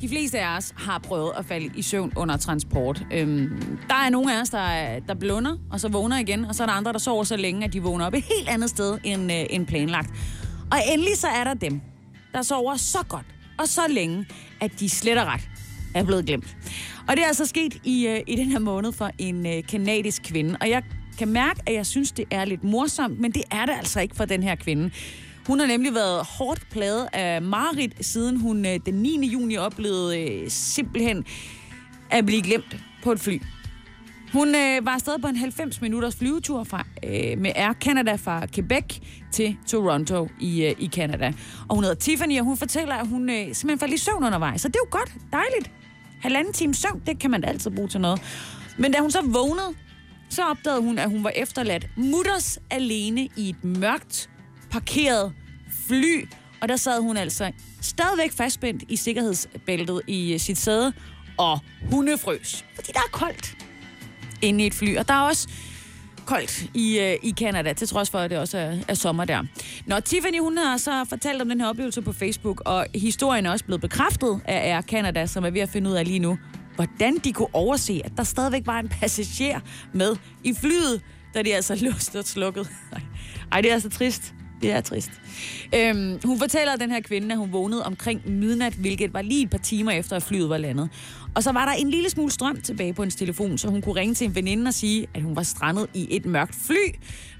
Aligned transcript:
De 0.00 0.08
fleste 0.08 0.40
af 0.40 0.56
os 0.56 0.72
har 0.76 0.98
prøvet 0.98 1.32
at 1.38 1.44
falde 1.44 1.70
i 1.74 1.82
søvn 1.82 2.12
under 2.16 2.36
transport. 2.36 3.06
Øhm, 3.12 3.78
der 3.88 3.94
er 3.94 4.10
nogle 4.10 4.36
af 4.36 4.40
os, 4.40 4.50
der, 4.50 4.98
der 5.08 5.14
blunder, 5.14 5.56
og 5.70 5.80
så 5.80 5.88
vågner 5.88 6.18
igen, 6.18 6.44
og 6.44 6.54
så 6.54 6.62
er 6.62 6.66
der 6.66 6.74
andre, 6.74 6.92
der 6.92 6.98
sover 6.98 7.24
så 7.24 7.36
længe, 7.36 7.64
at 7.64 7.72
de 7.72 7.82
vågner 7.82 8.06
op 8.06 8.14
et 8.14 8.22
helt 8.22 8.48
andet 8.48 8.70
sted 8.70 8.98
end, 9.04 9.32
øh, 9.32 9.44
end 9.50 9.66
planlagt. 9.66 10.10
Og 10.70 10.78
endelig 10.92 11.16
så 11.16 11.26
er 11.26 11.44
der 11.44 11.54
dem, 11.54 11.80
der 12.32 12.42
sover 12.42 12.76
så 12.76 12.98
godt 13.08 13.26
og 13.58 13.68
så 13.68 13.80
længe, 13.88 14.26
at 14.60 14.80
de 14.80 14.90
slet 14.90 15.18
og 15.18 15.26
ret 15.26 15.48
er 15.94 16.04
blevet 16.04 16.26
glemt. 16.26 16.56
Og 17.08 17.16
det 17.16 17.22
er 17.22 17.26
altså 17.26 17.46
sket 17.46 17.80
i, 17.84 18.06
øh, 18.06 18.20
i 18.26 18.36
den 18.36 18.46
her 18.46 18.58
måned 18.58 18.92
for 18.92 19.10
en 19.18 19.46
øh, 19.46 19.62
kanadisk 19.68 20.22
kvinde, 20.22 20.56
og 20.60 20.70
jeg 20.70 20.82
kan 21.18 21.28
mærke, 21.28 21.60
at 21.66 21.74
jeg 21.74 21.86
synes, 21.86 22.12
det 22.12 22.24
er 22.30 22.44
lidt 22.44 22.64
morsomt, 22.64 23.20
men 23.20 23.32
det 23.32 23.42
er 23.50 23.66
det 23.66 23.72
altså 23.78 24.00
ikke 24.00 24.16
for 24.16 24.24
den 24.24 24.42
her 24.42 24.54
kvinde. 24.54 24.90
Hun 25.46 25.60
har 25.60 25.66
nemlig 25.66 25.94
været 25.94 26.26
hårdt 26.26 26.70
plaget 26.70 27.08
af 27.12 27.42
Marit, 27.42 28.06
siden 28.06 28.40
hun 28.40 28.66
øh, 28.66 28.80
den 28.86 28.94
9. 28.94 29.26
juni 29.26 29.56
oplevede 29.56 30.20
øh, 30.20 30.50
simpelthen 30.50 31.24
at 32.10 32.26
blive 32.26 32.42
glemt 32.42 32.76
på 33.02 33.12
et 33.12 33.20
fly. 33.20 33.42
Hun 34.32 34.48
øh, 34.48 34.86
var 34.86 34.90
afsted 34.90 35.18
på 35.18 35.28
en 35.28 35.36
90 35.36 35.80
minutters 35.80 36.16
flyvetur 36.16 36.64
fra, 36.64 36.86
øh, 37.04 37.38
med 37.38 37.52
Air 37.54 37.72
Canada 37.72 38.14
fra 38.14 38.46
Quebec 38.46 38.84
til 39.32 39.56
Toronto 39.66 40.28
i, 40.40 40.64
øh, 40.64 40.74
i 40.78 40.88
Canada. 40.88 41.32
Og 41.68 41.74
hun 41.74 41.84
hedder 41.84 41.96
Tiffany, 41.96 42.38
og 42.38 42.44
hun 42.44 42.56
fortæller, 42.56 42.94
at 42.94 43.08
hun 43.08 43.30
øh, 43.30 43.36
simpelthen 43.36 43.78
faldt 43.78 43.94
i 43.94 43.98
søvn 43.98 44.24
undervejs. 44.24 44.60
Så 44.60 44.68
det 44.68 44.76
er 44.76 44.80
jo 44.84 44.98
godt, 44.98 45.14
dejligt. 45.32 45.70
Halvanden 46.20 46.52
time 46.52 46.74
søvn, 46.74 47.02
det 47.06 47.18
kan 47.18 47.30
man 47.30 47.44
altid 47.44 47.70
bruge 47.70 47.88
til 47.88 48.00
noget. 48.00 48.20
Men 48.78 48.92
da 48.92 48.98
hun 49.00 49.10
så 49.10 49.20
vågnede, 49.22 49.74
så 50.28 50.42
opdagede 50.42 50.82
hun, 50.82 50.98
at 50.98 51.10
hun 51.10 51.24
var 51.24 51.30
efterladt 51.30 51.86
mutters 51.96 52.58
alene 52.70 53.28
i 53.36 53.48
et 53.48 53.64
mørkt, 53.64 54.30
parkeret 54.70 55.32
fly. 55.88 56.28
Og 56.60 56.68
der 56.68 56.76
sad 56.76 57.00
hun 57.00 57.16
altså 57.16 57.52
stadigvæk 57.80 58.32
fastspændt 58.32 58.84
i 58.88 58.96
sikkerhedsbæltet 58.96 60.02
i 60.06 60.32
øh, 60.32 60.40
sit 60.40 60.58
sæde, 60.58 60.92
og 61.36 61.58
hundefrøs. 61.90 62.64
Fordi 62.74 62.92
der 62.92 62.98
er 62.98 63.10
koldt 63.12 63.56
inde 64.42 64.64
i 64.64 64.66
et 64.66 64.74
fly. 64.74 64.96
Og 64.96 65.08
der 65.08 65.14
er 65.14 65.20
også 65.20 65.48
koldt 66.26 66.70
i, 66.74 66.98
øh, 66.98 67.16
i 67.22 67.34
Canada, 67.38 67.72
til 67.72 67.88
trods 67.88 68.10
for, 68.10 68.18
at 68.18 68.30
det 68.30 68.38
også 68.38 68.58
er, 68.58 68.76
er 68.88 68.94
sommer 68.94 69.24
der. 69.24 69.42
Nå, 69.86 70.00
Tiffany, 70.00 70.40
hun 70.40 70.58
har 70.58 70.76
så 70.76 71.04
fortalt 71.08 71.42
om 71.42 71.48
den 71.48 71.60
her 71.60 71.68
oplevelse 71.68 72.02
på 72.02 72.12
Facebook, 72.12 72.62
og 72.64 72.86
historien 72.94 73.46
er 73.46 73.50
også 73.50 73.64
blevet 73.64 73.80
bekræftet 73.80 74.40
af 74.44 74.74
Air 74.74 74.82
Canada, 74.82 75.26
som 75.26 75.44
er 75.44 75.50
ved 75.50 75.60
at 75.60 75.68
finde 75.68 75.90
ud 75.90 75.94
af 75.94 76.06
lige 76.06 76.18
nu, 76.18 76.38
hvordan 76.74 77.18
de 77.18 77.32
kunne 77.32 77.54
overse, 77.54 78.00
at 78.04 78.12
der 78.16 78.24
stadigvæk 78.24 78.66
var 78.66 78.78
en 78.78 78.88
passager 78.88 79.60
med 79.92 80.16
i 80.44 80.54
flyet, 80.54 81.02
da 81.34 81.42
de 81.42 81.54
altså 81.54 81.74
låst 81.84 82.16
og 82.16 82.24
slukket. 82.24 82.68
Ej, 83.52 83.60
det 83.60 83.70
er 83.70 83.74
altså 83.74 83.90
trist. 83.90 84.34
Det 84.62 84.72
er 84.72 84.80
trist. 84.80 85.10
Øhm, 85.74 86.18
hun 86.24 86.38
fortæller 86.38 86.76
den 86.76 86.90
her 86.90 87.00
kvinde, 87.00 87.32
at 87.32 87.38
hun 87.38 87.52
vågnede 87.52 87.84
omkring 87.84 88.30
midnat, 88.30 88.72
hvilket 88.72 89.14
var 89.14 89.22
lige 89.22 89.42
et 89.42 89.50
par 89.50 89.58
timer 89.58 89.92
efter, 89.92 90.16
at 90.16 90.22
flyet 90.22 90.48
var 90.48 90.58
landet. 90.58 90.88
Og 91.34 91.42
så 91.42 91.52
var 91.52 91.64
der 91.64 91.72
en 91.72 91.90
lille 91.90 92.10
smule 92.10 92.30
strøm 92.30 92.60
tilbage 92.60 92.94
på 92.94 93.02
hendes 93.02 93.16
telefon, 93.16 93.58
så 93.58 93.68
hun 93.68 93.82
kunne 93.82 94.00
ringe 94.00 94.14
til 94.14 94.26
en 94.26 94.34
veninde 94.34 94.68
og 94.68 94.74
sige, 94.74 95.06
at 95.14 95.22
hun 95.22 95.36
var 95.36 95.42
strandet 95.42 95.86
i 95.94 96.06
et 96.10 96.26
mørkt 96.26 96.54
fly. 96.66 96.94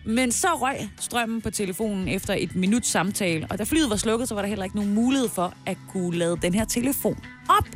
Men 0.06 0.32
så 0.32 0.48
røg 0.48 0.88
strømmen 1.00 1.40
på 1.40 1.50
telefonen 1.50 2.08
efter 2.08 2.34
et 2.38 2.56
minut 2.56 2.86
samtale, 2.86 3.46
og 3.50 3.58
da 3.58 3.64
flyet 3.64 3.90
var 3.90 3.96
slukket, 3.96 4.28
så 4.28 4.34
var 4.34 4.42
der 4.42 4.48
heller 4.48 4.64
ikke 4.64 4.76
nogen 4.76 4.94
mulighed 4.94 5.28
for 5.28 5.54
at 5.66 5.76
kunne 5.88 6.18
lade 6.18 6.36
den 6.42 6.54
her 6.54 6.64
telefon 6.64 7.18
op. 7.48 7.68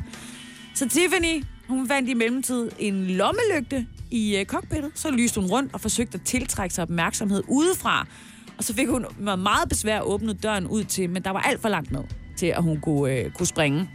Så 0.73 0.89
Tiffany, 0.89 1.43
hun 1.67 1.87
fandt 1.87 2.09
i 2.09 2.13
mellemtid 2.13 2.71
en 2.79 3.07
lommelygte 3.07 3.87
i 4.11 4.37
øh, 4.37 4.45
cockpittet, 4.45 4.91
så 4.95 5.11
lyste 5.11 5.41
hun 5.41 5.49
rundt 5.49 5.73
og 5.73 5.81
forsøgte 5.81 6.15
at 6.15 6.21
tiltrække 6.21 6.75
sig 6.75 6.81
opmærksomhed 6.81 7.43
udefra. 7.47 8.07
Og 8.61 8.65
så 8.65 8.73
fik 8.73 8.87
hun 8.87 9.05
med 9.19 9.37
meget 9.37 9.69
besvær 9.69 10.01
åbnet 10.01 10.43
døren 10.43 10.67
ud 10.67 10.83
til, 10.83 11.09
men 11.09 11.23
der 11.23 11.29
var 11.29 11.39
alt 11.39 11.61
for 11.61 11.69
langt 11.69 11.91
ned 11.91 12.03
til, 12.37 12.45
at 12.45 12.63
hun 12.63 12.81
kunne, 12.81 13.13
øh, 13.13 13.31
kunne 13.31 13.47
springe. 13.47 13.89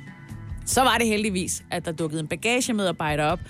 Så 0.65 0.81
var 0.81 0.99
det 0.99 1.07
heldigvis, 1.07 1.63
at 1.71 1.85
der 1.85 1.93
dukkede 1.93 2.21
en 2.21 2.29
bagagemedarbejder 2.29 3.25
op, 3.25 3.41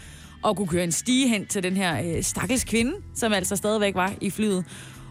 og 0.42 0.56
kunne 0.56 0.68
køre 0.68 0.84
en 0.84 0.92
stige 0.92 1.28
hen 1.28 1.46
til 1.46 1.62
den 1.62 1.76
her 1.76 2.16
øh, 2.16 2.22
stakkels 2.22 2.64
kvinde, 2.64 2.92
som 3.14 3.32
altså 3.32 3.56
stadigvæk 3.56 3.94
var 3.94 4.12
i 4.20 4.30
flyet. 4.30 4.64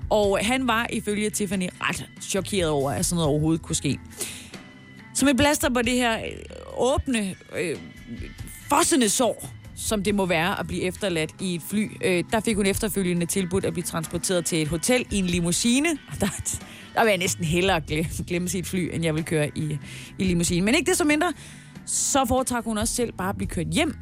Og 0.10 0.40
han 0.42 0.68
var 0.68 0.88
ifølge 0.90 1.30
Tiffany 1.30 1.70
ret 1.82 2.10
chokeret 2.22 2.70
over, 2.70 2.92
at 2.92 3.06
sådan 3.06 3.16
noget 3.16 3.30
overhovedet 3.30 3.62
kunne 3.62 3.76
ske. 3.76 4.00
Som 5.14 5.28
et 5.28 5.38
blaster 5.38 5.70
på 5.70 5.82
det 5.82 5.94
her 5.94 6.18
øh, 6.18 6.32
åbne, 6.78 7.36
øh, 7.58 7.78
fossende 8.70 9.10
sår, 9.10 9.55
som 9.76 10.04
det 10.04 10.16
må 10.16 10.26
være 10.26 10.60
at 10.60 10.68
blive 10.68 10.82
efterladt 10.82 11.36
i 11.42 11.56
et 11.56 11.62
fly. 11.62 11.92
Øh, 12.04 12.24
der 12.32 12.40
fik 12.40 12.56
hun 12.56 12.66
efterfølgende 12.66 13.26
tilbudt 13.26 13.66
at 13.66 13.74
blive 13.74 13.84
transporteret 13.84 14.46
til 14.46 14.62
et 14.62 14.68
hotel 14.68 15.06
i 15.12 15.18
en 15.18 15.26
limousine. 15.26 15.90
Der, 16.20 16.28
der 16.96 17.04
vil 17.04 17.10
jeg 17.10 17.18
næsten 17.18 17.46
hellere 17.46 17.82
glemme, 17.82 18.10
glemme 18.28 18.50
sit 18.50 18.68
fly, 18.68 18.90
end 18.94 19.04
jeg 19.04 19.16
vil 19.16 19.26
køre 19.26 19.50
i, 19.56 19.78
i 20.18 20.24
limousine. 20.24 20.66
Men 20.66 20.76
ikke 20.76 20.90
det 20.90 20.98
så 20.98 21.04
mindre, 21.04 21.34
så 21.86 22.26
foretrak 22.28 22.64
hun 22.64 22.78
også 22.78 22.94
selv 22.94 23.14
bare 23.14 23.30
at 23.30 23.38
blive 23.38 23.48
kørt 23.48 23.68
hjem 23.68 23.96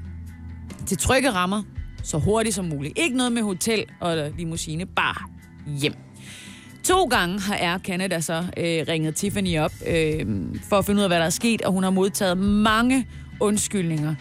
til 0.86 0.98
trygge 0.98 1.32
rammer, 1.32 1.64
så 2.04 2.18
hurtigt 2.18 2.56
som 2.56 2.66
muligt. 2.66 3.00
Ikke 3.00 3.18
noget 3.18 3.32
med 3.32 3.42
hotel 3.42 3.86
og 4.00 4.32
limousine, 4.38 4.86
bare 4.86 5.30
hjem. 5.80 5.94
To 6.84 7.04
gange 7.06 7.40
har 7.40 7.56
Air 7.56 7.78
Canada 7.78 8.22
så 8.22 8.34
øh, 8.58 8.86
ringet 8.88 9.16
Tiffany 9.16 9.60
op 9.60 9.72
øh, 9.88 10.26
for 10.70 10.78
at 10.78 10.86
finde 10.86 11.00
ud 11.00 11.04
af, 11.04 11.10
hvad 11.10 11.20
der 11.20 11.26
er 11.26 11.30
sket, 11.30 11.62
og 11.62 11.72
hun 11.74 11.84
har 11.84 11.90
modtaget 11.90 12.38
mange 12.38 13.08
undskyldninger. 13.40 14.16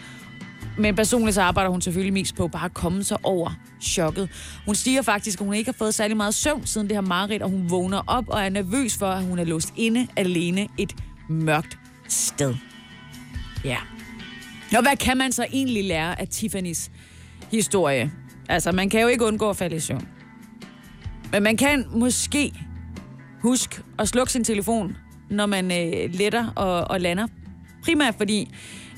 Men 0.77 0.95
personligt 0.95 1.35
så 1.35 1.41
arbejder 1.41 1.71
hun 1.71 1.81
selvfølgelig 1.81 2.13
mest 2.13 2.35
på 2.35 2.47
bare 2.47 2.65
at 2.65 2.73
komme 2.73 3.03
sig 3.03 3.17
over 3.23 3.51
chokket. 3.81 4.29
Hun 4.65 4.75
stiger 4.75 5.01
faktisk, 5.01 5.41
at 5.41 5.45
hun 5.45 5.55
ikke 5.55 5.67
har 5.67 5.75
fået 5.77 5.93
særlig 5.93 6.17
meget 6.17 6.33
søvn 6.33 6.65
siden 6.65 6.87
det 6.87 6.95
her 6.97 7.01
mareridt, 7.01 7.41
og 7.41 7.49
hun 7.49 7.69
vågner 7.69 8.01
op 8.07 8.29
og 8.29 8.41
er 8.41 8.49
nervøs 8.49 8.97
for, 8.97 9.07
at 9.07 9.23
hun 9.23 9.39
er 9.39 9.43
låst 9.43 9.73
inde 9.75 10.07
alene 10.15 10.67
et 10.77 10.95
mørkt 11.29 11.77
sted. 12.07 12.55
Ja. 13.63 13.77
Og 14.75 14.81
hvad 14.81 14.97
kan 14.97 15.17
man 15.17 15.31
så 15.31 15.45
egentlig 15.53 15.83
lære 15.83 16.21
af 16.21 16.27
Tiffany's 16.35 16.89
historie? 17.51 18.11
Altså, 18.49 18.71
man 18.71 18.89
kan 18.89 19.01
jo 19.01 19.07
ikke 19.07 19.25
undgå 19.25 19.49
at 19.49 19.57
falde 19.57 19.75
i 19.75 19.79
søvn. 19.79 20.07
Men 21.31 21.43
man 21.43 21.57
kan 21.57 21.85
måske 21.91 22.53
huske 23.41 23.81
at 23.99 24.07
slukke 24.07 24.31
sin 24.31 24.43
telefon, 24.43 24.97
når 25.29 25.45
man 25.45 25.65
øh, 25.65 26.13
letter 26.13 26.47
og, 26.55 26.91
og 26.91 27.01
lander. 27.01 27.27
Primært 27.83 28.15
fordi, 28.17 28.51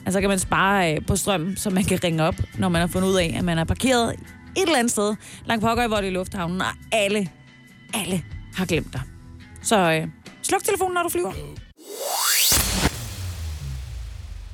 altså 0.06 0.20
kan 0.20 0.30
man 0.30 0.40
spare 0.40 0.94
øh, 0.94 1.06
på 1.08 1.16
strøm, 1.16 1.56
så 1.56 1.70
man 1.70 1.84
kan 1.84 2.04
ringe 2.04 2.24
op, 2.24 2.36
når 2.58 2.70
man 2.70 2.82
har 2.82 2.88
fundet 2.88 3.08
ud 3.08 3.16
af, 3.16 3.36
at 3.38 3.44
man 3.44 3.58
er 3.58 3.64
parkeret 3.64 4.14
et 4.58 4.62
eller 4.62 4.78
andet 4.78 4.92
sted 4.92 5.16
langt 5.46 5.64
pokker 5.64 5.84
i 5.84 5.88
Vold 5.88 6.06
i 6.06 6.10
Lufthavnen, 6.10 6.62
og 6.62 6.68
alle, 6.92 7.30
alle 7.94 8.24
har 8.56 8.66
glemt 8.66 8.94
dig. 8.94 9.02
Så 9.62 9.92
øh, 9.92 10.08
sluk 10.42 10.64
telefonen, 10.64 10.94
når 10.94 11.04
du 11.04 11.10
flyver. 11.10 11.34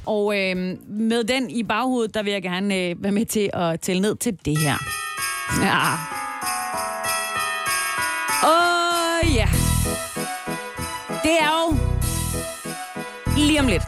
Og 0.05 0.39
øh, 0.39 0.77
med 0.89 1.23
den 1.23 1.49
i 1.49 1.63
baghovedet, 1.63 2.13
der 2.13 2.23
vil 2.23 2.33
jeg 2.33 2.41
gerne 2.41 2.75
øh, 2.75 3.03
være 3.03 3.11
med 3.11 3.25
til 3.25 3.49
at 3.53 3.79
tælle 3.79 4.01
ned 4.01 4.15
til 4.15 4.37
det 4.45 4.57
her. 4.57 4.75
Ja. 5.61 5.93
Åh, 8.47 9.35
ja. 9.35 9.47
Det 11.23 11.37
er 11.39 11.51
jo 11.61 11.77
lige 13.37 13.59
om 13.59 13.67
lidt. 13.67 13.83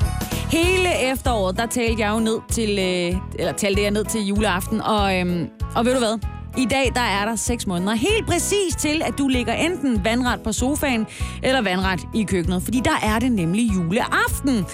Hele 0.53 1.11
efteråret, 1.11 1.57
der 1.57 1.65
talte 1.65 2.01
jeg 2.01 2.13
jo 2.13 2.19
ned 2.19 2.39
til, 2.51 2.69
øh, 2.69 3.21
eller 3.39 3.53
talte 3.53 3.81
jeg 3.81 3.91
ned 3.91 4.05
til 4.05 4.25
juleaften, 4.25 4.81
og, 4.81 5.19
øh, 5.19 5.47
og 5.75 5.85
ved 5.85 5.93
du 5.93 5.99
hvad? 5.99 6.19
I 6.57 6.65
dag, 6.65 6.91
der 6.95 7.01
er 7.01 7.25
der 7.25 7.35
6 7.35 7.67
måneder 7.67 7.93
helt 7.93 8.27
præcis 8.27 8.75
til, 8.75 9.01
at 9.05 9.13
du 9.17 9.27
ligger 9.27 9.53
enten 9.53 10.05
vandret 10.05 10.41
på 10.41 10.51
sofaen, 10.51 11.07
eller 11.43 11.61
vandret 11.61 11.99
i 12.15 12.23
køkkenet, 12.23 12.63
fordi 12.63 12.79
der 12.79 12.99
er 13.03 13.19
det 13.19 13.31
nemlig 13.31 13.73
juleaften. 13.73 14.65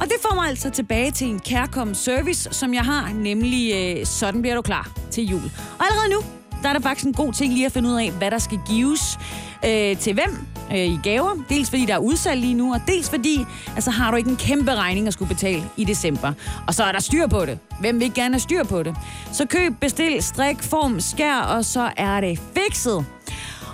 Og 0.00 0.04
det 0.04 0.14
får 0.22 0.34
mig 0.34 0.48
altså 0.48 0.70
tilbage 0.70 1.10
til 1.10 1.26
en 1.26 1.38
kærkommen 1.38 1.94
service, 1.94 2.48
som 2.52 2.74
jeg 2.74 2.82
har, 2.82 3.12
nemlig 3.14 3.74
øh, 3.74 4.06
sådan 4.06 4.40
bliver 4.42 4.54
du 4.54 4.62
klar 4.62 4.90
til 5.10 5.24
jul. 5.24 5.50
Og 5.78 5.84
allerede 5.84 6.10
nu, 6.10 6.20
der 6.62 6.68
er 6.68 6.72
der 6.72 6.80
faktisk 6.80 7.06
en 7.06 7.12
god 7.12 7.32
ting 7.32 7.52
lige 7.52 7.66
at 7.66 7.72
finde 7.72 7.88
ud 7.88 7.94
af, 7.94 8.12
hvad 8.12 8.30
der 8.30 8.38
skal 8.38 8.60
gives 8.68 9.18
øh, 9.64 9.96
til 9.96 10.14
hvem 10.14 10.46
øh, 10.72 10.78
i 10.78 11.00
gaver. 11.02 11.30
Dels 11.48 11.70
fordi 11.70 11.84
der 11.84 11.94
er 11.94 11.98
udsalg 11.98 12.40
lige 12.40 12.54
nu, 12.54 12.74
og 12.74 12.80
dels 12.86 13.10
fordi, 13.10 13.46
altså 13.74 13.90
har 13.90 14.10
du 14.10 14.16
ikke 14.16 14.30
en 14.30 14.36
kæmpe 14.36 14.74
regning 14.74 15.06
at 15.06 15.12
skulle 15.12 15.28
betale 15.28 15.62
i 15.76 15.84
december. 15.84 16.32
Og 16.66 16.74
så 16.74 16.84
er 16.84 16.92
der 16.92 17.00
styr 17.00 17.26
på 17.26 17.46
det. 17.46 17.58
Hvem 17.80 17.94
vil 17.94 18.02
ikke 18.02 18.20
gerne 18.20 18.34
have 18.34 18.40
styr 18.40 18.64
på 18.64 18.82
det? 18.82 18.96
Så 19.32 19.46
køb, 19.46 19.72
bestil, 19.80 20.22
strik, 20.22 20.62
form, 20.62 21.00
skær, 21.00 21.36
og 21.38 21.64
så 21.64 21.90
er 21.96 22.20
det 22.20 22.40
fikset. 22.56 23.06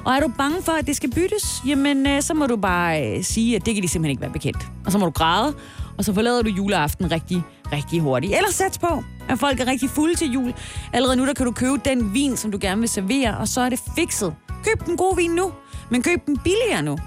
Og 0.05 0.13
er 0.13 0.21
du 0.21 0.29
bange 0.39 0.63
for, 0.63 0.73
at 0.73 0.87
det 0.87 0.97
skal 0.97 1.11
byttes, 1.11 1.63
jamen 1.67 2.07
øh, 2.07 2.23
så 2.23 2.35
må 2.35 2.47
du 2.47 2.57
bare 2.57 3.17
øh, 3.17 3.25
sige, 3.25 3.57
at 3.57 3.67
det 3.67 3.75
kan 3.75 3.83
de 3.83 3.89
simpelthen 3.89 4.11
ikke 4.11 4.21
være 4.21 4.33
bekendt. 4.33 4.69
Og 4.87 4.93
så 4.93 4.99
må 4.99 5.05
du 5.05 5.11
græde, 5.11 5.55
og 5.99 6.05
så 6.05 6.15
forlader 6.15 6.43
du 6.43 6.49
juleaften 6.49 7.11
rigtig 7.11 7.43
rigtig 7.73 8.01
hurtigt. 8.01 8.37
Eller 8.37 8.51
sats 8.51 8.79
på, 8.79 9.05
at 9.29 9.39
folk 9.39 9.61
er 9.61 9.67
rigtig 9.67 9.91
fulde 9.91 10.15
til 10.15 10.33
jul. 10.33 10.55
Allerede 10.93 11.17
nu 11.17 11.27
der 11.27 11.33
kan 11.33 11.47
du 11.47 11.53
købe 11.53 11.81
den 11.85 12.15
vin, 12.15 12.37
som 12.37 12.51
du 12.51 12.59
gerne 12.61 12.81
vil 12.81 12.89
servere, 12.89 13.39
og 13.39 13.49
så 13.49 13.61
er 13.61 13.69
det 13.69 13.81
fikset. 13.97 14.35
Køb 14.65 14.87
den 14.87 14.97
gode 14.97 15.17
vin 15.17 15.31
nu, 15.31 15.53
men 15.91 16.03
køb 16.03 16.27
den 16.27 16.39
billigere 16.39 16.83
nu. 16.83 16.99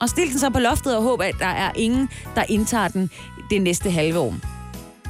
Og 0.00 0.08
stil 0.08 0.30
den 0.30 0.38
så 0.38 0.50
på 0.50 0.58
loftet 0.58 0.96
og 0.96 1.02
håb, 1.02 1.20
at 1.20 1.34
der 1.38 1.46
er 1.46 1.70
ingen, 1.76 2.08
der 2.34 2.44
indtager 2.48 2.88
den 2.88 3.10
det 3.50 3.62
næste 3.62 3.90
halve 3.90 4.18
år. 4.18 4.34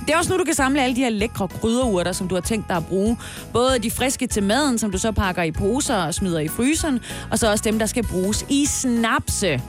Det 0.07 0.11
er 0.15 0.19
også 0.19 0.33
nu, 0.33 0.39
du 0.39 0.45
kan 0.45 0.55
samle 0.55 0.83
alle 0.83 0.97
de 0.97 1.01
her 1.01 1.11
lækre 1.11 1.49
krydderurter, 1.49 2.13
som 2.13 2.29
du 2.29 2.35
har 2.35 2.43
tænkt 2.43 2.69
dig 2.69 2.77
at 2.77 2.87
bruge. 2.87 3.19
Både 3.53 3.79
de 3.79 3.91
friske 3.91 4.27
til 4.27 4.43
maden, 4.43 4.79
som 4.79 4.91
du 4.91 4.99
så 4.99 5.13
pakker 5.13 5.43
i 5.43 5.51
poser 5.51 5.97
og 5.97 6.15
smider 6.15 6.41
i 6.41 6.49
fryseren, 6.49 7.01
og 7.31 7.39
så 7.39 7.51
også 7.51 7.65
dem, 7.65 7.79
der 7.79 7.87
skal 7.87 8.07
bruges 8.07 8.47
i 8.49 8.67
snapse. 8.67 9.63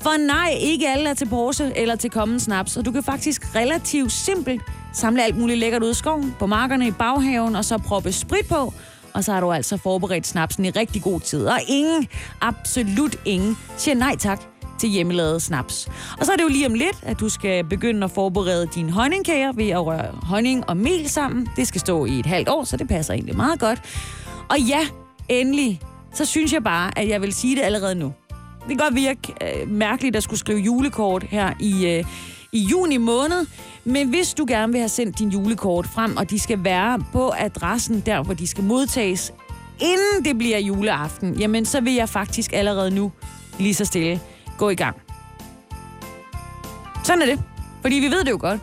For 0.00 0.26
nej, 0.26 0.56
ikke 0.60 0.88
alle 0.88 1.08
er 1.08 1.14
til 1.14 1.28
pose 1.28 1.72
eller 1.76 1.96
til 1.96 2.10
kommen 2.10 2.40
snaps, 2.40 2.76
og 2.76 2.84
du 2.84 2.92
kan 2.92 3.02
faktisk 3.02 3.56
relativt 3.56 4.12
simpelt 4.12 4.62
samle 4.94 5.24
alt 5.24 5.38
muligt 5.38 5.58
lækkert 5.58 5.82
ud 5.82 5.88
af 5.88 5.96
skoven, 5.96 6.34
på 6.38 6.46
markerne 6.46 6.86
i 6.86 6.90
baghaven, 6.90 7.56
og 7.56 7.64
så 7.64 7.78
proppe 7.78 8.12
sprit 8.12 8.48
på, 8.48 8.74
og 9.14 9.24
så 9.24 9.32
har 9.32 9.40
du 9.40 9.52
altså 9.52 9.76
forberedt 9.76 10.26
snapsen 10.26 10.64
i 10.64 10.70
rigtig 10.70 11.02
god 11.02 11.20
tid. 11.20 11.46
Og 11.46 11.58
ingen, 11.68 12.08
absolut 12.40 13.16
ingen, 13.24 13.58
siger 13.76 13.94
nej 13.94 14.16
tak 14.16 14.40
til 14.78 14.88
hjemmelavet 14.88 15.42
snaps. 15.42 15.88
Og 16.18 16.26
så 16.26 16.32
er 16.32 16.36
det 16.36 16.42
jo 16.42 16.48
lige 16.48 16.66
om 16.66 16.74
lidt, 16.74 16.96
at 17.02 17.20
du 17.20 17.28
skal 17.28 17.64
begynde 17.64 18.04
at 18.04 18.10
forberede 18.10 18.68
dine 18.74 18.90
honningkager 18.92 19.52
ved 19.52 19.68
at 19.68 19.86
røre 19.86 20.06
honning 20.22 20.68
og 20.68 20.76
mel 20.76 21.08
sammen. 21.08 21.48
Det 21.56 21.68
skal 21.68 21.80
stå 21.80 22.04
i 22.04 22.18
et 22.18 22.26
halvt 22.26 22.48
år, 22.48 22.64
så 22.64 22.76
det 22.76 22.88
passer 22.88 23.14
egentlig 23.14 23.36
meget 23.36 23.60
godt. 23.60 23.82
Og 24.48 24.60
ja, 24.60 24.80
endelig, 25.28 25.80
så 26.14 26.24
synes 26.24 26.52
jeg 26.52 26.64
bare, 26.64 26.98
at 26.98 27.08
jeg 27.08 27.22
vil 27.22 27.32
sige 27.32 27.56
det 27.56 27.62
allerede 27.62 27.94
nu. 27.94 28.12
Det 28.60 28.68
kan 28.68 28.76
godt 28.76 28.94
virke 28.94 29.34
øh, 29.42 29.70
mærkeligt 29.70 30.16
at 30.16 30.22
skulle 30.22 30.40
skrive 30.40 30.58
julekort 30.58 31.22
her 31.22 31.52
i, 31.60 31.86
øh, 31.86 32.04
i 32.52 32.62
juni 32.62 32.96
måned, 32.96 33.46
men 33.84 34.08
hvis 34.08 34.34
du 34.34 34.44
gerne 34.48 34.72
vil 34.72 34.80
have 34.80 34.88
sendt 34.88 35.18
din 35.18 35.28
julekort 35.28 35.86
frem, 35.86 36.16
og 36.16 36.30
de 36.30 36.38
skal 36.38 36.64
være 36.64 37.04
på 37.12 37.32
adressen 37.38 38.00
der, 38.00 38.22
hvor 38.22 38.34
de 38.34 38.46
skal 38.46 38.64
modtages, 38.64 39.32
inden 39.80 40.24
det 40.24 40.38
bliver 40.38 40.58
juleaften, 40.58 41.34
jamen 41.34 41.64
så 41.64 41.80
vil 41.80 41.94
jeg 41.94 42.08
faktisk 42.08 42.52
allerede 42.52 42.90
nu 42.90 43.12
lige 43.58 43.74
så 43.74 43.84
stille 43.84 44.20
gå 44.58 44.70
i 44.70 44.74
gang. 44.74 44.96
Sådan 47.04 47.22
er 47.22 47.26
det. 47.26 47.40
Fordi 47.82 47.96
vi 47.96 48.06
ved 48.06 48.24
det 48.24 48.30
jo 48.30 48.38
godt. 48.40 48.60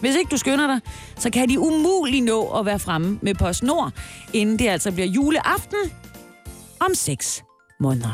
Hvis 0.00 0.16
ikke 0.16 0.30
du 0.30 0.36
skynder 0.36 0.66
dig, 0.66 0.80
så 1.16 1.30
kan 1.30 1.48
de 1.48 1.60
umuligt 1.60 2.24
nå 2.24 2.46
at 2.46 2.66
være 2.66 2.78
fremme 2.78 3.18
med 3.22 3.34
PostNord, 3.34 3.92
inden 4.32 4.58
det 4.58 4.68
altså 4.68 4.92
bliver 4.92 5.06
juleaften 5.06 5.78
om 6.80 6.94
6 6.94 7.42
måneder. 7.80 8.12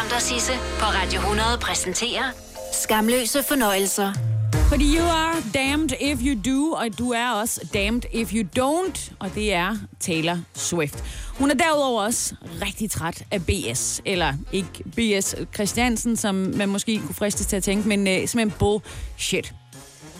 Skam 0.00 0.20
Sisse, 0.20 0.52
på 0.52 0.84
Radio 0.84 1.20
100 1.20 1.58
præsenterer 1.60 2.22
Skamløse 2.72 3.42
fornøjelser. 3.42 4.12
Fordi 4.68 4.96
you 4.96 5.04
are 5.04 5.34
damned 5.54 5.90
if 6.00 6.18
you 6.22 6.54
do, 6.54 6.72
og 6.72 6.98
du 6.98 7.10
er 7.10 7.30
også 7.30 7.68
damned 7.74 8.02
if 8.12 8.32
you 8.32 8.44
don't, 8.58 9.12
og 9.18 9.34
det 9.34 9.52
er 9.52 9.76
Taylor 10.00 10.38
Swift. 10.54 11.04
Hun 11.38 11.50
er 11.50 11.54
derudover 11.54 12.02
også 12.02 12.34
rigtig 12.62 12.90
træt 12.90 13.24
af 13.30 13.46
BS, 13.46 14.02
eller 14.04 14.32
ikke 14.52 14.84
BS 14.96 15.34
Christiansen, 15.54 16.16
som 16.16 16.34
man 16.34 16.68
måske 16.68 16.98
kunne 16.98 17.14
fristes 17.14 17.46
til 17.46 17.56
at 17.56 17.62
tænke, 17.62 17.88
men 17.88 18.00
uh, 18.00 18.28
simpelthen 18.28 18.50
bullshit. 18.58 19.54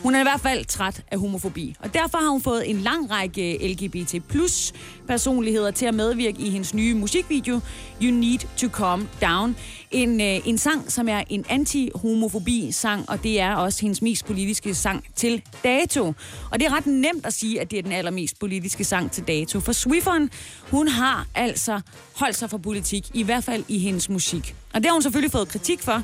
Hun 0.03 0.15
er 0.15 0.21
i 0.21 0.23
hvert 0.23 0.41
fald 0.41 0.65
træt 0.65 1.03
af 1.11 1.19
homofobi, 1.19 1.77
og 1.81 1.95
derfor 1.95 2.19
har 2.19 2.29
hun 2.29 2.43
fået 2.43 2.71
en 2.71 2.77
lang 2.77 3.11
række 3.11 3.69
LGBT 3.69 4.15
plus 4.29 4.73
personligheder 5.07 5.71
til 5.71 5.87
at 5.87 5.95
medvirke 5.95 6.41
i 6.41 6.51
hendes 6.51 6.75
nye 6.75 6.95
musikvideo, 6.95 7.61
You 8.03 8.11
Need 8.11 8.39
to 8.57 8.69
Calm 8.69 9.09
Down. 9.23 9.57
En, 9.91 10.21
øh, 10.21 10.49
en 10.49 10.59
sang, 10.59 10.93
som 10.93 11.09
er 11.09 11.23
en 11.29 11.45
anti-homofobi-sang, 11.49 13.11
og 13.11 13.23
det 13.23 13.41
er 13.41 13.55
også 13.55 13.81
hendes 13.83 14.03
mest 14.03 14.27
politiske 14.27 14.75
sang 14.75 15.05
til 15.17 15.43
dato. 15.65 16.07
Og 16.51 16.61
det 16.61 16.67
er 16.67 16.77
ret 16.77 16.87
nemt 16.87 17.27
at 17.27 17.33
sige, 17.33 17.61
at 17.61 17.71
det 17.71 17.79
er 17.79 17.83
den 17.83 17.93
allermest 17.93 18.39
politiske 18.39 18.85
sang 18.85 19.11
til 19.11 19.25
dato, 19.29 19.61
for 19.61 19.73
Swifferen, 19.73 20.31
hun 20.71 20.89
har 20.89 21.27
altså 21.35 21.81
holdt 22.17 22.37
sig 22.37 22.51
for 22.51 22.59
politik, 22.59 23.07
i 23.15 23.23
hvert 23.23 23.45
fald 23.45 23.65
i 23.69 23.79
hendes 23.79 24.09
musik. 24.09 24.55
Og 24.75 24.81
det 24.81 24.87
har 24.87 24.93
hun 24.93 25.03
selvfølgelig 25.03 25.33
fået 25.33 25.49
kritik 25.49 25.81
for, 25.81 26.03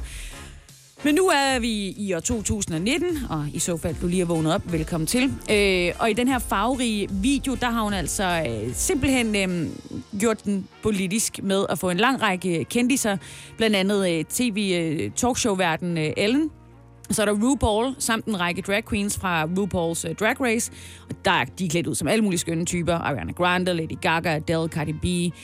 men 1.07 1.15
nu 1.15 1.27
er 1.27 1.59
vi 1.59 1.95
i 1.99 2.15
år 2.15 2.21
2019, 2.21 3.19
og 3.31 3.47
i 3.55 3.59
så 3.59 3.77
fald 3.77 3.97
du 4.01 4.07
lige 4.07 4.23
er 4.23 4.27
vågnet 4.27 4.55
op, 4.55 4.73
velkommen 4.73 5.07
til. 5.07 5.25
Øh, 5.51 5.93
og 5.99 6.11
i 6.11 6.13
den 6.13 6.29
her 6.29 6.39
farverige 6.39 7.09
video, 7.11 7.55
der 7.55 7.71
har 7.71 7.83
hun 7.83 7.93
altså 7.93 8.45
øh, 8.49 8.75
simpelthen 8.75 9.37
øh, 9.37 9.71
gjort 10.21 10.45
den 10.45 10.69
politisk 10.83 11.43
med 11.43 11.67
at 11.69 11.79
få 11.79 11.91
en 11.91 11.97
lang 11.97 12.23
række 12.23 12.65
kendiser, 12.65 13.17
blandt 13.57 13.77
andet 13.77 14.11
øh, 14.11 14.25
tv-talkshow-verden 14.25 15.99
øh, 15.99 16.05
øh, 16.05 16.13
Ellen, 16.17 16.51
så 17.11 17.23
er 17.23 17.27
der 17.27 17.33
RuPaul, 17.33 17.95
samt 17.99 18.27
en 18.27 18.41
række 18.41 18.63
drag 18.63 18.85
queens 18.85 19.19
fra 19.19 19.45
RuPaul's 19.45 20.11
uh, 20.11 20.17
Drag 20.17 20.41
Race. 20.41 20.73
Og 21.11 21.17
der 21.25 21.31
er 21.31 21.45
de 21.45 21.69
klædt 21.69 21.87
ud 21.87 21.95
som 21.95 22.09
alle 22.09 22.25
mulige 22.25 22.39
skønne 22.39 22.65
typer. 22.65 22.95
Ariana 22.95 23.33
Grande, 23.33 23.75
Lady 23.75 24.01
Gaga, 24.01 24.35
Adele, 24.35 24.69
Cardi 24.69 24.93
B, 24.93 25.35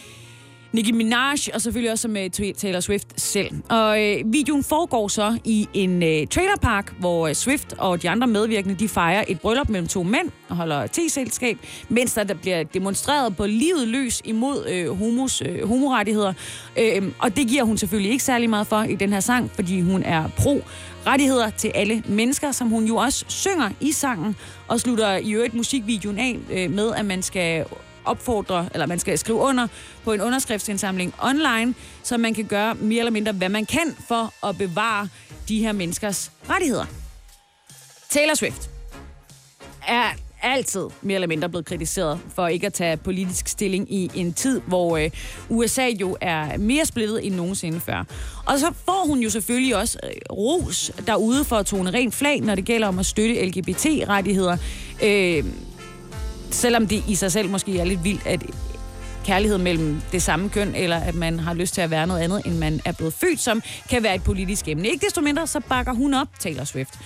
Nicki 0.72 0.92
Minaj, 0.92 1.36
og 1.54 1.60
selvfølgelig 1.60 1.92
også 1.92 2.08
med 2.08 2.54
Taylor 2.54 2.80
Swift 2.80 3.20
selv. 3.20 3.50
Og 3.68 4.02
øh, 4.02 4.32
videoen 4.32 4.64
foregår 4.64 5.08
så 5.08 5.38
i 5.44 5.68
en 5.74 6.02
øh, 6.02 6.26
trailerpark, 6.26 6.94
hvor 6.98 7.28
øh, 7.28 7.34
Swift 7.34 7.74
og 7.78 8.02
de 8.02 8.10
andre 8.10 8.26
medvirkende, 8.26 8.74
de 8.74 8.88
fejrer 8.88 9.24
et 9.28 9.40
bryllup 9.40 9.68
mellem 9.68 9.88
to 9.88 10.02
mænd 10.02 10.30
og 10.48 10.56
holder 10.56 10.86
te-selskab, 10.86 11.58
mens 11.88 12.14
der, 12.14 12.24
der 12.24 12.34
bliver 12.34 12.62
demonstreret 12.62 13.36
på 13.36 13.46
livet 13.46 13.88
løs 13.88 14.22
imod 14.24 14.66
øh, 14.68 14.98
homos, 14.98 15.42
øh, 15.46 15.68
homorettigheder. 15.68 16.32
Øh, 16.78 17.02
og 17.18 17.36
det 17.36 17.48
giver 17.48 17.62
hun 17.62 17.78
selvfølgelig 17.78 18.12
ikke 18.12 18.24
særlig 18.24 18.50
meget 18.50 18.66
for 18.66 18.82
i 18.82 18.94
den 18.94 19.12
her 19.12 19.20
sang, 19.20 19.50
fordi 19.50 19.80
hun 19.80 20.02
er 20.02 20.28
pro 20.36 20.62
rettigheder 21.06 21.50
til 21.50 21.72
alle 21.74 22.02
mennesker, 22.08 22.52
som 22.52 22.68
hun 22.68 22.84
jo 22.84 22.96
også 22.96 23.24
synger 23.28 23.70
i 23.80 23.92
sangen, 23.92 24.36
og 24.68 24.80
slutter 24.80 25.16
i 25.16 25.32
øvrigt 25.32 25.54
musikvideoen 25.54 26.18
af 26.18 26.38
øh, 26.50 26.70
med, 26.70 26.92
at 26.94 27.04
man 27.04 27.22
skal 27.22 27.64
opfordre, 28.04 28.68
eller 28.72 28.86
man 28.86 28.98
skal 28.98 29.18
skrive 29.18 29.38
under 29.38 29.66
på 30.04 30.12
en 30.12 30.20
underskriftsindsamling 30.20 31.14
online, 31.22 31.74
så 32.02 32.16
man 32.18 32.34
kan 32.34 32.44
gøre 32.44 32.74
mere 32.74 32.98
eller 32.98 33.12
mindre, 33.12 33.32
hvad 33.32 33.48
man 33.48 33.66
kan 33.66 33.96
for 34.08 34.46
at 34.48 34.58
bevare 34.58 35.08
de 35.48 35.58
her 35.58 35.72
menneskers 35.72 36.32
rettigheder. 36.48 36.84
Taylor 38.10 38.34
Swift 38.34 38.70
er 39.88 40.10
altid 40.42 40.88
mere 41.02 41.14
eller 41.14 41.28
mindre 41.28 41.48
blevet 41.48 41.66
kritiseret 41.66 42.20
for 42.34 42.46
ikke 42.48 42.66
at 42.66 42.72
tage 42.72 42.96
politisk 42.96 43.48
stilling 43.48 43.92
i 43.92 44.10
en 44.14 44.32
tid, 44.32 44.60
hvor 44.60 44.96
øh, 44.96 45.10
USA 45.48 45.86
jo 45.86 46.16
er 46.20 46.58
mere 46.58 46.86
splittet 46.86 47.26
end 47.26 47.34
nogensinde 47.34 47.80
før. 47.80 48.04
Og 48.46 48.58
så 48.58 48.72
får 48.84 49.06
hun 49.06 49.18
jo 49.18 49.30
selvfølgelig 49.30 49.76
også 49.76 49.98
øh, 50.02 50.10
ros 50.30 50.90
derude 51.06 51.44
for 51.44 51.56
at 51.56 51.66
tone 51.66 51.90
rent 51.90 52.14
flag, 52.14 52.40
når 52.40 52.54
det 52.54 52.64
gælder 52.64 52.88
om 52.88 52.98
at 52.98 53.06
støtte 53.06 53.46
LGBT-rettigheder. 53.46 54.56
Øh, 55.02 55.44
selvom 56.54 56.86
det 56.86 57.04
i 57.08 57.14
sig 57.14 57.32
selv 57.32 57.50
måske 57.50 57.78
er 57.78 57.84
lidt 57.84 58.04
vildt, 58.04 58.26
at 58.26 58.42
kærlighed 59.24 59.58
mellem 59.58 60.00
det 60.12 60.22
samme 60.22 60.48
køn, 60.48 60.74
eller 60.74 60.96
at 60.96 61.14
man 61.14 61.40
har 61.40 61.54
lyst 61.54 61.74
til 61.74 61.80
at 61.80 61.90
være 61.90 62.06
noget 62.06 62.20
andet, 62.20 62.46
end 62.46 62.58
man 62.58 62.80
er 62.84 62.92
blevet 62.92 63.14
født 63.14 63.40
som, 63.40 63.62
kan 63.90 64.02
være 64.02 64.14
et 64.14 64.22
politisk 64.24 64.68
emne. 64.68 64.88
Ikke 64.88 65.06
desto 65.06 65.20
mindre, 65.20 65.46
så 65.46 65.60
bakker 65.60 65.92
hun 65.92 66.14
op 66.14 66.28
Taylor 66.38 66.64
Swift. 66.64 66.98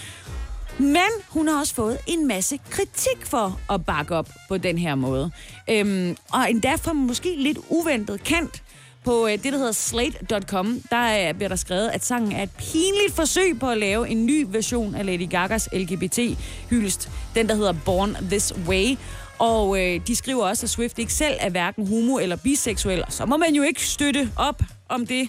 Men 0.78 1.10
hun 1.28 1.48
har 1.48 1.60
også 1.60 1.74
fået 1.74 1.98
en 2.06 2.28
masse 2.28 2.58
kritik 2.70 3.26
for 3.26 3.60
at 3.70 3.84
bakke 3.84 4.16
op 4.16 4.28
på 4.48 4.58
den 4.58 4.78
her 4.78 4.94
måde. 4.94 5.30
Øhm, 5.70 6.16
og 6.32 6.50
endda 6.50 6.74
for 6.74 6.92
måske 6.92 7.34
lidt 7.38 7.58
uventet 7.68 8.24
kant. 8.24 8.62
på 9.04 9.26
øh, 9.26 9.32
det, 9.32 9.44
der 9.44 9.58
hedder 9.58 9.72
slate.com, 9.72 10.82
der 10.90 11.28
øh, 11.28 11.34
bliver 11.34 11.48
der 11.48 11.56
skrevet, 11.56 11.88
at 11.88 12.04
sangen 12.04 12.32
er 12.32 12.42
et 12.42 12.50
pinligt 12.58 13.14
forsøg 13.14 13.58
på 13.60 13.70
at 13.70 13.78
lave 13.78 14.08
en 14.08 14.26
ny 14.26 14.46
version 14.48 14.94
af 14.94 15.06
Lady 15.06 15.30
Gagas 15.30 15.68
LGBT-hyldest. 15.72 17.10
Den, 17.34 17.48
der 17.48 17.54
hedder 17.54 17.74
Born 17.84 18.16
This 18.30 18.54
Way. 18.66 18.96
Og 19.38 19.82
øh, 19.82 20.00
de 20.06 20.16
skriver 20.16 20.44
også, 20.44 20.66
at 20.66 20.70
Swift 20.70 20.98
ikke 20.98 21.12
selv 21.12 21.34
er 21.40 21.50
hverken 21.50 21.86
homo- 21.86 22.18
eller 22.18 22.36
biseksuel. 22.36 23.04
Så 23.08 23.26
må 23.26 23.36
man 23.36 23.54
jo 23.54 23.62
ikke 23.62 23.86
støtte 23.86 24.30
op 24.36 24.62
om 24.88 25.06
det 25.06 25.28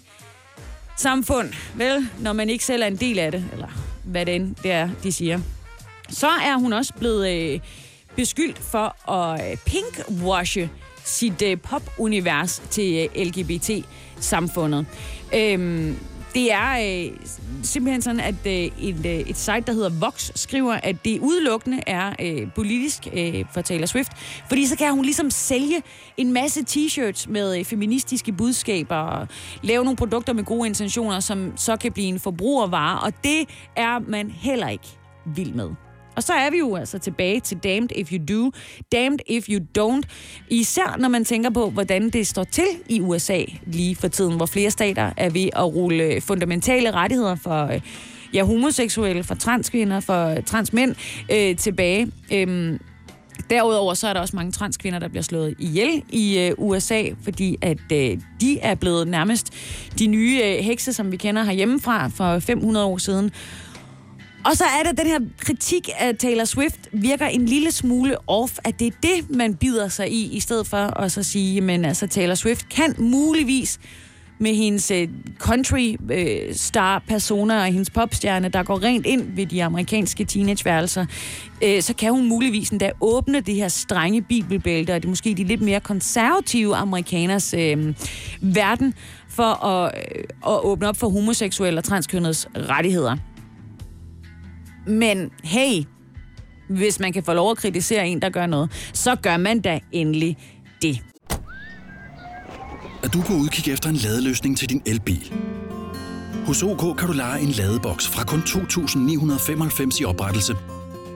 samfund, 0.97 1.49
vel, 1.75 2.09
når 2.19 2.33
man 2.33 2.49
ikke 2.49 2.65
selv 2.65 2.83
er 2.83 2.87
en 2.87 2.95
del 2.95 3.19
af 3.19 3.31
det, 3.31 3.45
eller 3.53 3.67
hvad 4.03 4.25
det 4.25 4.35
end 4.35 4.55
det 4.63 4.71
er, 4.71 4.89
de 5.03 5.11
siger. 5.11 5.39
Så 6.09 6.27
er 6.27 6.57
hun 6.57 6.73
også 6.73 6.93
blevet 6.93 7.29
øh, 7.29 7.59
beskyldt 8.15 8.59
for 8.59 9.11
at 9.11 9.51
øh, 9.51 9.57
pinkwashe 9.57 10.69
sit 11.03 11.41
øh, 11.41 11.57
popunivers 11.59 12.61
til 12.69 13.09
øh, 13.15 13.25
LGBT-samfundet. 13.25 14.85
Øhm, 15.35 15.97
det 16.33 16.51
er 16.51 17.05
øh, 17.07 17.17
simpelthen 17.63 18.01
sådan, 18.01 18.19
at 18.19 18.35
øh, 18.45 18.53
et, 18.53 19.05
øh, 19.05 19.11
et 19.13 19.37
site, 19.37 19.61
der 19.67 19.73
hedder 19.73 19.89
Vox, 19.89 20.31
skriver, 20.35 20.73
at 20.73 21.05
det 21.05 21.19
udelukkende 21.19 21.81
er 21.87 22.13
øh, 22.19 22.51
politisk 22.55 23.07
øh, 23.13 23.45
for 23.53 23.61
Taylor 23.61 23.85
Swift. 23.85 24.11
Fordi 24.47 24.65
så 24.65 24.77
kan 24.77 24.93
hun 24.93 25.05
ligesom 25.05 25.31
sælge 25.31 25.83
en 26.17 26.33
masse 26.33 26.61
t-shirts 26.69 27.29
med 27.31 27.59
øh, 27.59 27.65
feministiske 27.65 28.31
budskaber 28.31 28.95
og 28.95 29.27
lave 29.61 29.83
nogle 29.83 29.97
produkter 29.97 30.33
med 30.33 30.43
gode 30.43 30.67
intentioner, 30.67 31.19
som 31.19 31.57
så 31.57 31.75
kan 31.75 31.91
blive 31.91 32.07
en 32.07 32.19
forbrugervare. 32.19 32.99
Og 32.99 33.13
det 33.23 33.49
er 33.75 33.99
man 33.99 34.31
heller 34.31 34.67
ikke 34.69 34.97
vild 35.35 35.53
med. 35.53 35.86
Og 36.17 36.23
så 36.23 36.33
er 36.33 36.49
vi 36.49 36.57
jo 36.57 36.75
altså 36.75 36.99
tilbage 36.99 37.39
til 37.39 37.57
damned 37.57 37.89
if 37.95 38.11
you 38.11 38.25
do, 38.35 38.51
damned 38.91 39.19
if 39.27 39.49
you 39.49 39.59
don't. 39.77 40.01
Især 40.49 40.95
når 40.99 41.09
man 41.09 41.25
tænker 41.25 41.49
på, 41.49 41.69
hvordan 41.69 42.09
det 42.09 42.27
står 42.27 42.43
til 42.43 42.67
i 42.89 43.01
USA 43.01 43.41
lige 43.65 43.95
for 43.95 44.07
tiden, 44.07 44.35
hvor 44.35 44.45
flere 44.45 44.71
stater 44.71 45.11
er 45.17 45.29
ved 45.29 45.49
at 45.55 45.75
rulle 45.75 46.21
fundamentale 46.21 46.91
rettigheder 46.91 47.35
for 47.35 47.65
øh, 47.65 47.81
ja, 48.33 48.43
homoseksuelle, 48.43 49.23
for 49.23 49.35
transkvinder, 49.35 49.99
for 49.99 50.35
transmænd 50.45 50.95
øh, 51.31 51.55
tilbage. 51.55 52.11
Øhm, 52.33 52.79
Derudover 53.49 53.93
så 53.93 54.07
er 54.07 54.13
der 54.13 54.19
også 54.19 54.35
mange 54.35 54.51
transkvinder, 54.51 54.99
der 54.99 55.07
bliver 55.07 55.23
slået 55.23 55.55
ihjel 55.59 56.03
i 56.09 56.39
øh, 56.39 56.51
USA, 56.57 57.03
fordi 57.23 57.57
at 57.61 57.91
øh, 57.93 58.17
de 58.41 58.59
er 58.59 58.75
blevet 58.75 59.07
nærmest 59.07 59.53
de 59.99 60.07
nye 60.07 60.41
øh, 60.43 60.63
hekse, 60.63 60.93
som 60.93 61.11
vi 61.11 61.17
kender 61.17 61.43
herhjemmefra 61.43 62.07
for 62.07 62.39
500 62.39 62.85
år 62.85 62.97
siden. 62.97 63.31
Og 64.45 64.57
så 64.57 64.63
er 64.79 64.83
der 64.83 64.91
den 64.91 65.07
her 65.07 65.19
kritik 65.39 65.89
af 65.99 66.15
Taylor 66.15 66.45
Swift 66.45 66.79
virker 66.91 67.25
en 67.25 67.45
lille 67.45 67.71
smule 67.71 68.29
off, 68.29 68.57
at 68.63 68.79
det 68.79 68.87
er 68.87 68.91
det, 69.03 69.29
man 69.29 69.55
bider 69.55 69.87
sig 69.87 70.11
i, 70.11 70.35
i 70.35 70.39
stedet 70.39 70.67
for 70.67 70.77
at 70.77 71.11
så 71.11 71.23
sige, 71.23 71.61
men 71.61 71.85
altså 71.85 72.07
Taylor 72.07 72.35
Swift 72.35 72.69
kan 72.69 72.95
muligvis 72.97 73.79
med 74.39 74.55
hendes 74.55 74.91
øh, 74.91 75.07
country 75.37 75.95
øh, 76.11 76.55
star 76.55 77.03
persona 77.07 77.59
og 77.59 77.65
hendes 77.65 77.89
popstjerne, 77.89 78.49
der 78.49 78.63
går 78.63 78.83
rent 78.83 79.05
ind 79.05 79.35
ved 79.35 79.45
de 79.45 79.63
amerikanske 79.63 80.25
teenageværelser, 80.25 81.05
øh, 81.63 81.81
så 81.81 81.93
kan 81.93 82.11
hun 82.11 82.27
muligvis 82.27 82.69
endda 82.69 82.91
åbne 83.01 83.39
det 83.39 83.55
her 83.55 83.67
strenge 83.67 84.21
bibelbælte, 84.21 84.91
og 84.91 85.01
det 85.01 85.05
er 85.05 85.09
måske 85.09 85.33
de 85.33 85.43
lidt 85.43 85.61
mere 85.61 85.79
konservative 85.79 86.75
amerikaners 86.75 87.53
øh, 87.53 87.93
verden, 88.41 88.93
for 89.29 89.65
at, 89.65 89.91
at 90.47 90.65
åbne 90.65 90.87
op 90.89 90.97
for 90.97 91.09
homoseksuelle 91.09 91.79
og 91.79 91.83
transkønnedes 91.83 92.47
rettigheder. 92.55 93.17
Men 94.87 95.31
hey, 95.43 95.83
hvis 96.69 96.99
man 96.99 97.13
kan 97.13 97.23
få 97.23 97.33
lov 97.33 97.51
at 97.51 97.57
kritisere 97.57 98.07
en, 98.07 98.21
der 98.21 98.29
gør 98.29 98.45
noget, 98.45 98.89
så 98.93 99.15
gør 99.15 99.37
man 99.37 99.61
da 99.61 99.79
endelig 99.91 100.37
det. 100.81 101.01
Er 103.03 103.07
du 103.07 103.21
på 103.21 103.33
udkig 103.33 103.73
efter 103.73 103.89
en 103.89 103.95
ladeløsning 103.95 104.57
til 104.57 104.69
din 104.69 104.81
elbil? 104.85 105.33
Hos 106.45 106.63
OK 106.63 106.97
kan 106.97 107.07
du 107.07 107.13
lege 107.13 107.41
en 107.41 107.49
ladeboks 107.49 108.07
fra 108.07 108.23
kun 108.23 108.39
2.995 108.39 110.01
i 110.01 110.05
oprettelse, 110.05 110.55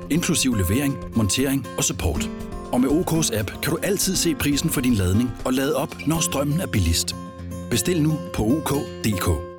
inklusiv 0.10 0.56
levering, 0.56 0.96
montering 1.16 1.68
og 1.78 1.84
support. 1.84 2.30
Og 2.72 2.82
med 2.82 2.90
OK's 2.90 3.40
app 3.40 3.51
kan 3.62 3.72
du 3.72 3.78
altid 3.84 4.16
se 4.16 4.36
prisen 4.36 4.70
for 4.70 4.82
din 4.82 4.94
ladning 4.94 5.30
og 5.46 5.54
lade 5.54 5.75
op, 5.75 5.96
når 6.08 6.20
strømmen 6.20 6.62
er 6.62 6.68
billigst. 6.68 7.16
Bestil 7.70 8.01
nu 8.01 8.20
på 8.34 8.44
OK.dk. 8.44 9.50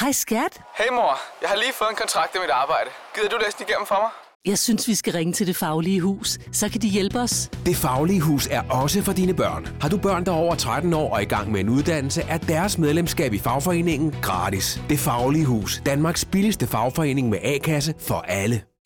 Hej 0.00 0.12
skat. 0.12 0.60
Hey 0.78 0.90
mor, 0.92 1.18
jeg 1.42 1.48
har 1.48 1.56
lige 1.56 1.72
fået 1.72 1.90
en 1.90 1.96
kontrakt 1.96 2.34
i 2.34 2.38
mit 2.38 2.50
arbejde. 2.50 2.90
Gider 3.14 3.28
du 3.28 3.36
læse 3.44 3.56
den 3.58 3.66
igennem 3.68 3.86
for 3.86 3.94
mig? 3.94 4.10
Jeg 4.44 4.58
synes, 4.58 4.88
vi 4.88 4.94
skal 4.94 5.12
ringe 5.12 5.32
til 5.32 5.46
Det 5.46 5.56
Faglige 5.56 6.00
Hus. 6.00 6.38
Så 6.52 6.68
kan 6.68 6.80
de 6.82 6.88
hjælpe 6.88 7.18
os. 7.18 7.50
Det 7.66 7.76
Faglige 7.76 8.20
Hus 8.20 8.46
er 8.50 8.62
også 8.70 9.02
for 9.02 9.12
dine 9.12 9.34
børn. 9.34 9.68
Har 9.80 9.88
du 9.88 9.98
børn, 9.98 10.24
der 10.24 10.32
er 10.32 10.36
over 10.36 10.54
13 10.54 10.94
år 10.94 11.14
og 11.14 11.22
i 11.22 11.24
gang 11.24 11.52
med 11.52 11.60
en 11.60 11.68
uddannelse, 11.68 12.22
er 12.22 12.38
deres 12.38 12.78
medlemskab 12.78 13.32
i 13.32 13.38
fagforeningen 13.38 14.14
gratis. 14.22 14.80
Det 14.88 14.98
Faglige 14.98 15.44
Hus. 15.46 15.82
Danmarks 15.86 16.24
billigste 16.24 16.66
fagforening 16.66 17.28
med 17.28 17.38
A-kasse 17.42 17.94
for 18.00 18.24
alle. 18.28 18.62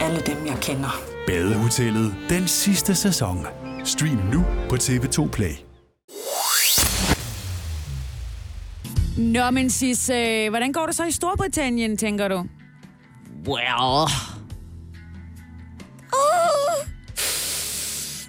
alle 0.00 0.20
dem, 0.20 0.46
jeg 0.46 0.56
kender. 0.62 1.00
Badehotellet. 1.26 2.14
Den 2.28 2.48
sidste 2.48 2.94
sæson. 2.94 3.46
Stream 3.84 4.16
nu 4.32 4.44
på 4.68 4.74
TV2 4.74 5.28
Play. 5.28 5.52
Nå, 9.18 9.50
men 9.50 9.70
Sis, 9.70 10.10
øh, 10.10 10.48
hvordan 10.48 10.72
går 10.72 10.86
det 10.86 10.94
så 10.94 11.04
i 11.04 11.10
Storbritannien, 11.10 11.96
tænker 11.96 12.28
du? 12.28 12.44
Well... 13.46 14.08
Uh, 16.12 16.88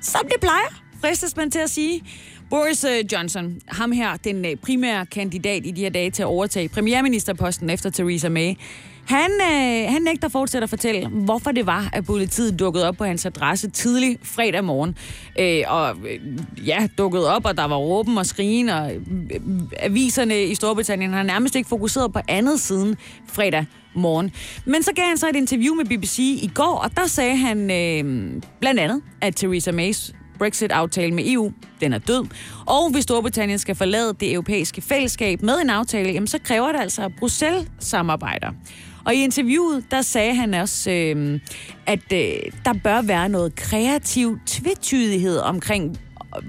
som 0.01 0.21
det 0.25 0.39
plejer, 0.41 0.81
fristes 1.01 1.35
man 1.35 1.51
til 1.51 1.59
at 1.59 1.69
sige. 1.69 2.03
Boris 2.49 2.83
øh, 2.83 3.13
Johnson, 3.13 3.61
ham 3.67 3.91
her, 3.91 4.17
den 4.17 4.45
øh, 4.45 4.55
primære 4.55 5.05
kandidat 5.05 5.65
i 5.65 5.71
de 5.71 5.81
her 5.81 5.89
dage 5.89 6.11
til 6.11 6.21
at 6.21 6.25
overtage 6.25 6.69
premierministerposten 6.69 7.69
efter 7.69 7.89
Theresa 7.89 8.29
May, 8.29 8.53
han, 9.09 9.31
øh, 9.41 9.91
han 9.91 10.01
nægter 10.01 10.29
fortsat 10.29 10.63
at 10.63 10.69
fortælle, 10.69 11.07
hvorfor 11.07 11.51
det 11.51 11.65
var, 11.65 11.89
at 11.93 12.05
politiet 12.05 12.59
dukkede 12.59 12.87
op 12.87 12.95
på 12.95 13.03
hans 13.03 13.25
adresse 13.25 13.69
tidlig 13.69 14.17
fredag 14.23 14.63
morgen. 14.63 14.97
Øh, 15.39 15.63
og 15.67 15.97
øh, 16.09 16.67
ja, 16.67 16.87
dukkede 16.97 17.35
op, 17.35 17.45
og 17.45 17.57
der 17.57 17.65
var 17.65 17.75
råben 17.75 18.17
og 18.17 18.25
skrigen, 18.25 18.69
og 18.69 18.91
øh, 18.95 19.39
aviserne 19.79 20.43
i 20.43 20.55
Storbritannien 20.55 21.13
har 21.13 21.23
nærmest 21.23 21.55
ikke 21.55 21.69
fokuseret 21.69 22.13
på 22.13 22.19
andet 22.27 22.59
siden 22.59 22.95
fredag 23.27 23.65
morgen. 23.93 24.31
Men 24.65 24.83
så 24.83 24.91
gav 24.95 25.05
han 25.05 25.17
så 25.17 25.29
et 25.29 25.35
interview 25.35 25.75
med 25.75 25.85
BBC 25.85 26.19
i 26.19 26.51
går, 26.53 26.75
og 26.83 26.97
der 26.97 27.07
sagde 27.07 27.35
han 27.35 27.71
øh, 27.71 28.33
blandt 28.59 28.79
andet, 28.79 29.01
at 29.21 29.35
Theresa 29.35 29.71
Mays 29.71 30.13
Brexit-aftale 30.39 31.13
med 31.13 31.24
EU, 31.27 31.51
den 31.81 31.93
er 31.93 31.98
død. 31.98 32.25
Og 32.65 32.91
hvis 32.91 33.03
Storbritannien 33.03 33.60
skal 33.60 33.75
forlade 33.75 34.13
det 34.19 34.34
europæiske 34.34 34.81
fællesskab 34.81 35.41
med 35.41 35.62
en 35.62 35.69
aftale, 35.69 36.12
jamen 36.12 36.27
så 36.27 36.39
kræver 36.43 36.72
det 36.72 36.79
altså, 36.79 37.10
Bruxelles 37.19 37.67
samarbejder. 37.79 38.51
Og 39.05 39.15
i 39.15 39.24
interviewet, 39.24 39.86
der 39.91 40.01
sagde 40.01 40.36
han 40.36 40.53
også, 40.53 40.91
øh, 40.91 41.39
at 41.86 42.13
øh, 42.13 42.51
der 42.65 42.74
bør 42.84 43.01
være 43.01 43.29
noget 43.29 43.55
kreativ 43.55 44.39
tvetydighed 44.46 45.38
omkring, 45.38 46.00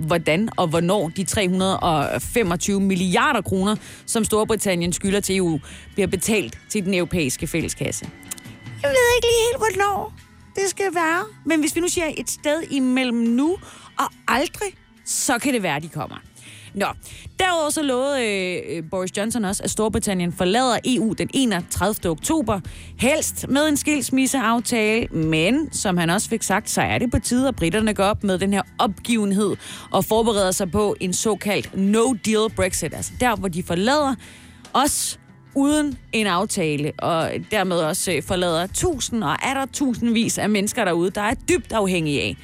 hvordan 0.06 0.48
og 0.56 0.68
hvornår 0.68 1.08
de 1.08 1.24
325 1.24 2.80
milliarder 2.80 3.40
kroner, 3.40 3.76
som 4.06 4.24
Storbritannien 4.24 4.92
skylder 4.92 5.20
til 5.20 5.36
EU, 5.36 5.60
bliver 5.94 6.06
betalt 6.06 6.58
til 6.68 6.84
den 6.84 6.94
europæiske 6.94 7.46
fælleskasse. 7.46 8.08
Jeg 8.82 8.90
ved 8.90 9.16
ikke 9.16 9.26
lige 9.26 9.46
helt, 9.50 9.58
hvornår 9.58 10.12
det 10.54 10.70
skal 10.70 10.94
være. 10.94 11.24
Men 11.44 11.60
hvis 11.60 11.76
vi 11.76 11.80
nu 11.80 11.88
siger 11.88 12.06
et 12.16 12.30
sted 12.30 12.62
imellem 12.70 13.18
nu 13.18 13.56
og 14.00 14.12
aldrig, 14.28 14.68
så 15.04 15.38
kan 15.38 15.54
det 15.54 15.62
være, 15.62 15.80
de 15.80 15.88
kommer. 15.88 16.16
Nå, 16.74 16.86
derudover 17.38 17.70
så 17.70 17.82
lovede 17.82 18.26
øh, 18.26 18.76
øh 18.76 18.82
Boris 18.90 19.16
Johnson 19.16 19.44
også, 19.44 19.62
at 19.62 19.70
Storbritannien 19.70 20.32
forlader 20.32 20.78
EU 20.84 21.12
den 21.12 21.30
31. 21.34 22.10
oktober, 22.10 22.60
helst 22.98 23.48
med 23.48 23.68
en 23.68 23.76
skilsmisseaftale, 23.76 25.06
men 25.06 25.72
som 25.72 25.96
han 25.96 26.10
også 26.10 26.28
fik 26.28 26.42
sagt, 26.42 26.70
så 26.70 26.82
er 26.82 26.98
det 26.98 27.10
på 27.10 27.18
tide, 27.18 27.48
at 27.48 27.56
britterne 27.56 27.94
går 27.94 28.04
op 28.04 28.24
med 28.24 28.38
den 28.38 28.52
her 28.52 28.62
opgivenhed 28.78 29.56
og 29.90 30.04
forbereder 30.04 30.50
sig 30.50 30.70
på 30.70 30.96
en 31.00 31.12
såkaldt 31.12 31.70
no-deal 31.74 32.54
Brexit, 32.56 32.94
altså 32.94 33.12
der, 33.20 33.36
hvor 33.36 33.48
de 33.48 33.62
forlader 33.62 34.14
os 34.72 35.20
uden 35.54 35.98
en 36.12 36.26
aftale, 36.26 36.92
og 36.98 37.30
dermed 37.50 37.76
også 37.76 38.12
øh, 38.12 38.22
forlader 38.22 38.66
tusind 38.66 39.24
og 39.24 39.36
er 39.42 39.54
der 39.54 39.66
tusindvis 39.72 40.38
af 40.38 40.50
mennesker 40.50 40.84
derude, 40.84 41.10
der 41.10 41.20
er 41.20 41.34
dybt 41.34 41.72
afhængige 41.72 42.22
af, 42.22 42.36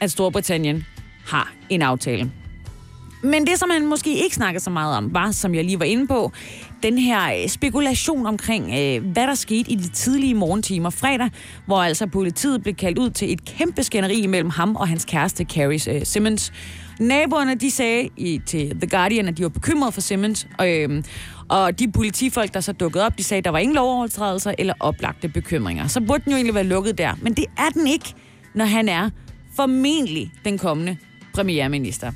at 0.00 0.10
Storbritannien 0.10 0.84
har 1.26 1.52
en 1.68 1.82
aftale. 1.82 2.30
Men 3.22 3.46
det, 3.46 3.58
som 3.58 3.70
han 3.70 3.86
måske 3.86 4.24
ikke 4.24 4.34
snakker 4.34 4.60
så 4.60 4.70
meget 4.70 4.96
om, 4.96 5.14
var, 5.14 5.30
som 5.30 5.54
jeg 5.54 5.64
lige 5.64 5.78
var 5.78 5.84
inde 5.84 6.06
på, 6.06 6.32
den 6.82 6.98
her 6.98 7.42
øh, 7.42 7.48
spekulation 7.48 8.26
omkring, 8.26 8.64
øh, 8.64 9.12
hvad 9.12 9.26
der 9.26 9.34
skete 9.34 9.70
i 9.70 9.74
de 9.74 9.88
tidlige 9.88 10.34
morgentimer 10.34 10.90
fredag, 10.90 11.30
hvor 11.66 11.82
altså 11.82 12.06
politiet 12.06 12.62
blev 12.62 12.74
kaldt 12.74 12.98
ud 12.98 13.10
til 13.10 13.32
et 13.32 13.44
kæmpe 13.44 13.82
skænderi 13.82 14.26
mellem 14.26 14.50
ham 14.50 14.76
og 14.76 14.88
hans 14.88 15.04
kæreste, 15.04 15.44
Carrie 15.44 15.96
øh, 15.96 16.06
Simmons. 16.06 16.52
Naboerne, 17.00 17.54
de 17.54 17.70
sagde 17.70 18.08
i, 18.16 18.40
til 18.46 18.70
The 18.70 18.90
Guardian, 18.90 19.28
at 19.28 19.36
de 19.36 19.42
var 19.42 19.48
bekymrede 19.48 19.92
for 19.92 20.00
Simmons, 20.00 20.46
øh, 20.62 21.02
og 21.48 21.78
de 21.78 21.92
politifolk, 21.92 22.54
der 22.54 22.60
så 22.60 22.72
dukkede 22.72 23.06
op, 23.06 23.18
de 23.18 23.24
sagde, 23.24 23.38
at 23.38 23.44
der 23.44 23.50
var 23.50 23.58
ingen 23.58 23.74
lovovertrædelser 23.74 24.54
eller 24.58 24.74
oplagte 24.80 25.28
bekymringer. 25.28 25.86
Så 25.86 26.00
burde 26.00 26.24
den 26.24 26.32
jo 26.32 26.36
egentlig 26.36 26.54
være 26.54 26.64
lukket 26.64 26.98
der. 26.98 27.12
Men 27.22 27.34
det 27.34 27.44
er 27.58 27.68
den 27.74 27.86
ikke, 27.86 28.14
når 28.54 28.64
han 28.64 28.88
er 28.88 29.10
formentlig 29.56 30.32
den 30.44 30.58
kommende 30.58 30.96
premierminister. 31.34 32.12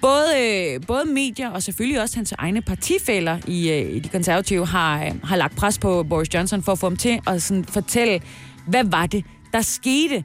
Både, 0.00 0.26
øh, 0.40 0.80
både 0.86 1.04
medier 1.04 1.50
og 1.50 1.62
selvfølgelig 1.62 2.00
også 2.00 2.16
hans 2.16 2.32
egne 2.32 2.62
partifælder 2.62 3.38
i, 3.46 3.70
øh, 3.70 3.96
i 3.96 3.98
de 3.98 4.08
konservative 4.08 4.66
har, 4.66 5.04
øh, 5.04 5.12
har 5.24 5.36
lagt 5.36 5.56
pres 5.56 5.78
på 5.78 6.02
Boris 6.02 6.34
Johnson 6.34 6.62
for 6.62 6.72
at 6.72 6.78
få 6.78 6.86
ham 6.86 6.96
til 6.96 7.20
at 7.26 7.42
sådan, 7.42 7.64
fortælle, 7.64 8.20
hvad 8.66 8.84
var 8.84 9.06
det, 9.06 9.24
der 9.52 9.60
skete. 9.60 10.24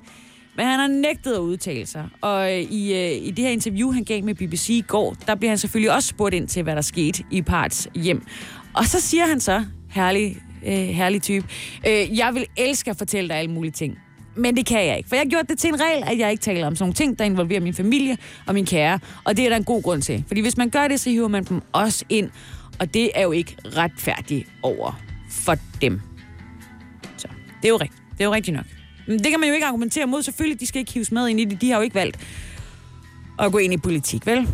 Men 0.56 0.66
han 0.66 0.80
har 0.80 0.88
nægtet 0.88 1.34
at 1.34 1.40
udtale 1.40 1.86
sig. 1.86 2.08
Og 2.22 2.54
øh, 2.54 2.60
i, 2.60 2.94
øh, 2.94 3.28
i 3.28 3.32
det 3.32 3.46
her 3.46 3.52
interview, 3.52 3.92
han 3.92 4.04
gav 4.04 4.24
med 4.24 4.36
BBC 4.36 4.70
i 4.70 4.84
går, 4.88 5.16
der 5.28 5.36
bliver 5.36 5.52
han 5.52 5.58
selvfølgelig 5.58 5.92
også 5.96 6.08
spurgt 6.08 6.36
ind 6.36 6.48
til, 6.48 6.64
hvad 6.64 6.76
der 6.76 6.82
skete 6.82 7.24
i 7.32 7.42
parts 7.42 7.88
hjem. 7.96 8.26
Og 8.74 8.86
så 8.86 9.00
siger 9.00 9.26
han 9.26 9.40
så, 9.40 9.66
herlig, 9.90 10.38
øh, 10.66 10.74
herlig 10.74 11.22
type, 11.22 11.48
øh, 11.88 12.18
jeg 12.18 12.32
vil 12.34 12.46
elske 12.58 12.90
at 12.90 12.98
fortælle 12.98 13.30
dig 13.30 13.38
alle 13.38 13.52
mulige 13.52 13.72
ting. 13.72 13.98
Men 14.36 14.56
det 14.56 14.66
kan 14.66 14.88
jeg 14.88 14.98
ikke, 14.98 15.10
for 15.10 15.16
jeg 15.16 15.24
har 15.26 15.30
gjort 15.30 15.50
det 15.50 15.60
til 15.60 15.68
en 15.68 15.82
regel, 15.82 16.04
at 16.08 16.18
jeg 16.18 16.32
ikke 16.32 16.42
taler 16.42 16.68
om 16.68 16.76
sådan 16.76 16.84
nogle 16.84 16.94
ting, 16.94 17.20
der 17.20 17.26
involverer 17.26 17.62
min 17.62 17.74
familie 17.74 18.18
og 18.46 18.54
min 18.54 18.66
kære. 18.66 19.00
Og 19.24 19.38
det 19.38 19.46
er 19.46 19.50
der 19.50 19.56
en 19.56 19.64
god 19.64 19.84
grund 19.84 20.02
til. 20.02 20.24
Fordi 20.28 20.42
hvis 20.42 20.58
man 20.58 20.70
gør 20.70 20.88
det, 20.88 21.00
så 21.00 21.10
hiver 21.10 21.28
man 21.28 21.44
dem 21.44 21.62
også 21.72 22.06
ind. 22.10 22.30
Og 22.80 22.94
det 22.94 23.12
er 23.16 23.24
jo 23.24 23.32
ikke 23.32 23.56
retfærdigt 23.66 24.48
over 24.64 25.02
for 25.32 25.56
dem. 25.82 26.02
Det 27.62 27.68
er 27.68 27.70
jo 27.70 27.78
rigtigt. 27.78 28.02
Det 28.12 28.22
er 28.22 28.26
jo 28.26 28.34
rigtigt 28.34 28.58
nok. 28.58 28.66
Men 29.08 29.20
det 29.20 29.28
kan 29.28 29.40
man 29.40 29.50
jo 29.50 29.56
ikke 29.56 29.68
argumentere 29.68 30.06
mod. 30.06 30.24
Selvfølgelig, 30.24 30.60
de 30.60 30.66
skal 30.66 30.80
ikke 30.80 30.94
hives 30.94 31.12
med 31.12 31.28
ind 31.28 31.40
i 31.40 31.46
det. 31.46 31.62
De 31.62 31.70
har 31.70 31.78
jo 31.78 31.84
ikke 31.84 31.96
valgt 31.96 32.20
at 33.40 33.52
gå 33.52 33.58
ind 33.58 33.74
i 33.74 33.78
politik, 33.78 34.26
vel? 34.26 34.48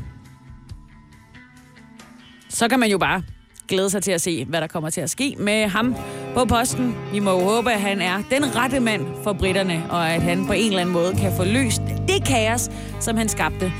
Så 2.49 2.67
kan 2.67 2.79
man 2.79 2.91
jo 2.91 2.97
bare 2.97 3.23
glæde 3.67 3.89
sig 3.89 4.03
til 4.03 4.11
at 4.11 4.21
se, 4.21 4.45
hvad 4.45 4.61
der 4.61 4.67
kommer 4.67 4.89
til 4.89 5.01
at 5.01 5.09
ske 5.09 5.35
med 5.39 5.67
ham 5.67 5.95
på 6.35 6.45
posten. 6.45 6.95
Vi 7.11 7.19
må 7.19 7.31
jo 7.31 7.39
håbe, 7.39 7.71
at 7.71 7.81
han 7.81 8.01
er 8.01 8.23
den 8.31 8.55
rette 8.55 8.79
mand 8.79 9.05
for 9.23 9.33
britterne, 9.33 9.83
og 9.89 10.09
at 10.09 10.21
han 10.21 10.45
på 10.47 10.53
en 10.53 10.67
eller 10.67 10.79
anden 10.79 10.93
måde 10.93 11.13
kan 11.13 11.33
få 11.37 11.43
løst 11.43 11.81
det 12.07 12.25
kaos, 12.27 12.69
som 12.99 13.17
han 13.17 13.29
skabte. 13.29 13.71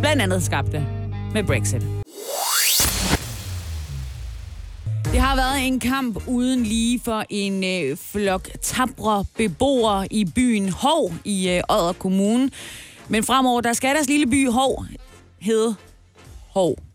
Blandt 0.00 0.22
andet 0.22 0.42
skabte 0.42 0.86
med 1.34 1.44
Brexit. 1.44 1.82
Det 5.12 5.20
har 5.20 5.36
været 5.36 5.66
en 5.66 5.80
kamp 5.80 6.28
uden 6.28 6.62
lige 6.62 7.00
for 7.04 7.24
en 7.30 7.64
øh, 7.64 7.96
flok 7.96 8.48
tabre 8.62 9.24
beboere 9.36 10.06
i 10.10 10.24
byen 10.24 10.68
Hov 10.68 11.12
i 11.24 11.48
øh, 11.50 11.62
Odder 11.68 11.92
Kommune. 11.92 12.50
Men 13.08 13.24
fremover, 13.24 13.60
der 13.60 13.72
skal 13.72 13.94
deres 13.94 14.08
lille 14.08 14.26
by 14.26 14.48
Hov 14.48 14.84
hedde 15.40 15.74
Hov. 16.50 16.91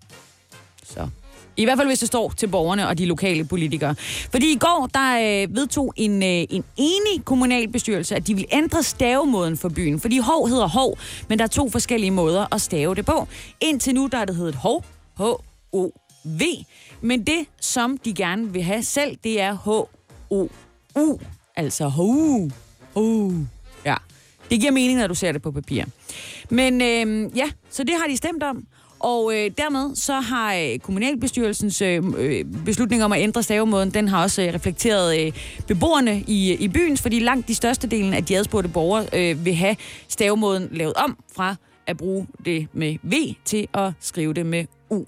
I 1.57 1.63
hvert 1.63 1.77
fald, 1.77 1.87
hvis 1.87 1.99
det 1.99 2.07
står 2.07 2.33
til 2.37 2.47
borgerne 2.47 2.87
og 2.87 2.97
de 2.97 3.05
lokale 3.05 3.45
politikere. 3.45 3.95
Fordi 4.31 4.51
i 4.51 4.57
går, 4.57 4.89
der 4.93 5.43
øh, 5.43 5.55
vedtog 5.55 5.93
en, 5.95 6.23
øh, 6.23 6.45
en 6.49 6.63
enig 6.77 7.25
kommunalbestyrelse, 7.25 8.15
at 8.15 8.27
de 8.27 8.35
vil 8.35 8.45
ændre 8.51 8.83
stavemåden 8.83 9.57
for 9.57 9.69
byen. 9.69 9.99
Fordi 9.99 10.17
Hov 10.17 10.49
hedder 10.49 10.67
Hov, 10.67 10.97
men 11.29 11.39
der 11.39 11.45
er 11.45 11.49
to 11.49 11.69
forskellige 11.69 12.11
måder 12.11 12.55
at 12.55 12.61
stave 12.61 12.95
det 12.95 13.05
på. 13.05 13.27
Indtil 13.61 13.93
nu, 13.95 14.09
der 14.11 14.17
er 14.17 14.25
det 14.25 14.35
heddet 14.35 14.55
Hov, 14.55 14.85
H-O-V. 15.17 16.41
Men 17.01 17.23
det, 17.27 17.45
som 17.61 17.97
de 17.97 18.13
gerne 18.13 18.53
vil 18.53 18.63
have 18.63 18.83
selv, 18.83 19.17
det 19.23 19.41
er 19.41 19.57
H-O-U. 19.65 21.19
Altså 21.55 21.87
HU. 21.87 22.49
HU. 22.93 23.33
Ja. 23.85 23.95
Det 24.49 24.59
giver 24.59 24.71
mening, 24.71 24.99
når 24.99 25.07
du 25.07 25.15
ser 25.15 25.31
det 25.31 25.41
på 25.41 25.51
papir. 25.51 25.83
Men 26.49 26.81
øh, 26.81 27.37
ja, 27.37 27.49
så 27.69 27.83
det 27.83 27.95
har 27.99 28.07
de 28.07 28.17
stemt 28.17 28.43
om. 28.43 28.67
Og 28.99 29.33
øh, 29.35 29.51
dermed 29.57 29.95
så 29.95 30.19
har 30.19 30.55
øh, 30.55 30.79
kommunalbestyrelsens 30.79 31.81
øh, 31.81 32.03
øh, 32.17 32.45
beslutning 32.65 33.03
om 33.03 33.11
at 33.11 33.21
ændre 33.21 33.43
stavemåden, 33.43 33.93
den 33.93 34.07
har 34.07 34.23
også 34.23 34.41
øh, 34.41 34.53
reflekteret 34.53 35.25
øh, 35.25 35.33
beboerne 35.67 36.23
i, 36.27 36.53
i 36.53 36.67
byen, 36.67 36.97
fordi 36.97 37.19
langt 37.19 37.47
de 37.47 37.55
største 37.55 37.87
delen 37.87 38.13
af 38.13 38.25
de 38.25 38.37
adspurgte 38.37 38.69
borgere 38.69 39.05
øh, 39.13 39.45
vil 39.45 39.55
have 39.55 39.75
stavemåden 40.07 40.69
lavet 40.71 40.93
om 40.93 41.17
fra 41.35 41.55
at 41.87 41.97
bruge 41.97 42.27
det 42.45 42.67
med 42.73 42.97
V 43.03 43.13
til 43.45 43.67
at 43.73 43.91
skrive 43.99 44.33
det 44.33 44.45
med 44.45 44.65
U. 44.89 45.05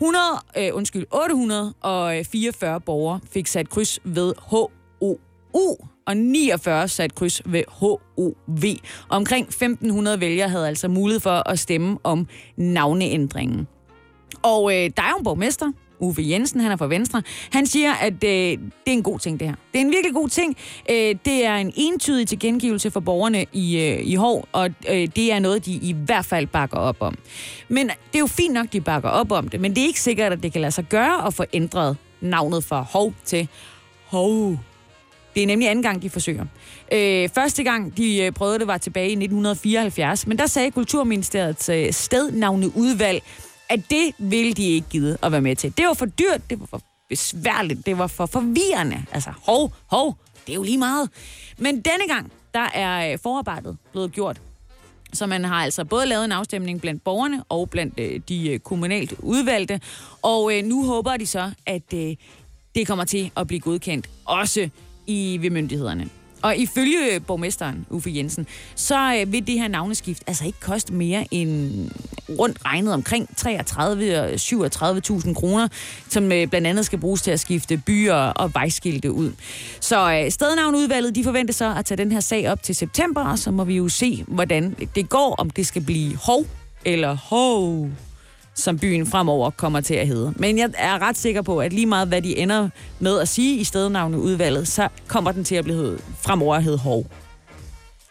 100, 0.00 0.24
øh, 0.58 0.70
undskyld, 0.72 1.06
844 1.10 2.74
øh, 2.74 2.80
borgere 2.82 3.20
fik 3.30 3.46
sat 3.46 3.68
kryds 3.68 4.00
ved 4.04 4.34
H-O-U, 4.50 5.76
og 6.08 6.16
49 6.16 6.88
sat 6.88 7.14
kryds 7.14 7.42
ved 7.46 7.62
HOV. 7.68 8.64
Omkring 9.08 9.46
1500 9.46 10.20
vælgere 10.20 10.48
havde 10.48 10.68
altså 10.68 10.88
mulighed 10.88 11.20
for 11.20 11.48
at 11.50 11.58
stemme 11.58 11.98
om 12.04 12.26
navneændringen. 12.56 13.66
Og 14.42 14.72
øh, 14.72 14.90
der 14.96 15.02
er 15.02 15.10
jo 15.10 15.16
en 15.18 15.24
borgmester, 15.24 15.72
Uffe 16.00 16.22
Jensen, 16.28 16.60
han 16.60 16.72
er 16.72 16.76
fra 16.76 16.86
Venstre, 16.86 17.22
han 17.52 17.66
siger, 17.66 17.92
at 17.92 18.12
øh, 18.12 18.20
det 18.20 18.58
er 18.86 18.92
en 18.92 19.02
god 19.02 19.18
ting, 19.18 19.40
det 19.40 19.48
her. 19.48 19.54
Det 19.72 19.80
er 19.80 19.84
en 19.84 19.90
virkelig 19.90 20.14
god 20.14 20.28
ting. 20.28 20.56
Øh, 20.90 21.14
det 21.24 21.46
er 21.46 21.56
en 21.56 21.72
entydig 21.76 22.28
tilgengivelse 22.28 22.90
for 22.90 23.00
borgerne 23.00 23.44
i, 23.52 23.78
øh, 23.78 24.06
i 24.06 24.14
Hov, 24.14 24.48
og 24.52 24.70
øh, 24.90 25.08
det 25.16 25.32
er 25.32 25.38
noget, 25.38 25.66
de 25.66 25.72
i 25.72 25.96
hvert 26.06 26.24
fald 26.24 26.46
bakker 26.46 26.76
op 26.76 26.96
om. 27.00 27.18
Men 27.68 27.86
det 27.86 28.14
er 28.14 28.18
jo 28.18 28.26
fint 28.26 28.54
nok, 28.54 28.72
de 28.72 28.80
bakker 28.80 29.08
op 29.08 29.32
om 29.32 29.48
det, 29.48 29.60
men 29.60 29.74
det 29.74 29.82
er 29.82 29.86
ikke 29.86 30.00
sikkert, 30.00 30.32
at 30.32 30.42
det 30.42 30.52
kan 30.52 30.60
lade 30.60 30.72
sig 30.72 30.84
gøre 30.84 31.26
at 31.26 31.34
få 31.34 31.44
ændret 31.52 31.96
navnet 32.20 32.64
fra 32.64 32.82
Hov 32.82 33.14
til 33.24 33.48
Hov. 34.06 34.58
Det 35.38 35.42
er 35.42 35.46
nemlig 35.46 35.68
anden 35.68 35.82
gang, 35.82 36.02
de 36.02 36.10
forsøger. 36.10 36.46
Øh, 36.92 37.28
første 37.28 37.62
gang, 37.62 37.96
de 37.96 38.22
øh, 38.22 38.32
prøvede 38.32 38.58
det, 38.58 38.66
var 38.66 38.78
tilbage 38.78 39.08
i 39.08 39.12
1974, 39.12 40.26
men 40.26 40.38
der 40.38 40.46
sagde 40.46 40.70
Kulturministeriets 40.70 41.68
øh, 41.68 41.92
stednavneudvalg, 41.92 43.22
at 43.68 43.80
det 43.90 44.12
ville 44.18 44.52
de 44.52 44.68
ikke 44.68 44.88
give 44.90 45.16
at 45.22 45.32
være 45.32 45.40
med 45.40 45.56
til. 45.56 45.76
Det 45.76 45.86
var 45.86 45.94
for 45.94 46.06
dyrt, 46.06 46.50
det 46.50 46.60
var 46.60 46.66
for 46.66 46.82
besværligt, 47.08 47.86
det 47.86 47.98
var 47.98 48.06
for 48.06 48.26
forvirrende. 48.26 49.04
Altså, 49.12 49.30
hov, 49.42 49.72
hov, 49.86 50.16
det 50.46 50.52
er 50.52 50.54
jo 50.54 50.62
lige 50.62 50.78
meget. 50.78 51.10
Men 51.58 51.74
denne 51.74 52.08
gang, 52.08 52.32
der 52.54 52.68
er 52.74 53.12
øh, 53.12 53.18
forarbejdet 53.22 53.76
blevet 53.92 54.12
gjort. 54.12 54.40
Så 55.12 55.26
man 55.26 55.44
har 55.44 55.64
altså 55.64 55.84
både 55.84 56.06
lavet 56.06 56.24
en 56.24 56.32
afstemning 56.32 56.80
blandt 56.80 57.04
borgerne 57.04 57.44
og 57.48 57.70
blandt 57.70 57.94
øh, 58.00 58.20
de 58.28 58.50
øh, 58.50 58.58
kommunalt 58.58 59.14
udvalgte. 59.18 59.80
Og 60.22 60.58
øh, 60.58 60.64
nu 60.64 60.86
håber 60.86 61.16
de 61.16 61.26
så, 61.26 61.52
at 61.66 61.94
øh, 61.94 62.16
det 62.74 62.86
kommer 62.86 63.04
til 63.04 63.30
at 63.36 63.46
blive 63.46 63.60
godkendt 63.60 64.08
også 64.24 64.68
i 65.08 65.38
ved 65.40 65.50
myndighederne. 65.50 66.08
Og 66.42 66.56
ifølge 66.56 67.20
borgmesteren, 67.20 67.86
Uffe 67.90 68.12
Jensen, 68.14 68.46
så 68.74 69.14
øh, 69.20 69.32
vil 69.32 69.46
det 69.46 69.60
her 69.60 69.68
navneskift 69.68 70.22
altså 70.26 70.46
ikke 70.46 70.60
koste 70.60 70.92
mere 70.92 71.26
end 71.30 71.90
rundt 72.38 72.58
regnet 72.64 72.94
omkring 72.94 73.36
33 73.36 74.34
37.000 74.34 75.28
øh, 75.28 75.34
kroner, 75.34 75.68
som 76.08 76.32
øh, 76.32 76.46
blandt 76.46 76.66
andet 76.66 76.86
skal 76.86 76.98
bruges 76.98 77.22
til 77.22 77.30
at 77.30 77.40
skifte 77.40 77.82
byer 77.86 78.14
og 78.14 78.54
vejskilte 78.54 79.12
ud. 79.12 79.32
Så 79.80 80.26
stednavnudvalget, 80.28 81.14
de 81.14 81.24
forventer 81.24 81.54
så 81.54 81.74
at 81.78 81.84
tage 81.84 81.98
den 81.98 82.12
her 82.12 82.20
sag 82.20 82.50
op 82.50 82.62
til 82.62 82.74
september, 82.74 83.24
og 83.24 83.38
så 83.38 83.50
må 83.50 83.64
vi 83.64 83.76
jo 83.76 83.88
se, 83.88 84.24
hvordan 84.28 84.76
det 84.94 85.08
går, 85.08 85.34
om 85.38 85.50
det 85.50 85.66
skal 85.66 85.82
blive 85.82 86.16
hov 86.16 86.46
eller 86.84 87.14
hov 87.14 87.90
som 88.58 88.78
byen 88.78 89.06
fremover 89.06 89.50
kommer 89.50 89.80
til 89.80 89.94
at 89.94 90.06
hedde. 90.06 90.34
Men 90.36 90.58
jeg 90.58 90.70
er 90.78 90.98
ret 90.98 91.16
sikker 91.16 91.42
på, 91.42 91.58
at 91.60 91.72
lige 91.72 91.86
meget 91.86 92.08
hvad 92.08 92.22
de 92.22 92.38
ender 92.38 92.68
med 92.98 93.18
at 93.18 93.28
sige 93.28 93.56
i 93.56 93.64
stednavneudvalget, 93.64 94.68
så 94.68 94.88
kommer 95.06 95.32
den 95.32 95.44
til 95.44 95.54
at 95.54 95.64
blive 95.64 95.98
fremover 96.20 96.56
at 96.56 96.62
hedde 96.62 96.78
Hov. 96.78 97.06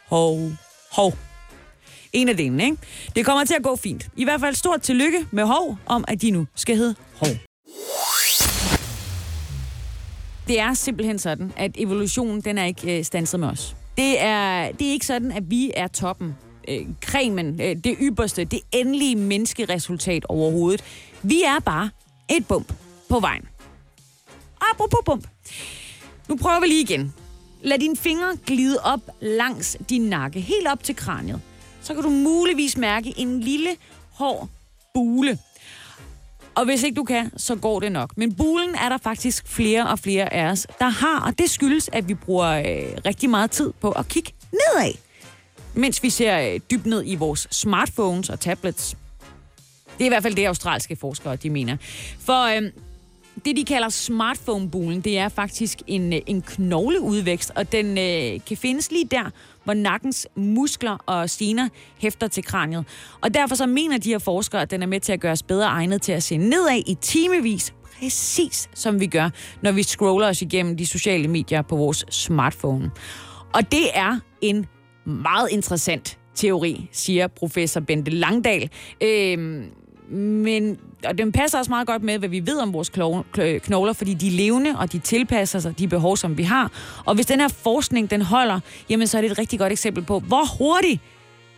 Hov. 0.08 0.52
Hov. 0.92 1.14
En 2.14 2.30
af 2.30 2.38
delene, 2.38 2.64
ikke? 2.64 2.78
Det 3.16 3.26
kommer 3.26 3.46
til 3.46 3.54
at 3.54 3.64
gå 3.64 3.76
fint. 3.76 4.08
I 4.16 4.24
hvert 4.24 4.40
fald 4.40 4.56
stort 4.56 4.82
tillykke 4.82 5.26
med 5.32 5.44
Hov 5.44 5.78
om, 5.86 6.06
at 6.08 6.22
de 6.22 6.32
nu 6.32 6.48
skal 6.56 6.78
hedde 6.78 6.96
Hov. 7.16 7.30
Det 10.48 10.60
er 10.60 10.74
simpelthen 10.74 11.20
sådan, 11.20 11.54
at 11.58 11.72
evolutionen, 11.78 12.42
den 12.42 12.58
er 12.58 12.66
ikke 12.66 12.98
øh, 12.98 13.04
stanset 13.04 13.40
med 13.40 13.48
os. 13.48 13.76
Det 13.98 14.22
er, 14.22 14.72
det 14.72 14.88
er 14.88 14.92
ikke 14.92 15.06
sådan, 15.06 15.32
at 15.32 15.44
vi 15.50 15.72
er 15.76 15.88
toppen 15.88 16.36
øh, 16.68 16.86
cremen, 17.02 17.62
øh, 17.62 17.76
det 17.76 17.98
ypperste, 18.02 18.46
det 18.46 18.60
endelige 18.72 19.16
menneskeresultat 19.16 20.26
overhovedet. 20.30 20.84
Vi 21.24 21.42
er 21.44 21.60
bare 21.60 21.90
et 22.30 22.48
bump 22.48 22.74
på 23.10 23.20
vejen. 23.20 23.48
Apropos 24.72 25.00
bump. 25.06 25.28
Nu 26.30 26.36
prøver 26.36 26.60
vi 26.60 26.68
lige 26.68 26.82
igen. 26.82 27.14
Lad 27.62 27.80
dine 27.80 27.98
fingre 27.98 28.38
glide 28.46 28.80
op 28.84 29.00
langs 29.22 29.78
din 29.90 30.02
nakke, 30.02 30.40
helt 30.40 30.68
op 30.68 30.84
til 30.84 30.96
kraniet. 30.96 31.42
Så 31.82 31.94
kan 31.94 32.04
du 32.04 32.10
muligvis 32.10 32.78
mærke 32.78 33.14
en 33.18 33.40
lille 33.40 33.70
hård 34.12 34.50
bule. 34.94 35.38
Og 36.56 36.66
hvis 36.66 36.84
ikke 36.84 36.96
du 36.96 37.04
kan, 37.04 37.32
så 37.38 37.56
går 37.56 37.80
det 37.80 37.92
nok. 37.92 38.18
Men 38.18 38.36
bulen 38.36 38.76
er 38.76 38.90
der 38.90 38.98
faktisk 38.98 39.48
flere 39.48 39.88
og 39.88 40.00
flere 40.00 40.34
af 40.34 40.52
os, 40.52 40.68
der 40.80 40.90
har, 40.90 41.20
og 41.20 41.38
det 41.38 41.50
skyldes, 41.50 41.90
at 41.94 42.08
vi 42.08 42.14
bruger 42.14 42.48
øh, 42.48 42.98
rigtig 43.06 43.30
meget 43.30 43.52
tid 43.52 43.74
på 43.82 43.92
at 43.92 44.08
kigge 44.08 44.32
nedad 44.52 44.94
mens 45.78 46.04
vi 46.04 46.10
ser 46.10 46.54
øh, 46.54 46.60
dybt 46.72 46.86
ned 46.86 47.04
i 47.06 47.16
vores 47.16 47.48
smartphones 47.52 48.30
og 48.30 48.40
tablets. 48.40 48.98
Det 49.98 50.02
er 50.02 50.06
i 50.06 50.10
hvert 50.10 50.24
fald 50.24 50.36
det, 50.36 50.46
australske 50.46 50.96
forskere 50.96 51.36
de 51.36 51.50
mener. 51.50 51.78
For 52.20 52.56
øh, 52.56 52.72
det, 53.46 53.58
de 53.58 53.64
kalder 53.64 53.90
smartphone-bulen, 53.90 55.02
det 55.02 55.18
er 55.18 55.30
faktisk 55.30 55.82
en, 55.88 56.14
øh, 56.14 56.20
en 56.26 56.42
knogleudvækst, 56.42 57.52
og 57.56 57.72
den 57.72 57.98
øh, 57.98 58.40
kan 58.48 58.58
findes 58.58 58.92
lige 58.92 59.06
der, 59.06 59.30
hvor 59.64 59.74
nakkens 59.74 60.28
muskler 60.36 60.98
og 61.06 61.30
sener 61.30 61.70
hæfter 61.98 62.28
til 62.28 62.44
kraniet. 62.44 62.86
Og 63.22 63.34
derfor 63.34 63.56
så 63.56 63.66
mener 63.66 63.98
de 63.98 64.10
her 64.10 64.20
forskere, 64.20 64.62
at 64.62 64.72
den 64.72 64.82
er 64.82 64.88
med 64.88 65.00
til 65.00 65.14
at 65.14 65.20
gøre 65.20 65.32
os 65.32 65.44
bedre 65.44 65.66
egnet 65.66 66.02
til 66.02 66.12
at 66.12 66.24
se 66.24 66.38
nedad 66.38 66.84
i 66.88 66.98
timevis, 67.02 67.74
præcis 68.00 68.70
som 68.74 69.00
vi 69.00 69.08
gør, 69.08 69.30
når 69.62 69.72
vi 69.72 69.84
scroller 69.84 70.28
os 70.28 70.42
igennem 70.42 70.78
de 70.78 70.86
sociale 70.86 71.28
medier 71.28 71.62
på 71.62 71.76
vores 71.76 72.06
smartphone. 72.10 72.92
Og 73.54 73.72
det 73.72 73.90
er 73.94 74.20
en 74.42 74.66
meget 75.08 75.50
interessant 75.52 76.18
teori, 76.36 76.90
siger 76.92 77.28
professor 77.28 77.80
Bente 77.80 78.12
Langdal. 78.12 78.70
Øhm, 79.04 79.66
men 80.16 80.78
og 81.06 81.18
den 81.18 81.32
passer 81.32 81.58
også 81.58 81.72
meget 81.72 81.88
godt 81.88 82.04
med, 82.04 82.18
hvad 82.20 82.30
vi 82.30 82.46
ved 82.46 82.60
om 82.60 82.74
vores 82.74 82.90
knogler, 83.64 83.94
fordi 83.94 84.14
de 84.14 84.28
er 84.28 84.32
levende, 84.32 84.76
og 84.80 84.92
de 84.92 85.00
tilpasser 85.00 85.60
sig 85.60 85.80
de 85.80 85.88
behov, 85.88 86.18
som 86.18 86.38
vi 86.38 86.44
har. 86.44 86.72
Og 87.06 87.16
hvis 87.16 87.26
den 87.26 87.40
her 87.40 87.48
forskning, 87.48 88.12
den 88.12 88.22
holder, 88.22 88.60
jamen 88.90 89.08
så 89.08 89.18
er 89.18 89.22
det 89.22 89.32
et 89.32 89.40
rigtig 89.40 89.60
godt 89.60 89.72
eksempel 89.72 90.04
på, 90.04 90.20
hvor 90.20 90.58
hurtigt 90.58 91.02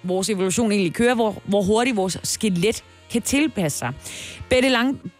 vores 0.03 0.29
evolution 0.29 0.71
egentlig 0.71 0.93
kører, 0.93 1.15
hvor, 1.15 1.41
hvor 1.45 1.61
hurtigt 1.61 1.95
vores 1.95 2.19
skelet 2.23 2.83
kan 3.11 3.21
tilpasse 3.21 3.77
sig. 3.77 3.93
Bente, 4.49 4.69
Lang, 4.69 5.11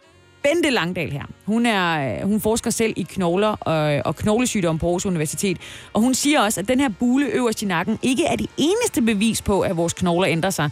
Bente 0.43 0.69
Langdal 0.69 1.12
her. 1.12 1.23
Hun, 1.45 1.65
er, 1.65 2.15
øh, 2.21 2.28
hun 2.28 2.41
forsker 2.41 2.71
selv 2.71 2.93
i 2.95 3.04
knogler 3.04 3.52
øh, 3.52 3.58
og, 3.67 4.02
og 4.06 4.15
knoglesygdom 4.15 4.80
på 4.80 4.86
Aarhus 4.86 5.06
Universitet. 5.06 5.58
Og 5.93 6.02
hun 6.02 6.13
siger 6.13 6.41
også, 6.41 6.60
at 6.60 6.67
den 6.67 6.80
her 6.80 6.89
bule 6.89 7.25
øverst 7.25 7.62
i 7.62 7.65
nakken 7.65 7.99
ikke 8.02 8.25
er 8.25 8.36
det 8.36 8.49
eneste 8.58 9.02
bevis 9.02 9.41
på, 9.41 9.62
at 9.62 9.78
vores 9.78 9.93
knogler 9.93 10.30
ændrer 10.30 10.49
sig. 10.49 10.69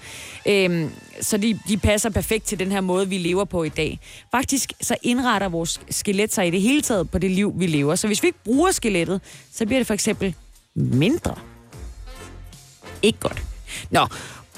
Øhm, 0.47 0.89
så 1.21 1.37
de, 1.37 1.59
de 1.67 1.77
passer 1.77 2.09
perfekt 2.09 2.45
til 2.45 2.59
den 2.59 2.71
her 2.71 2.81
måde, 2.81 3.09
vi 3.09 3.17
lever 3.17 3.45
på 3.45 3.63
i 3.63 3.69
dag. 3.69 3.99
Faktisk 4.31 4.73
så 4.81 4.95
indretter 5.03 5.49
vores 5.49 5.81
skelet 5.89 6.33
sig 6.33 6.47
i 6.47 6.51
det 6.51 6.61
hele 6.61 6.81
taget 6.81 7.11
på 7.11 7.17
det 7.17 7.31
liv, 7.31 7.53
vi 7.55 7.67
lever. 7.67 7.95
Så 7.95 8.07
hvis 8.07 8.23
vi 8.23 8.27
ikke 8.27 8.39
bruger 8.43 8.71
skelettet, 8.71 9.21
så 9.53 9.65
bliver 9.65 9.79
det 9.79 9.87
for 9.87 9.93
eksempel 9.93 10.35
mindre. 10.75 11.35
Ikke 13.01 13.19
godt. 13.19 13.43
Nå, 13.91 14.07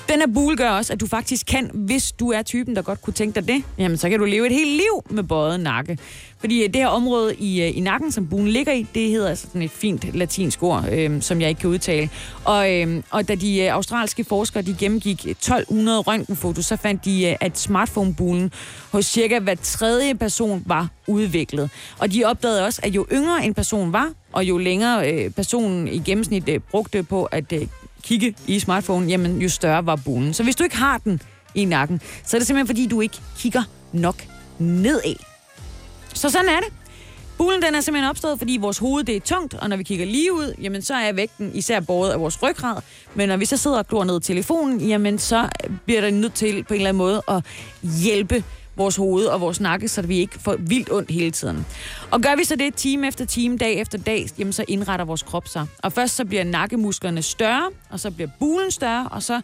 den 0.10 0.19
her 0.19 0.28
bule 0.34 0.58
gør 0.58 0.69
også, 0.69 0.93
at 0.93 1.00
du 1.00 1.08
faktisk 1.08 1.45
kan, 1.45 1.69
hvis 1.74 2.12
du 2.12 2.32
er 2.32 2.41
typen, 2.41 2.76
der 2.76 2.82
godt 2.82 3.02
kunne 3.02 3.13
tænke 3.13 3.36
dig 3.36 3.48
det, 3.48 3.63
jamen 3.78 3.98
så 3.98 4.10
kan 4.10 4.19
du 4.19 4.26
leve 4.26 4.45
et 4.45 4.54
helt 4.54 4.72
liv 4.72 5.04
med 5.10 5.24
bøjet 5.24 5.60
nakke. 5.60 5.98
Fordi 6.39 6.63
øh, 6.63 6.67
det 6.67 6.76
her 6.76 6.88
område 6.88 7.36
i, 7.36 7.62
øh, 7.62 7.78
i 7.78 7.80
nakken, 7.80 8.12
som 8.12 8.28
buen 8.28 8.48
ligger 8.48 8.74
i, 8.74 8.88
det 8.95 9.10
hedder 9.10 9.30
altså 9.30 9.48
sådan 9.48 9.62
et 9.62 9.72
fint 9.72 10.13
latinsk 10.13 10.63
ord, 10.63 10.86
øh, 10.91 11.22
som 11.22 11.41
jeg 11.41 11.50
ikke 11.50 11.62
kan 11.62 11.69
udtale. 11.69 12.10
Og, 12.45 12.74
øh, 12.74 13.04
og 13.10 13.28
da 13.28 13.36
de 13.36 13.60
øh, 13.60 13.74
australske 13.74 14.24
forskere 14.24 14.63
de 14.63 14.76
gennemgik 14.80 15.28
1200 15.28 16.00
røntgenfotos, 16.00 16.65
så 16.65 16.76
fandt 16.76 17.06
de, 17.06 17.38
at 17.41 17.58
smartphone-bulen 17.58 18.52
hos 18.91 19.06
cirka 19.06 19.39
hver 19.39 19.56
tredje 19.56 20.15
person 20.15 20.63
var 20.65 20.88
udviklet. 21.08 21.69
Og 22.00 22.13
de 22.13 22.26
opdagede 22.26 22.65
også, 22.65 22.82
at 22.84 22.95
jo 22.95 23.06
yngre 23.12 23.45
en 23.45 23.54
person 23.54 23.93
var, 23.93 24.12
og 24.32 24.43
jo 24.43 24.58
længere 24.58 25.13
øh, 25.13 25.32
personen 25.32 25.88
i 25.88 26.00
gennemsnit 26.00 26.50
øh, 26.50 26.60
brugte 26.60 27.04
på 27.04 27.24
at 27.24 27.54
øh, 27.54 27.67
kigge 28.03 28.35
i 28.47 28.59
smartphone, 28.59 29.07
jamen 29.07 29.41
jo 29.41 29.49
større 29.49 29.85
var 29.85 29.95
bulen. 29.95 30.33
Så 30.33 30.43
hvis 30.43 30.55
du 30.55 30.63
ikke 30.63 30.77
har 30.77 30.97
den 30.97 31.21
i 31.55 31.65
nakken, 31.65 32.01
så 32.25 32.38
er 32.38 32.39
det 32.39 32.47
simpelthen 32.47 32.67
fordi, 32.67 32.88
du 32.88 33.01
ikke 33.01 33.17
kigger 33.38 33.63
nok 33.93 34.27
nedad. 34.59 35.15
Så 36.13 36.29
sådan 36.29 36.49
er 36.49 36.59
det. 36.59 36.73
Bulen 37.38 37.62
den 37.62 37.75
er 37.75 37.81
simpelthen 37.81 38.09
opstået, 38.09 38.39
fordi 38.39 38.57
vores 38.62 38.77
hoved 38.77 39.03
det 39.03 39.15
er 39.15 39.19
tungt, 39.19 39.53
og 39.53 39.69
når 39.69 39.77
vi 39.77 39.83
kigger 39.83 40.05
lige 40.05 40.33
ud, 40.33 40.53
jamen 40.62 40.81
så 40.81 40.93
er 40.93 41.13
vægten 41.13 41.51
især 41.53 41.79
båret 41.79 42.12
af 42.12 42.19
vores 42.19 42.43
ryggrad. 42.43 42.81
Men 43.15 43.29
når 43.29 43.38
vi 43.38 43.45
så 43.45 43.57
sidder 43.57 43.77
og 43.77 43.88
glor 43.88 44.03
ned 44.03 44.17
i 44.17 44.23
telefonen, 44.23 44.81
jamen 44.81 45.19
så 45.19 45.49
bliver 45.85 46.01
der 46.01 46.12
nødt 46.12 46.33
til 46.33 46.63
på 46.63 46.73
en 46.73 46.79
eller 46.79 46.89
anden 46.89 46.97
måde 46.97 47.21
at 47.27 47.43
hjælpe 48.01 48.43
vores 48.80 48.96
hoved 48.96 49.26
og 49.26 49.42
vores 49.42 49.60
nakke, 49.60 49.88
så 49.88 50.02
vi 50.02 50.18
ikke 50.18 50.39
får 50.39 50.56
vildt 50.60 50.92
ondt 50.92 51.12
hele 51.12 51.32
tiden. 51.32 51.65
Og 52.12 52.22
gør 52.22 52.36
vi 52.36 52.44
så 52.44 52.56
det 52.56 52.76
time 52.76 53.08
efter 53.08 53.26
time, 53.26 53.58
dag 53.58 53.74
efter 53.74 53.98
dag, 53.98 54.28
jamen 54.39 54.54
så 54.54 54.65
indretter 54.68 55.06
vores 55.06 55.24
krop 55.24 55.48
sig. 55.48 55.68
Og 55.84 55.94
først 55.94 56.15
så 56.15 56.26
bliver 56.26 56.44
nakkemusklerne 56.44 57.22
større, 57.22 57.70
og 57.89 58.00
så 58.00 58.12
bliver 58.12 58.30
bulen 58.39 58.72
større, 58.72 59.08
og 59.12 59.24
så 59.24 59.42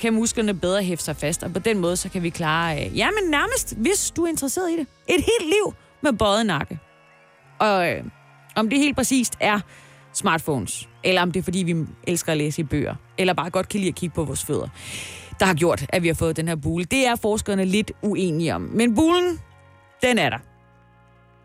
kan 0.00 0.14
musklerne 0.14 0.54
bedre 0.54 0.82
hæfte 0.82 1.04
sig 1.04 1.16
fast, 1.16 1.42
og 1.42 1.52
på 1.52 1.58
den 1.58 1.78
måde 1.78 1.96
så 1.96 2.08
kan 2.08 2.22
vi 2.22 2.30
klare, 2.30 2.86
øh, 2.86 2.98
jamen 2.98 3.30
nærmest, 3.30 3.76
hvis 3.76 4.10
du 4.10 4.24
er 4.24 4.28
interesseret 4.28 4.70
i 4.70 4.76
det, 4.76 4.86
et 5.08 5.24
helt 5.24 5.44
liv 5.44 5.74
med 6.02 6.12
bøjet 6.12 6.46
nakke. 6.46 6.78
Og 7.58 7.90
øh, 7.90 8.04
om 8.56 8.70
det 8.70 8.78
helt 8.78 8.96
præcist 8.96 9.36
er 9.40 9.60
smartphones, 10.12 10.88
eller 11.04 11.22
om 11.22 11.32
det 11.32 11.40
er 11.40 11.44
fordi, 11.44 11.58
vi 11.58 11.74
elsker 12.06 12.32
at 12.32 12.38
læse 12.38 12.60
i 12.60 12.64
bøger, 12.64 12.94
eller 13.18 13.34
bare 13.34 13.50
godt 13.50 13.68
kan 13.68 13.80
lide 13.80 13.88
at 13.88 13.94
kigge 13.94 14.14
på 14.14 14.24
vores 14.24 14.44
fødder, 14.44 14.68
der 15.40 15.46
har 15.46 15.54
gjort, 15.54 15.86
at 15.88 16.02
vi 16.02 16.08
har 16.08 16.14
fået 16.14 16.36
den 16.36 16.48
her 16.48 16.56
bule. 16.56 16.84
Det 16.84 17.06
er 17.06 17.16
forskerne 17.16 17.64
lidt 17.64 17.92
uenige 18.02 18.54
om. 18.54 18.62
Men 18.62 18.94
bulen, 18.94 19.38
den 20.02 20.18
er 20.18 20.30
der. 20.30 20.38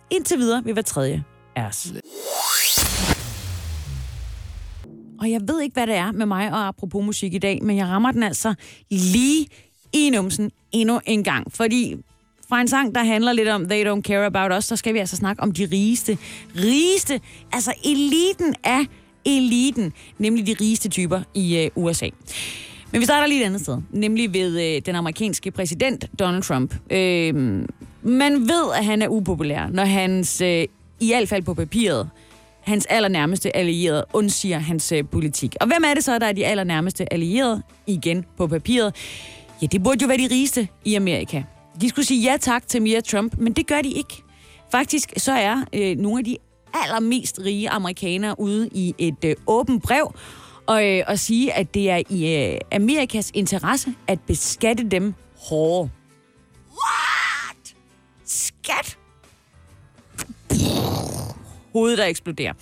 Indtil 0.10 0.38
videre 0.38 0.63
vil 0.63 0.73
hver 0.73 0.82
tredje 0.82 1.23
af 1.56 1.63
os. 1.63 1.93
Og 5.19 5.32
jeg 5.32 5.41
ved 5.47 5.62
ikke, 5.62 5.73
hvad 5.73 5.88
det 5.88 5.95
er 5.95 6.12
med 6.12 6.25
mig 6.25 6.51
og 6.51 6.67
apropos 6.67 7.06
musik 7.06 7.34
i 7.34 7.38
dag, 7.38 7.63
men 7.63 7.77
jeg 7.77 7.88
rammer 7.88 8.12
den 8.12 8.23
altså 8.23 8.54
lige 8.89 9.47
i 9.93 10.10
numsen 10.10 10.51
endnu 10.71 10.99
en 11.06 11.23
gang. 11.23 11.54
Fordi 11.54 11.95
fra 12.49 12.62
en 12.62 12.67
sang, 12.67 12.95
der 12.95 13.04
handler 13.04 13.34
lidt 13.34 13.47
om 13.47 13.69
They 13.69 13.91
Don't 13.91 14.01
Care 14.01 14.25
About 14.25 14.58
Us, 14.58 14.65
så 14.65 14.75
skal 14.75 14.93
vi 14.93 14.99
altså 14.99 15.15
snakke 15.15 15.43
om 15.43 15.51
de 15.51 15.69
rigeste. 15.71 16.17
Rigeste, 16.56 17.21
altså 17.51 17.73
eliten 17.86 18.56
af 18.63 18.86
eliten, 19.25 19.93
nemlig 20.17 20.47
de 20.47 20.56
rigeste 20.62 20.89
typer 20.89 21.21
i 21.34 21.58
øh, 21.58 21.69
USA. 21.75 22.10
Men 22.91 22.99
vi 22.99 23.06
starter 23.06 23.27
lige 23.27 23.41
et 23.41 23.45
andet 23.45 23.62
sted, 23.62 23.77
nemlig 23.91 24.34
ved 24.34 24.75
øh, 24.75 24.82
den 24.86 24.95
amerikanske 24.95 25.51
præsident 25.51 26.06
Donald 26.19 26.43
Trump. 26.43 26.75
Øh, 26.89 27.36
man 28.04 28.34
ved, 28.34 28.73
at 28.77 28.86
han 28.86 29.01
er 29.01 29.08
upopulær, 29.08 29.67
når 29.67 29.86
hans, 29.86 30.41
øh, 30.41 30.65
i 30.99 31.08
hvert 31.08 31.30
fald 31.30 31.43
på 31.43 31.54
papiret, 31.54 32.10
hans 32.62 32.86
allernærmeste 32.86 33.56
allierede 33.56 34.06
undsiger 34.13 34.60
hans 34.60 34.91
øh, 34.91 35.04
politik. 35.12 35.56
Og 35.62 35.67
hvem 35.67 35.84
er 35.86 35.93
det 35.93 36.04
så, 36.04 36.19
der 36.19 36.25
er 36.25 36.32
de 36.32 36.45
allernærmeste 36.45 37.13
allierede 37.13 37.62
igen 37.88 38.25
på 38.38 38.47
papiret? 38.47 38.95
Ja, 39.62 39.67
det 39.67 39.84
burde 39.84 40.01
jo 40.01 40.08
være 40.08 40.17
de 40.17 40.27
rigeste 40.32 40.67
i 40.86 40.95
Amerika. 40.95 41.43
De 41.82 41.89
skulle 41.89 42.06
sige 42.06 42.32
ja 42.32 42.38
tak 42.38 42.67
til 42.67 42.82
Mia 42.82 43.01
Trump, 43.01 43.38
men 43.38 43.54
det 43.54 43.67
gør 43.67 43.82
de 43.82 43.89
ikke. 43.91 44.23
Faktisk 44.71 45.13
så 45.17 45.32
er 45.32 45.63
øh, 45.73 45.97
nogle 45.97 46.19
af 46.19 46.25
de 46.25 46.38
allermest 46.73 47.39
rige 47.45 47.69
amerikanere 47.69 48.39
ude 48.39 48.69
i 48.71 48.95
et 48.97 49.25
øh, 49.25 49.36
åbent 49.47 49.84
brev 49.84 50.13
og, 50.67 50.89
øh, 50.89 51.04
og 51.08 51.19
sige, 51.19 51.54
at 51.54 51.74
det 51.74 51.89
er 51.89 52.02
i 52.10 52.36
øh, 52.36 52.60
Amerikas 52.71 53.32
interesse 53.34 53.93
at 54.08 54.19
beskatte 54.19 54.84
dem 54.84 55.13
hårdere. 55.50 55.89
What? 56.69 57.76
Skat? 58.26 58.97
Hovedet, 61.74 61.97
der 61.97 62.06
eksploderer. 62.06 62.54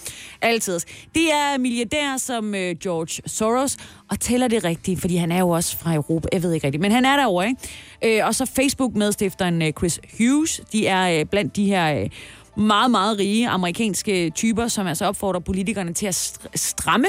Altid. 0.41 0.79
Det 1.15 1.31
er 1.31 1.57
milliardærer 1.57 2.17
som 2.17 2.55
øh, 2.55 2.75
George 2.75 3.21
Soros, 3.25 3.77
og 4.09 4.19
tæller 4.19 4.47
det 4.47 4.63
rigtigt, 4.63 5.01
fordi 5.01 5.15
han 5.15 5.31
er 5.31 5.39
jo 5.39 5.49
også 5.49 5.77
fra 5.77 5.93
Europa. 5.93 6.27
Jeg 6.33 6.43
ved 6.43 6.53
ikke 6.53 6.67
rigtigt, 6.67 6.81
men 6.81 6.91
han 6.91 7.05
er 7.05 7.15
derovre, 7.15 7.47
ikke? 7.47 8.19
Øh, 8.19 8.27
og 8.27 8.35
så 8.35 8.45
Facebook-medstifteren 8.45 9.61
øh, 9.61 9.71
Chris 9.71 9.99
Hughes. 10.17 10.61
De 10.71 10.87
er 10.87 11.19
øh, 11.19 11.25
blandt 11.25 11.55
de 11.55 11.65
her... 11.65 12.01
Øh, 12.01 12.09
meget, 12.55 12.91
meget 12.91 13.19
rige 13.19 13.49
amerikanske 13.49 14.29
typer, 14.29 14.67
som 14.67 14.87
altså 14.87 15.05
opfordrer 15.05 15.39
politikerne 15.39 15.93
til 15.93 16.05
at 16.05 16.39
stramme 16.55 17.07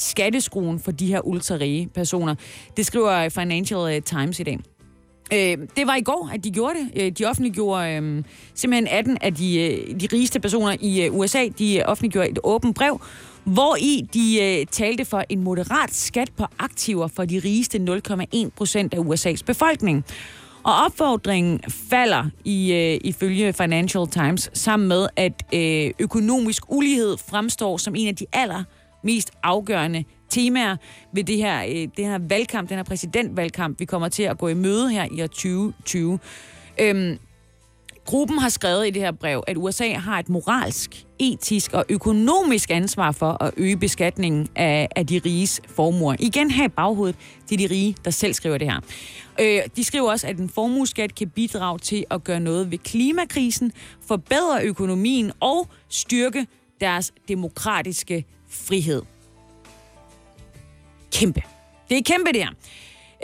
skatteskruen 0.00 0.80
for 0.80 0.90
de 0.90 1.06
her 1.06 1.26
ultrarige 1.26 1.88
personer. 1.94 2.34
Det 2.76 2.86
skriver 2.86 3.28
Financial 3.28 3.96
øh, 3.96 4.02
Times 4.02 4.40
i 4.40 4.42
dag. 4.42 4.58
Øh, 5.32 5.58
det 5.76 5.86
var 5.86 5.96
i 5.96 6.00
går, 6.00 6.30
at 6.34 6.44
de 6.44 6.50
gjorde 6.50 6.74
det. 6.74 7.02
Øh, 7.02 7.12
de 7.12 7.24
offentliggjorde 7.24 7.92
øh, 7.92 8.24
simpelthen 8.54 8.88
18 8.88 9.18
af 9.20 9.34
de, 9.34 9.60
øh, 9.60 10.00
de 10.00 10.08
rigeste 10.12 10.40
personer 10.40 10.76
i 10.80 11.02
øh, 11.02 11.16
USA. 11.16 11.48
De 11.58 11.82
offentliggjorde 11.84 12.30
et 12.30 12.38
åbent 12.44 12.76
brev, 12.76 13.00
hvor 13.44 13.76
i 13.80 14.08
de 14.14 14.42
øh, 14.42 14.66
talte 14.66 15.04
for 15.04 15.24
en 15.28 15.44
moderat 15.44 15.94
skat 15.94 16.30
på 16.36 16.44
aktiver 16.58 17.08
for 17.08 17.24
de 17.24 17.38
rigeste 17.44 18.02
0,1 18.34 18.48
procent 18.56 18.94
af 18.94 18.98
USA's 18.98 19.42
befolkning. 19.46 20.04
Og 20.62 20.74
opfordringen 20.74 21.60
falder 21.68 22.24
i, 22.44 22.72
øh, 22.72 23.00
ifølge 23.04 23.52
Financial 23.52 24.06
Times 24.06 24.50
sammen 24.54 24.88
med, 24.88 25.06
at 25.16 25.32
øh, 25.54 25.90
økonomisk 25.98 26.62
ulighed 26.68 27.16
fremstår 27.30 27.76
som 27.76 27.94
en 27.94 28.08
af 28.08 28.16
de 28.16 28.26
aller 28.32 28.64
mest 29.02 29.30
afgørende 29.42 30.04
temaer 30.28 30.76
ved 31.14 31.24
det 31.24 31.36
her, 31.36 31.62
øh, 31.62 31.88
det 31.96 32.04
her 32.04 32.18
valgkamp, 32.28 32.68
den 32.68 32.76
her 32.76 32.84
præsidentvalgkamp, 32.84 33.80
vi 33.80 33.84
kommer 33.84 34.08
til 34.08 34.22
at 34.22 34.38
gå 34.38 34.48
i 34.48 34.54
møde 34.54 34.90
her 34.90 35.08
i 35.12 35.22
år 35.22 35.26
2020. 35.26 36.18
Øhm, 36.80 37.18
gruppen 38.04 38.38
har 38.38 38.48
skrevet 38.48 38.86
i 38.86 38.90
det 38.90 39.02
her 39.02 39.12
brev, 39.12 39.44
at 39.46 39.56
USA 39.56 39.92
har 39.92 40.18
et 40.18 40.28
moralsk, 40.28 41.04
etisk 41.18 41.72
og 41.72 41.84
økonomisk 41.88 42.70
ansvar 42.70 43.12
for 43.12 43.42
at 43.42 43.50
øge 43.56 43.76
beskatningen 43.76 44.48
af, 44.56 44.88
af 44.96 45.06
de 45.06 45.20
riges 45.24 45.60
formuer. 45.68 46.16
Igen 46.18 46.50
her 46.50 46.64
i 46.64 46.68
baghovedet, 46.68 47.16
det 47.48 47.62
er 47.62 47.68
de 47.68 47.74
rige, 47.74 47.96
der 48.04 48.10
selv 48.10 48.34
skriver 48.34 48.58
det 48.58 48.72
her. 48.72 48.80
Øh, 49.40 49.60
de 49.76 49.84
skriver 49.84 50.10
også, 50.10 50.26
at 50.26 50.38
en 50.38 50.48
formueskat 50.48 51.14
kan 51.14 51.28
bidrage 51.28 51.78
til 51.78 52.04
at 52.10 52.24
gøre 52.24 52.40
noget 52.40 52.70
ved 52.70 52.78
klimakrisen, 52.78 53.72
forbedre 54.08 54.64
økonomien 54.64 55.32
og 55.40 55.68
styrke 55.88 56.46
deres 56.80 57.12
demokratiske 57.28 58.24
frihed. 58.50 59.02
Kæmpe. 61.12 61.42
Det 61.88 61.98
er 61.98 62.02
kæmpe, 62.02 62.32
det 62.32 62.44
her. 62.44 62.50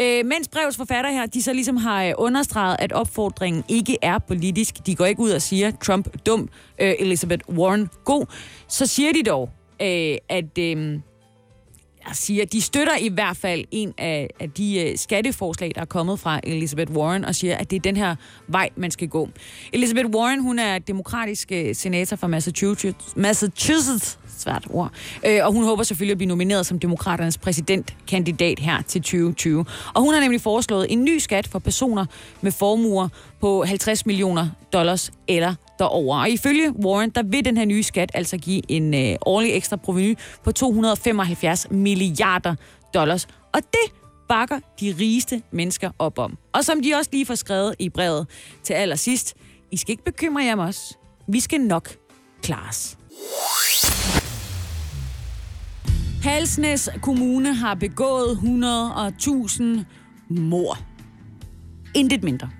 Øh, 0.00 0.26
mens 0.26 0.48
brevets 0.48 0.76
forfatter 0.76 1.10
her, 1.10 1.26
de 1.26 1.42
så 1.42 1.52
ligesom 1.52 1.76
har 1.76 2.04
øh, 2.04 2.12
understreget, 2.18 2.76
at 2.78 2.92
opfordringen 2.92 3.64
ikke 3.68 3.96
er 4.02 4.18
politisk. 4.18 4.86
De 4.86 4.94
går 4.94 5.06
ikke 5.06 5.20
ud 5.20 5.30
og 5.30 5.42
siger, 5.42 5.70
Trump 5.70 6.08
dum, 6.26 6.48
øh, 6.78 6.94
Elizabeth 6.98 7.48
Warren 7.48 7.88
god. 8.04 8.26
Så 8.68 8.86
siger 8.86 9.12
de 9.12 9.22
dog, 9.22 9.50
øh, 9.82 10.16
at 10.28 10.58
øh, 10.58 11.00
jeg 12.06 12.16
siger, 12.16 12.44
de 12.44 12.62
støtter 12.62 12.96
i 12.96 13.08
hvert 13.08 13.36
fald 13.36 13.64
en 13.70 13.94
af, 13.98 14.30
af 14.40 14.50
de 14.50 14.80
øh, 14.80 14.98
skatteforslag, 14.98 15.72
der 15.74 15.80
er 15.80 15.84
kommet 15.84 16.20
fra 16.20 16.40
Elizabeth 16.44 16.92
Warren, 16.92 17.24
og 17.24 17.34
siger, 17.34 17.56
at 17.56 17.70
det 17.70 17.76
er 17.76 17.80
den 17.80 17.96
her 17.96 18.16
vej, 18.48 18.68
man 18.76 18.90
skal 18.90 19.08
gå. 19.08 19.28
Elizabeth 19.72 20.06
Warren, 20.08 20.42
hun 20.42 20.58
er 20.58 20.78
demokratisk 20.78 21.52
øh, 21.52 21.74
senator 21.74 22.16
fra 22.16 22.26
Massachusetts, 22.26 23.16
Massachusetts 23.16 24.18
svært 24.38 24.66
ord. 24.70 24.90
Øh, 25.26 25.40
og 25.42 25.52
hun 25.52 25.64
håber 25.64 25.82
selvfølgelig 25.82 26.12
at 26.12 26.18
blive 26.18 26.28
nomineret 26.28 26.66
som 26.66 26.78
demokraternes 26.78 27.38
præsidentkandidat 27.38 28.58
her 28.58 28.82
til 28.82 29.02
2020. 29.02 29.64
Og 29.94 30.02
hun 30.02 30.14
har 30.14 30.20
nemlig 30.20 30.40
foreslået 30.40 30.86
en 30.92 31.04
ny 31.04 31.18
skat 31.18 31.48
for 31.48 31.58
personer 31.58 32.06
med 32.40 32.52
formuer 32.52 33.08
på 33.40 33.64
50 33.64 34.06
millioner 34.06 34.48
dollars 34.72 35.12
eller 35.28 35.54
derover. 35.78 36.20
Og 36.20 36.30
ifølge 36.30 36.72
Warren, 36.84 37.10
der 37.10 37.22
vil 37.22 37.44
den 37.44 37.56
her 37.56 37.64
nye 37.64 37.82
skat 37.82 38.10
altså 38.14 38.36
give 38.36 38.62
en 38.68 38.94
øh, 38.94 39.16
årlig 39.26 39.52
ekstra 39.52 39.76
proveny 39.76 40.18
på 40.44 40.52
275 40.52 41.66
milliarder 41.70 42.54
dollars. 42.94 43.28
Og 43.52 43.60
det 43.62 43.92
bakker 44.28 44.60
de 44.80 44.94
rigeste 45.00 45.42
mennesker 45.50 45.90
op 45.98 46.18
om. 46.18 46.38
Og 46.52 46.64
som 46.64 46.82
de 46.82 46.94
også 46.94 47.10
lige 47.12 47.26
får 47.26 47.34
skrevet 47.34 47.74
i 47.78 47.88
brevet 47.88 48.26
til 48.62 48.74
allersidst, 48.74 49.34
I 49.70 49.76
skal 49.76 49.90
ikke 49.90 50.04
bekymre 50.04 50.44
jer 50.44 50.52
om 50.52 50.58
os. 50.58 50.98
Vi 51.28 51.40
skal 51.40 51.60
nok 51.60 51.96
klare 52.42 52.68
os. 52.68 52.96
Halsnæs 56.26 56.88
Kommune 57.02 57.54
har 57.54 57.74
begået 57.74 58.38
100.000 58.42 59.64
mor. 60.28 60.78
Intet 61.94 62.24
mindre. 62.24 62.50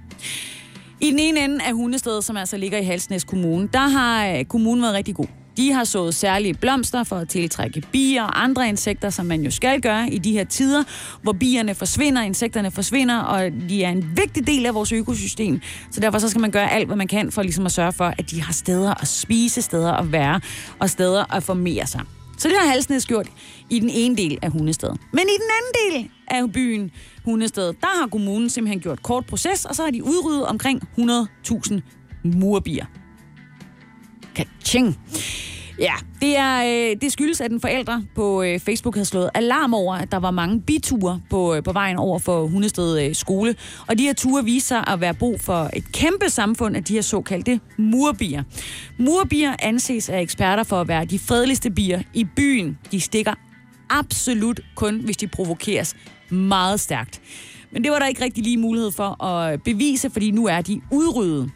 I 1.00 1.10
den 1.10 1.18
ene 1.18 1.44
ende 1.44 1.64
af 1.64 1.72
hundestedet, 1.72 2.24
som 2.24 2.36
altså 2.36 2.56
ligger 2.56 2.78
i 2.78 2.84
Halsnæs 2.84 3.24
Kommune, 3.24 3.68
der 3.72 3.88
har 3.88 4.26
øh, 4.26 4.44
kommunen 4.44 4.82
været 4.82 4.94
rigtig 4.94 5.14
god. 5.14 5.26
De 5.56 5.72
har 5.72 5.84
sået 5.84 6.14
særlige 6.14 6.54
blomster 6.54 7.04
for 7.04 7.16
at 7.16 7.28
tiltrække 7.28 7.82
bier 7.92 8.22
og 8.22 8.42
andre 8.44 8.68
insekter, 8.68 9.10
som 9.10 9.26
man 9.26 9.42
jo 9.42 9.50
skal 9.50 9.80
gøre 9.80 10.08
i 10.08 10.18
de 10.18 10.32
her 10.32 10.44
tider, 10.44 10.84
hvor 11.22 11.32
bierne 11.32 11.74
forsvinder, 11.74 12.22
insekterne 12.22 12.70
forsvinder, 12.70 13.18
og 13.18 13.50
de 13.68 13.84
er 13.84 13.90
en 13.90 14.12
vigtig 14.16 14.46
del 14.46 14.66
af 14.66 14.74
vores 14.74 14.92
økosystem. 14.92 15.60
Så 15.90 16.00
derfor 16.00 16.18
så 16.18 16.28
skal 16.28 16.40
man 16.40 16.50
gøre 16.50 16.72
alt, 16.72 16.86
hvad 16.86 16.96
man 16.96 17.08
kan 17.08 17.32
for 17.32 17.42
ligesom 17.42 17.66
at 17.66 17.72
sørge 17.72 17.92
for, 17.92 18.14
at 18.18 18.30
de 18.30 18.42
har 18.42 18.52
steder 18.52 18.94
at 19.02 19.08
spise, 19.08 19.62
steder 19.62 19.92
at 19.92 20.12
være 20.12 20.40
og 20.78 20.90
steder 20.90 21.34
at 21.34 21.42
formere 21.42 21.86
sig. 21.86 22.00
Så 22.38 22.48
det 22.48 22.56
har 22.60 22.66
Halsnæs 22.66 23.06
gjort 23.06 23.28
i 23.70 23.78
den 23.78 23.90
ene 23.90 24.16
del 24.16 24.38
af 24.42 24.50
Hundested. 24.50 24.88
Men 24.88 25.20
i 25.20 25.36
den 25.40 25.50
anden 25.58 26.02
del 26.02 26.10
af 26.28 26.52
byen 26.52 26.90
Hundested, 27.24 27.66
der 27.66 28.00
har 28.00 28.06
kommunen 28.06 28.50
simpelthen 28.50 28.80
gjort 28.80 29.02
kort 29.02 29.26
proces, 29.26 29.64
og 29.64 29.76
så 29.76 29.82
har 29.82 29.90
de 29.90 30.04
udryddet 30.04 30.46
omkring 30.46 30.82
100.000 30.98 31.80
murbier. 32.24 32.86
Kaching. 34.34 34.98
Ja, 35.78 35.92
det, 36.20 36.36
er, 36.36 36.62
øh, 36.64 36.96
det 37.00 37.12
skyldes, 37.12 37.40
at 37.40 37.50
en 37.50 37.60
forælder 37.60 38.02
på 38.14 38.42
øh, 38.42 38.60
Facebook 38.60 38.94
havde 38.94 39.04
slået 39.04 39.30
alarm 39.34 39.74
over, 39.74 39.94
at 39.94 40.12
der 40.12 40.16
var 40.16 40.30
mange 40.30 40.60
biture 40.60 41.20
på, 41.30 41.54
øh, 41.54 41.62
på 41.62 41.72
vejen 41.72 41.96
over 41.96 42.18
for 42.18 42.46
Hundested 42.46 43.06
øh, 43.06 43.14
skole. 43.14 43.54
Og 43.86 43.98
de 43.98 44.02
her 44.02 44.12
ture 44.14 44.44
viser 44.44 44.66
sig 44.66 44.84
at 44.92 45.00
være 45.00 45.14
brug 45.14 45.40
for 45.40 45.70
et 45.72 45.92
kæmpe 45.92 46.30
samfund 46.30 46.76
af 46.76 46.84
de 46.84 46.92
her 46.92 47.02
såkaldte 47.02 47.60
murbier. 47.76 48.42
Murbier 48.98 49.54
anses 49.58 50.08
af 50.08 50.20
eksperter 50.20 50.62
for 50.62 50.80
at 50.80 50.88
være 50.88 51.04
de 51.04 51.18
fredeligste 51.18 51.70
bier 51.70 52.02
i 52.14 52.24
byen. 52.24 52.78
De 52.92 53.00
stikker 53.00 53.34
absolut 53.90 54.60
kun, 54.74 55.00
hvis 55.00 55.16
de 55.16 55.26
provokeres 55.26 55.96
meget 56.30 56.80
stærkt. 56.80 57.20
Men 57.72 57.84
det 57.84 57.92
var 57.92 57.98
der 57.98 58.06
ikke 58.06 58.24
rigtig 58.24 58.44
lige 58.44 58.56
mulighed 58.56 58.90
for 58.92 59.24
at 59.24 59.62
bevise, 59.62 60.10
fordi 60.10 60.30
nu 60.30 60.46
er 60.46 60.60
de 60.60 60.80
udryddet 60.90 61.50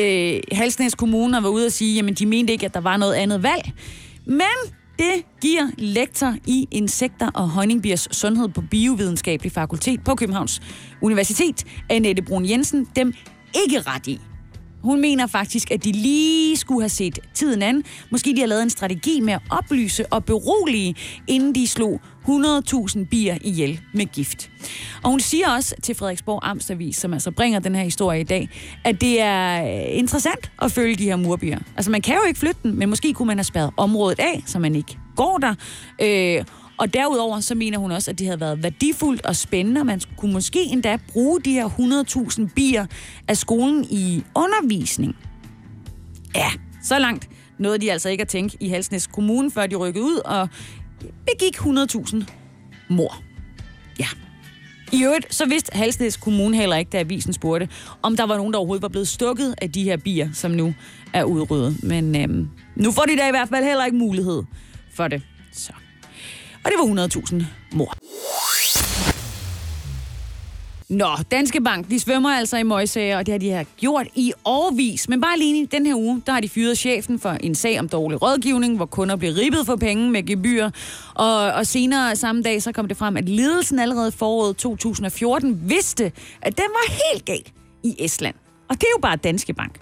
øh, 0.00 0.40
Halsnæs 0.52 0.94
Kommune 0.94 1.42
var 1.42 1.48
ude 1.48 1.66
og 1.66 1.72
sige, 1.72 1.94
jamen 1.94 2.14
de 2.14 2.26
mente 2.26 2.52
ikke, 2.52 2.66
at 2.66 2.74
der 2.74 2.80
var 2.80 2.96
noget 2.96 3.14
andet 3.14 3.42
valg. 3.42 3.72
Men 4.26 4.42
det 4.98 5.24
giver 5.40 5.70
lektor 5.78 6.34
i 6.46 6.68
insekter 6.70 7.30
og 7.34 7.48
honningbiers 7.48 8.08
sundhed 8.10 8.48
på 8.48 8.62
Biovidenskabelig 8.70 9.52
Fakultet 9.52 10.04
på 10.04 10.14
Københavns 10.14 10.62
Universitet, 11.02 11.64
Annette 11.90 12.22
Brun 12.22 12.48
Jensen, 12.48 12.86
dem 12.96 13.12
ikke 13.64 13.80
ret 13.80 14.06
i. 14.06 14.20
Hun 14.82 15.00
mener 15.00 15.26
faktisk, 15.26 15.70
at 15.70 15.84
de 15.84 15.92
lige 15.92 16.56
skulle 16.56 16.82
have 16.82 16.88
set 16.88 17.18
tiden 17.34 17.62
an. 17.62 17.84
Måske 18.10 18.32
de 18.36 18.40
har 18.40 18.46
lavet 18.46 18.62
en 18.62 18.70
strategi 18.70 19.20
med 19.20 19.32
at 19.32 19.40
oplyse 19.50 20.06
og 20.06 20.24
berolige, 20.24 20.94
inden 21.28 21.54
de 21.54 21.66
slog 21.66 22.00
100.000 22.28 23.04
bier 23.04 23.38
ihjel 23.40 23.80
med 23.94 24.06
gift. 24.06 24.50
Og 25.02 25.10
hun 25.10 25.20
siger 25.20 25.48
også 25.48 25.74
til 25.82 25.94
Frederiksborg 25.94 26.40
Amstavis, 26.42 26.96
som 26.96 27.12
altså 27.12 27.30
bringer 27.30 27.60
den 27.60 27.74
her 27.74 27.82
historie 27.82 28.20
i 28.20 28.24
dag, 28.24 28.48
at 28.84 29.00
det 29.00 29.20
er 29.20 29.64
øh, 29.64 29.98
interessant 29.98 30.52
at 30.62 30.72
følge 30.72 30.96
de 30.96 31.04
her 31.04 31.16
murbier. 31.16 31.58
Altså 31.76 31.90
man 31.90 32.00
kan 32.00 32.14
jo 32.14 32.22
ikke 32.28 32.40
flytte 32.40 32.60
den, 32.62 32.78
men 32.78 32.88
måske 32.88 33.14
kunne 33.14 33.26
man 33.26 33.38
have 33.38 33.44
spærret 33.44 33.70
området 33.76 34.18
af, 34.18 34.42
så 34.46 34.58
man 34.58 34.76
ikke 34.76 34.98
går 35.16 35.38
der. 35.38 35.54
Øh, 36.02 36.44
og 36.78 36.94
derudover 36.94 37.40
så 37.40 37.54
mener 37.54 37.78
hun 37.78 37.90
også, 37.90 38.10
at 38.10 38.18
det 38.18 38.26
havde 38.26 38.40
været 38.40 38.62
værdifuldt 38.62 39.26
og 39.26 39.36
spændende, 39.36 39.80
og 39.80 39.86
man 39.86 40.00
kunne 40.16 40.32
måske 40.32 40.64
endda 40.64 40.98
bruge 41.08 41.40
de 41.40 41.52
her 41.52 41.68
100.000 42.48 42.54
bier 42.54 42.86
af 43.28 43.36
skolen 43.36 43.86
i 43.90 44.24
undervisning. 44.34 45.16
Ja, 46.34 46.48
så 46.82 46.98
langt 46.98 47.28
nåede 47.58 47.78
de 47.78 47.92
altså 47.92 48.08
ikke 48.08 48.22
at 48.22 48.28
tænke 48.28 48.56
i 48.60 48.68
Halsnæs 48.68 49.06
Kommune, 49.06 49.50
før 49.50 49.66
de 49.66 49.76
rykkede 49.76 50.04
ud 50.04 50.20
og 50.24 50.48
begik 51.26 51.56
100.000 51.56 52.24
mor. 52.88 53.22
Ja. 54.00 54.06
I 54.92 55.04
øvrigt, 55.04 55.34
så 55.34 55.46
vidste 55.46 55.76
Halsnæs 55.76 56.16
Kommune 56.16 56.56
heller 56.56 56.76
ikke, 56.76 56.88
da 56.90 56.98
avisen 56.98 57.32
spurgte, 57.32 57.68
om 58.02 58.16
der 58.16 58.26
var 58.26 58.36
nogen, 58.36 58.52
der 58.52 58.58
overhovedet 58.58 58.82
var 58.82 58.88
blevet 58.88 59.08
stukket 59.08 59.54
af 59.62 59.72
de 59.72 59.84
her 59.84 59.96
bier, 59.96 60.28
som 60.32 60.50
nu 60.50 60.74
er 61.12 61.24
udryddet. 61.24 61.82
Men 61.82 62.16
øhm, 62.16 62.48
nu 62.76 62.92
får 62.92 63.02
de 63.02 63.16
da 63.16 63.28
i 63.28 63.30
hvert 63.30 63.48
fald 63.48 63.64
heller 63.64 63.84
ikke 63.84 63.96
mulighed 63.96 64.42
for 64.94 65.08
det. 65.08 65.22
Så. 65.52 65.72
Og 66.64 66.70
det 66.70 66.74
var 66.78 67.06
100.000 67.06 67.44
mor. 67.72 67.94
Nå, 70.92 71.08
Danske 71.30 71.60
Bank, 71.60 71.90
de 71.90 72.00
svømmer 72.00 72.30
altså 72.30 72.56
i 72.56 72.62
møgsager, 72.62 73.18
og 73.18 73.26
det 73.26 73.32
har 73.32 73.38
de 73.38 73.50
her 73.50 73.64
gjort 73.76 74.06
i 74.14 74.32
årvis. 74.44 75.08
Men 75.08 75.20
bare 75.20 75.38
lige 75.38 75.66
den 75.66 75.86
her 75.86 75.94
uge, 75.94 76.22
der 76.26 76.32
har 76.32 76.40
de 76.40 76.48
fyret 76.48 76.78
chefen 76.78 77.18
for 77.18 77.30
en 77.30 77.54
sag 77.54 77.78
om 77.78 77.88
dårlig 77.88 78.22
rådgivning, 78.22 78.76
hvor 78.76 78.86
kunder 78.86 79.16
bliver 79.16 79.36
ribbet 79.36 79.66
for 79.66 79.76
penge 79.76 80.10
med 80.10 80.26
gebyr. 80.26 80.70
Og, 81.14 81.52
og 81.52 81.66
senere 81.66 82.16
samme 82.16 82.42
dag, 82.42 82.62
så 82.62 82.72
kom 82.72 82.88
det 82.88 82.96
frem, 82.96 83.16
at 83.16 83.28
ledelsen 83.28 83.78
allerede 83.78 84.12
foråret 84.12 84.56
2014 84.56 85.60
vidste, 85.70 86.12
at 86.42 86.56
den 86.56 86.66
var 86.68 86.92
helt 87.12 87.24
galt 87.24 87.52
i 87.82 87.96
Estland. 87.98 88.34
Og 88.68 88.74
det 88.74 88.82
er 88.82 88.92
jo 88.96 89.00
bare 89.00 89.16
Danske 89.16 89.52
Bank 89.52 89.80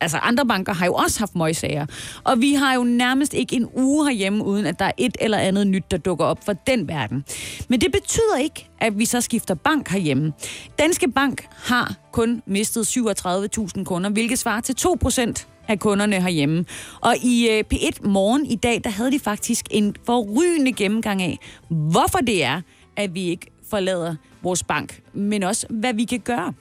altså 0.00 0.18
andre 0.18 0.46
banker 0.46 0.74
har 0.74 0.86
jo 0.86 0.94
også 0.94 1.18
haft 1.18 1.34
møgsager. 1.34 1.86
Og 2.24 2.40
vi 2.40 2.54
har 2.54 2.74
jo 2.74 2.84
nærmest 2.84 3.34
ikke 3.34 3.56
en 3.56 3.66
uge 3.74 4.06
herhjemme, 4.06 4.44
uden 4.44 4.66
at 4.66 4.78
der 4.78 4.84
er 4.84 4.92
et 4.98 5.16
eller 5.20 5.38
andet 5.38 5.66
nyt, 5.66 5.90
der 5.90 5.96
dukker 5.96 6.24
op 6.24 6.44
for 6.44 6.52
den 6.52 6.88
verden. 6.88 7.24
Men 7.68 7.80
det 7.80 7.92
betyder 7.92 8.36
ikke, 8.36 8.68
at 8.80 8.98
vi 8.98 9.04
så 9.04 9.20
skifter 9.20 9.54
bank 9.54 9.88
herhjemme. 9.88 10.32
Danske 10.78 11.10
Bank 11.10 11.46
har 11.52 11.94
kun 12.12 12.42
mistet 12.46 12.96
37.000 12.96 13.84
kunder, 13.84 14.10
hvilket 14.10 14.38
svarer 14.38 14.60
til 14.60 14.74
2 14.74 14.96
procent 15.00 15.48
af 15.68 15.78
kunderne 15.78 16.20
herhjemme. 16.20 16.64
Og 17.00 17.16
i 17.16 17.48
øh, 17.50 17.64
P1 17.74 18.08
Morgen 18.08 18.46
i 18.46 18.56
dag, 18.56 18.80
der 18.84 18.90
havde 18.90 19.12
de 19.12 19.18
faktisk 19.18 19.66
en 19.70 19.94
forrygende 20.06 20.72
gennemgang 20.72 21.22
af, 21.22 21.38
hvorfor 21.68 22.18
det 22.18 22.44
er, 22.44 22.60
at 22.96 23.14
vi 23.14 23.22
ikke 23.22 23.46
forlader 23.70 24.14
vores 24.42 24.62
bank, 24.62 25.00
men 25.12 25.42
også 25.42 25.66
hvad 25.70 25.94
vi 25.94 26.04
kan 26.04 26.20
gøre. 26.20 26.52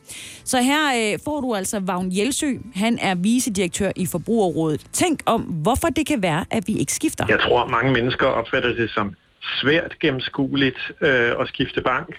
Så 0.44 0.62
her 0.62 1.14
øh, 1.14 1.20
får 1.26 1.42
du 1.42 1.56
altså 1.56 1.80
Vagn 1.80 2.12
Jelsø. 2.12 2.54
Han 2.76 3.00
er 3.02 3.16
vicedirektør 3.16 3.92
i 3.96 4.06
Forbrugerrådet. 4.06 4.82
Tænk 4.94 5.20
om, 5.26 5.42
hvorfor 5.42 5.88
det 5.88 6.08
kan 6.08 6.22
være, 6.22 6.46
at 6.52 6.68
vi 6.68 6.74
ikke 6.74 6.94
skifter. 6.94 7.26
Jeg 7.30 7.40
tror, 7.40 7.68
mange 7.68 7.92
mennesker 7.92 8.28
opfatter 8.28 8.74
det 8.74 8.90
som 8.90 9.16
svært 9.62 10.00
gennemskueligt 10.00 10.92
øh, 11.02 11.32
at 11.40 11.48
skifte 11.48 11.82
bank. 11.82 12.16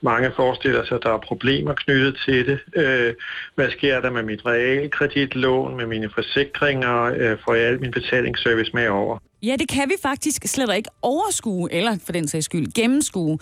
Mange 0.00 0.32
forestiller 0.36 0.84
sig, 0.84 0.96
at 0.96 1.02
der 1.02 1.12
er 1.12 1.18
problemer 1.18 1.74
knyttet 1.74 2.16
til 2.24 2.46
det. 2.46 2.58
Øh, 2.76 3.14
hvad 3.54 3.70
sker 3.70 4.00
der 4.00 4.10
med 4.10 4.22
mit 4.22 4.46
realkreditlån, 4.46 5.76
med 5.76 5.86
mine 5.86 6.10
forsikringer? 6.14 7.02
Øh, 7.02 7.38
får 7.44 7.54
jeg 7.54 7.66
al 7.66 7.80
min 7.80 7.90
betalingsservice 7.90 8.70
med 8.74 8.88
over? 8.88 9.18
Ja, 9.42 9.56
det 9.58 9.68
kan 9.68 9.88
vi 9.88 9.94
faktisk 10.02 10.42
slet 10.46 10.76
ikke 10.76 10.90
overskue, 11.02 11.72
eller 11.72 11.96
for 12.04 12.12
den 12.12 12.28
sags 12.28 12.44
skyld 12.44 12.72
gennemskue. 12.74 13.38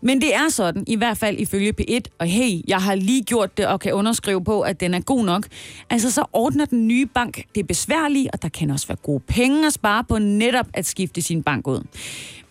Men 0.00 0.20
det 0.20 0.34
er 0.34 0.48
sådan, 0.48 0.84
i 0.86 0.96
hvert 0.96 1.18
fald 1.18 1.38
ifølge 1.38 1.74
P1, 1.80 2.00
og 2.18 2.26
hey, 2.26 2.60
jeg 2.68 2.78
har 2.78 2.94
lige 2.94 3.22
gjort 3.24 3.56
det 3.56 3.66
og 3.66 3.80
kan 3.80 3.92
underskrive 3.92 4.44
på, 4.44 4.60
at 4.60 4.80
den 4.80 4.94
er 4.94 5.00
god 5.00 5.24
nok. 5.24 5.46
Altså, 5.90 6.12
så 6.12 6.24
ordner 6.32 6.64
den 6.64 6.88
nye 6.88 7.06
bank 7.06 7.44
det 7.54 7.66
besværlige, 7.66 8.30
og 8.32 8.42
der 8.42 8.48
kan 8.48 8.70
også 8.70 8.86
være 8.86 8.98
gode 9.02 9.20
penge 9.20 9.66
at 9.66 9.72
spare 9.72 10.04
på 10.04 10.18
netop 10.18 10.66
at 10.74 10.86
skifte 10.86 11.22
sin 11.22 11.42
bank 11.42 11.66
ud. 11.66 11.82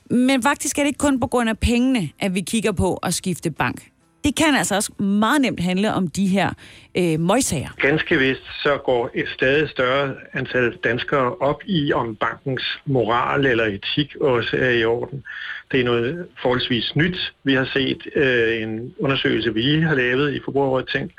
Men 0.09 0.43
faktisk 0.43 0.77
er 0.77 0.81
det 0.81 0.87
ikke 0.87 0.97
kun 0.97 1.19
på 1.19 1.27
grund 1.27 1.49
af 1.49 1.59
pengene, 1.59 2.09
at 2.19 2.35
vi 2.35 2.41
kigger 2.41 2.71
på 2.71 2.93
at 2.95 3.13
skifte 3.13 3.51
bank. 3.51 3.81
Det 4.23 4.35
kan 4.35 4.55
altså 4.55 4.75
også 4.75 5.03
meget 5.03 5.41
nemt 5.41 5.59
handle 5.59 5.93
om 5.93 6.07
de 6.07 6.27
her 6.27 6.49
øh, 6.97 7.19
møgsager. 7.19 7.69
Ganske 7.77 8.17
vist 8.17 8.41
så 8.63 8.77
går 8.85 9.09
et 9.13 9.27
stadig 9.29 9.69
større 9.69 10.15
antal 10.33 10.77
danskere 10.83 11.35
op 11.35 11.61
i, 11.65 11.93
om 11.93 12.15
bankens 12.15 12.79
moral 12.85 13.45
eller 13.45 13.65
etik 13.65 14.15
også 14.15 14.57
er 14.57 14.69
i 14.69 14.85
orden. 14.85 15.23
Det 15.71 15.79
er 15.79 15.83
noget 15.83 16.27
forholdsvis 16.41 16.95
nyt. 16.95 17.33
Vi 17.43 17.53
har 17.53 17.69
set 17.73 18.07
øh, 18.15 18.61
en 18.61 18.93
undersøgelse, 18.99 19.53
vi 19.53 19.81
har 19.81 19.95
lavet 19.95 20.33
i 20.33 20.39
Forbrugerrådet 20.45 20.89
Tænk, 20.89 21.11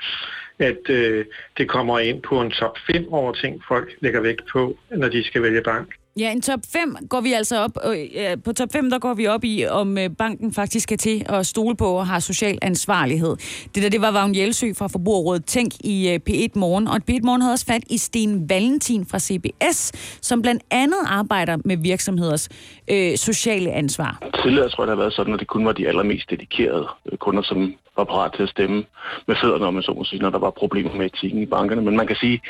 at 0.59 0.91
øh, 0.91 1.25
det 1.59 1.69
kommer 1.69 1.99
ind 1.99 2.23
på 2.23 2.41
en 2.41 2.51
top 2.51 2.79
5 2.93 3.13
over 3.13 3.33
ting, 3.33 3.63
folk 3.69 3.89
lægger 4.01 4.21
vægt 4.21 4.43
på, 4.53 4.79
når 4.91 5.09
de 5.09 5.25
skal 5.25 5.43
vælge 5.43 5.63
bank. 5.63 5.89
Ja, 6.19 6.33
en 6.33 6.43
top 6.43 6.61
5 6.73 6.97
går 7.11 7.21
vi 7.21 7.33
altså 7.33 7.59
op, 7.59 7.71
øh, 7.87 8.43
på 8.45 8.53
top 8.53 8.69
5 8.73 8.91
der 8.91 8.99
går 8.99 9.15
vi 9.15 9.27
op 9.27 9.45
i, 9.45 9.67
om 9.67 9.99
øh, 9.99 10.11
banken 10.19 10.53
faktisk 10.53 10.83
skal 10.83 10.99
til 10.99 11.27
at 11.29 11.47
stole 11.47 11.77
på 11.77 11.85
og 11.85 12.07
har 12.07 12.21
social 12.21 12.59
ansvarlighed. 12.63 13.37
Det 13.75 13.83
der, 13.83 13.89
det 13.89 14.01
var 14.01 14.11
Vagn 14.11 14.35
Jelsø 14.35 14.73
fra 14.79 14.87
Forbrugerrådet 14.87 15.45
Tænk 15.45 15.73
i 15.85 16.11
øh, 16.11 16.21
P1 16.31 16.59
Morgen, 16.59 16.89
og 16.89 16.97
P1 17.11 17.21
Morgen 17.23 17.43
havde 17.43 17.53
også 17.53 17.67
fat 17.67 17.83
i 17.91 17.99
Sten 17.99 18.51
Valentin 18.51 19.07
fra 19.07 19.19
CBS, 19.19 19.93
som 20.23 20.43
blandt 20.43 20.63
andet 20.71 21.03
arbejder 21.07 21.57
med 21.65 21.77
virksomheders 21.77 22.49
øh, 22.91 23.17
sociale 23.17 23.71
ansvar. 23.73 24.23
Tidligere 24.43 24.69
tror 24.69 24.85
jeg, 24.85 24.89
det 24.89 24.97
har 24.97 25.03
været 25.03 25.15
sådan, 25.15 25.35
at 25.35 25.41
det 25.41 25.49
kun 25.49 25.65
var 25.65 25.73
de 25.73 25.89
allermest 25.89 26.31
dedikerede 26.31 26.87
øh, 27.13 27.19
kunder, 27.19 27.43
som 27.43 27.75
var 27.99 28.05
parat 28.05 28.33
til 28.33 28.43
at 28.43 28.49
stemme 28.49 28.85
med 29.29 29.37
fødderne, 29.43 29.67
om 29.67 29.75
man 29.75 29.83
så 29.83 29.93
må 29.93 30.05
sige, 30.05 30.23
når 30.23 30.31
der 30.31 30.39
var 30.39 30.51
problemer 30.51 30.95
med 30.95 31.07
etikken 31.07 31.43
i 31.43 31.47
bankerne. 31.47 31.83
Men 31.83 31.97
man 31.97 32.07
kan 32.07 32.17
sige, 32.17 32.41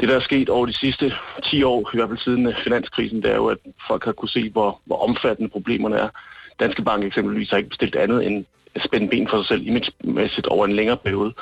det 0.00 0.08
der 0.08 0.16
er 0.16 0.20
sket 0.20 0.48
over 0.48 0.66
de 0.66 0.78
sidste 0.84 1.12
10 1.44 1.62
år, 1.62 1.90
i 1.94 1.96
hvert 1.96 2.08
fald 2.08 2.18
siden 2.18 2.54
finanskrisen, 2.64 2.95
det 2.96 3.30
er 3.30 3.36
jo, 3.36 3.46
at 3.46 3.58
folk 3.88 4.04
har 4.04 4.12
kunne 4.12 4.28
se, 4.28 4.50
hvor, 4.50 4.80
hvor 4.84 5.08
omfattende 5.08 5.50
problemerne 5.50 5.96
er. 5.96 6.08
Danske 6.60 6.82
Bank 6.82 7.04
eksempelvis 7.04 7.50
har 7.50 7.56
ikke 7.56 7.68
bestilt 7.68 7.96
andet 7.96 8.26
end 8.26 8.44
spænde 8.84 9.08
ben 9.08 9.28
for 9.28 9.36
sig 9.36 9.46
selv 9.46 9.66
imagemæssigt 9.66 10.46
over 10.46 10.66
en 10.66 10.72
længere 10.72 10.96
periode. 10.96 11.34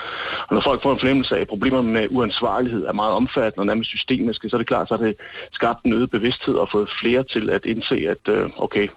Og 0.49 0.55
når 0.55 0.63
folk 0.63 0.83
får 0.83 0.93
en 0.93 0.99
fornemmelse 0.99 1.37
af, 1.37 1.41
at 1.41 1.49
problemer 1.49 1.83
med 1.83 2.09
uansvarlighed 2.11 2.87
er 2.87 2.93
meget 2.93 3.13
omfattende 3.13 3.63
og 3.63 3.67
nærmest 3.67 3.91
systemiske, 3.91 4.49
så 4.49 4.57
er 4.57 4.59
det 4.59 4.67
klart, 4.67 4.89
så 4.89 4.97
har 4.97 5.05
det 5.05 5.17
skabt 5.53 5.85
en 5.85 5.93
øget 5.93 6.11
bevidsthed 6.11 6.55
og 6.55 6.69
fået 6.73 6.91
flere 7.01 7.23
til 7.23 7.51
at 7.51 7.65
indse, 7.65 7.97
at 8.09 8.29
øh, 8.29 8.51
okay, 8.57 8.89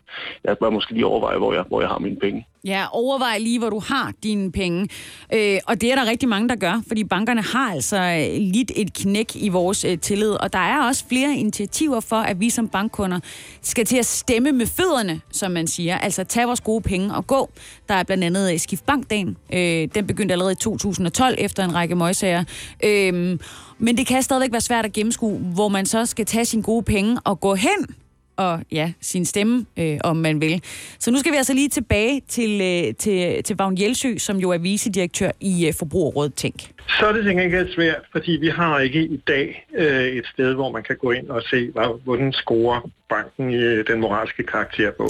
jeg 0.43 0.57
bør 0.57 0.69
måske 0.69 0.93
lige 0.93 1.05
overveje, 1.05 1.37
hvor 1.37 1.53
jeg, 1.53 1.63
hvor 1.67 1.81
jeg 1.81 1.89
har 1.89 1.99
mine 1.99 2.19
penge. 2.19 2.45
Ja, 2.67 2.85
overvej 2.91 3.37
lige, 3.37 3.59
hvor 3.59 3.69
du 3.69 3.79
har 3.79 4.13
dine 4.23 4.51
penge. 4.51 4.87
Øh, 5.33 5.59
og 5.67 5.81
det 5.81 5.91
er 5.91 5.95
der 5.95 6.05
rigtig 6.05 6.29
mange, 6.29 6.49
der 6.49 6.55
gør, 6.55 6.81
fordi 6.87 7.03
bankerne 7.03 7.41
har 7.41 7.71
altså 7.71 7.97
øh, 7.97 8.41
lidt 8.41 8.71
et 8.75 8.93
knæk 8.93 9.35
i 9.35 9.49
vores 9.49 9.85
øh, 9.85 9.99
tillid. 9.99 10.31
Og 10.31 10.53
der 10.53 10.59
er 10.59 10.87
også 10.87 11.05
flere 11.09 11.35
initiativer 11.35 11.99
for, 11.99 12.15
at 12.15 12.39
vi 12.39 12.49
som 12.49 12.67
bankkunder 12.67 13.19
skal 13.61 13.85
til 13.85 13.97
at 13.97 14.05
stemme 14.05 14.51
med 14.51 14.65
fødderne, 14.65 15.21
som 15.31 15.51
man 15.51 15.67
siger. 15.67 15.97
Altså 15.97 16.23
tage 16.23 16.45
vores 16.45 16.61
gode 16.61 16.81
penge 16.81 17.15
og 17.15 17.27
gå. 17.27 17.49
Der 17.89 17.95
er 17.95 18.03
blandt 18.03 18.23
andet 18.23 18.53
øh, 18.53 18.59
Skift 18.59 18.85
Bankdagen. 18.85 19.37
Øh, 19.53 19.87
den 19.95 20.07
begyndte 20.07 20.31
allerede 20.31 20.51
i 20.51 20.55
2012 20.55 21.35
efter 21.37 21.63
en 21.63 21.75
række 21.75 21.95
møgsager. 21.95 22.43
Øh, 22.83 23.39
men 23.77 23.97
det 23.97 24.07
kan 24.07 24.23
stadigvæk 24.23 24.51
være 24.51 24.61
svært 24.61 24.85
at 24.85 24.93
gennemskue, 24.93 25.39
hvor 25.39 25.67
man 25.67 25.85
så 25.85 26.05
skal 26.05 26.25
tage 26.25 26.45
sine 26.45 26.63
gode 26.63 26.83
penge 26.83 27.19
og 27.23 27.39
gå 27.39 27.55
hen 27.55 27.95
og 28.37 28.59
ja, 28.71 28.93
sin 29.01 29.25
stemme, 29.25 29.65
øh, 29.79 29.97
om 30.03 30.15
man 30.15 30.41
vil. 30.41 30.61
Så 30.99 31.11
nu 31.11 31.17
skal 31.17 31.31
vi 31.31 31.37
altså 31.37 31.53
lige 31.53 31.69
tilbage 31.69 32.21
til, 32.27 32.61
øh, 32.61 32.95
til, 32.95 33.43
til 33.43 33.55
Vagn 33.57 33.81
Jelsø, 33.81 34.17
som 34.17 34.37
jo 34.37 34.49
er 34.49 34.57
vicedirektør 34.57 35.31
i 35.39 35.67
øh, 35.67 35.73
Forbrugerrådet 35.79 36.33
Tænk. 36.33 36.55
Så 36.99 37.05
er 37.05 37.13
det 37.13 37.23
til 37.23 37.35
gengæld 37.35 37.73
svært, 37.75 38.01
fordi 38.11 38.31
vi 38.31 38.49
har 38.49 38.79
ikke 38.79 39.03
i 39.03 39.17
dag 39.27 39.67
øh, 39.77 40.03
et 40.03 40.25
sted, 40.33 40.53
hvor 40.53 40.71
man 40.71 40.83
kan 40.83 40.97
gå 40.97 41.11
ind 41.11 41.29
og 41.29 41.41
se, 41.49 41.71
hvordan 42.03 42.33
scorer 42.33 42.89
banken 43.09 43.49
i 43.49 43.55
øh, 43.55 43.87
den 43.87 43.99
moralske 43.99 44.43
karakter 44.43 44.91
på. 44.91 45.07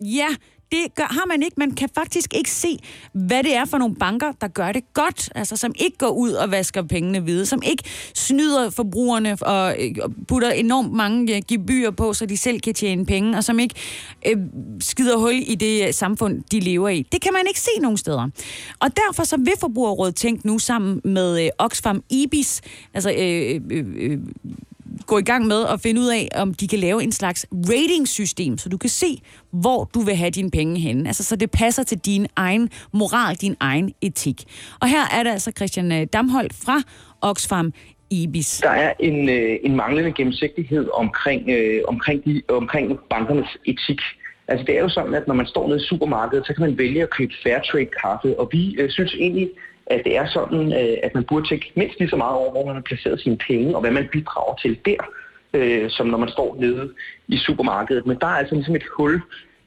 Ja, 0.00 0.28
det 0.72 0.94
gør, 0.94 1.04
har 1.10 1.26
man 1.26 1.42
ikke. 1.42 1.54
Man 1.56 1.70
kan 1.70 1.88
faktisk 1.94 2.34
ikke 2.34 2.50
se, 2.50 2.78
hvad 3.12 3.42
det 3.42 3.56
er 3.56 3.64
for 3.64 3.78
nogle 3.78 3.94
banker, 3.94 4.32
der 4.40 4.48
gør 4.48 4.72
det 4.72 4.94
godt. 4.94 5.30
Altså, 5.34 5.56
som 5.56 5.72
ikke 5.78 5.98
går 5.98 6.08
ud 6.08 6.32
og 6.32 6.50
vasker 6.50 6.82
pengene 6.82 7.20
hvide. 7.20 7.46
Som 7.46 7.62
ikke 7.66 7.84
snyder 8.14 8.70
forbrugerne 8.70 9.36
og 9.40 9.76
øh, 9.78 9.94
putter 10.28 10.50
enormt 10.50 10.92
mange 10.92 11.36
øh, 11.36 11.42
gebyrer 11.48 11.90
på, 11.90 12.12
så 12.12 12.26
de 12.26 12.36
selv 12.36 12.60
kan 12.60 12.74
tjene 12.74 13.06
penge. 13.06 13.36
Og 13.36 13.44
som 13.44 13.58
ikke 13.58 13.74
øh, 14.26 14.36
skider 14.80 15.16
hul 15.16 15.42
i 15.46 15.54
det 15.54 15.86
øh, 15.86 15.94
samfund, 15.94 16.42
de 16.52 16.60
lever 16.60 16.88
i. 16.88 17.02
Det 17.12 17.20
kan 17.20 17.32
man 17.32 17.42
ikke 17.48 17.60
se 17.60 17.70
nogen 17.80 17.96
steder. 17.96 18.28
Og 18.80 18.88
derfor 18.96 19.24
så 19.24 19.36
vil 19.36 19.52
Forbrugerrådet 19.60 20.16
tænke 20.16 20.46
nu 20.46 20.58
sammen 20.58 21.00
med 21.04 21.44
øh, 21.44 21.50
Oxfam 21.58 22.02
Ibis, 22.10 22.60
altså 22.94 23.10
øh, 23.10 23.60
øh, 23.70 23.84
øh, 23.96 24.18
gå 25.06 25.18
i 25.18 25.22
gang 25.22 25.46
med 25.46 25.66
at 25.66 25.80
finde 25.80 26.00
ud 26.00 26.08
af, 26.08 26.28
om 26.34 26.54
de 26.54 26.68
kan 26.68 26.78
lave 26.78 27.02
en 27.02 27.12
slags 27.12 27.46
rating-system, 27.52 28.58
så 28.58 28.68
du 28.68 28.76
kan 28.76 28.90
se, 28.90 29.22
hvor 29.50 29.90
du 29.94 30.00
vil 30.00 30.16
have 30.16 30.30
dine 30.30 30.50
penge 30.50 30.80
henne. 30.80 31.08
Altså, 31.08 31.24
så 31.24 31.36
det 31.36 31.50
passer 31.50 31.82
til 31.82 31.98
din 31.98 32.26
egen 32.36 32.70
moral, 32.92 33.34
din 33.34 33.56
egen 33.60 33.94
etik. 34.00 34.44
Og 34.80 34.88
her 34.88 35.04
er 35.12 35.22
det 35.22 35.30
altså 35.30 35.52
Christian 35.56 35.92
øh, 35.92 36.06
Damhold 36.12 36.42
Damholdt 36.42 36.54
fra 36.64 36.82
Oxfam 37.20 37.72
Ibis. 38.10 38.60
Der 38.62 38.70
er 38.70 38.92
en, 39.00 39.28
øh, 39.28 39.58
en 39.62 39.76
manglende 39.76 40.12
gennemsigtighed 40.12 40.88
omkring, 40.94 41.50
øh, 41.50 41.80
omkring, 41.88 42.24
de, 42.24 42.42
omkring 42.48 42.98
bankernes 43.10 43.56
etik. 43.64 44.00
Altså 44.48 44.64
det 44.66 44.76
er 44.76 44.80
jo 44.80 44.88
sådan, 44.88 45.14
at 45.14 45.26
når 45.26 45.34
man 45.34 45.46
står 45.46 45.68
nede 45.68 45.80
i 45.80 45.86
supermarkedet, 45.86 46.46
så 46.46 46.54
kan 46.54 46.60
man 46.60 46.78
vælge 46.78 47.02
at 47.02 47.10
købe 47.10 47.32
Fairtrade 47.42 47.90
kaffe, 48.02 48.40
og 48.40 48.48
vi 48.52 48.76
øh, 48.78 48.90
synes 48.90 49.14
egentlig, 49.14 49.50
at 49.86 50.02
det 50.04 50.16
er 50.16 50.26
sådan, 50.26 50.72
øh, 50.72 50.96
at 51.02 51.14
man 51.14 51.24
burde 51.24 51.48
tænke 51.48 51.72
mindst 51.76 51.98
lige 51.98 52.10
så 52.10 52.16
meget 52.16 52.36
over, 52.36 52.50
hvor 52.50 52.66
man 52.66 52.74
har 52.74 52.82
placeret 52.82 53.20
sine 53.20 53.36
penge, 53.36 53.74
og 53.74 53.80
hvad 53.80 53.90
man 53.90 54.08
bidrager 54.12 54.54
til 54.54 54.78
der, 54.84 55.02
øh, 55.54 55.90
som 55.90 56.06
når 56.06 56.18
man 56.18 56.28
står 56.28 56.56
nede 56.60 56.92
i 57.28 57.36
supermarkedet. 57.36 58.06
Men 58.06 58.16
der 58.20 58.26
er 58.26 58.36
altså 58.40 58.54
ligesom 58.54 58.76
et 58.76 58.84
hul 58.96 59.20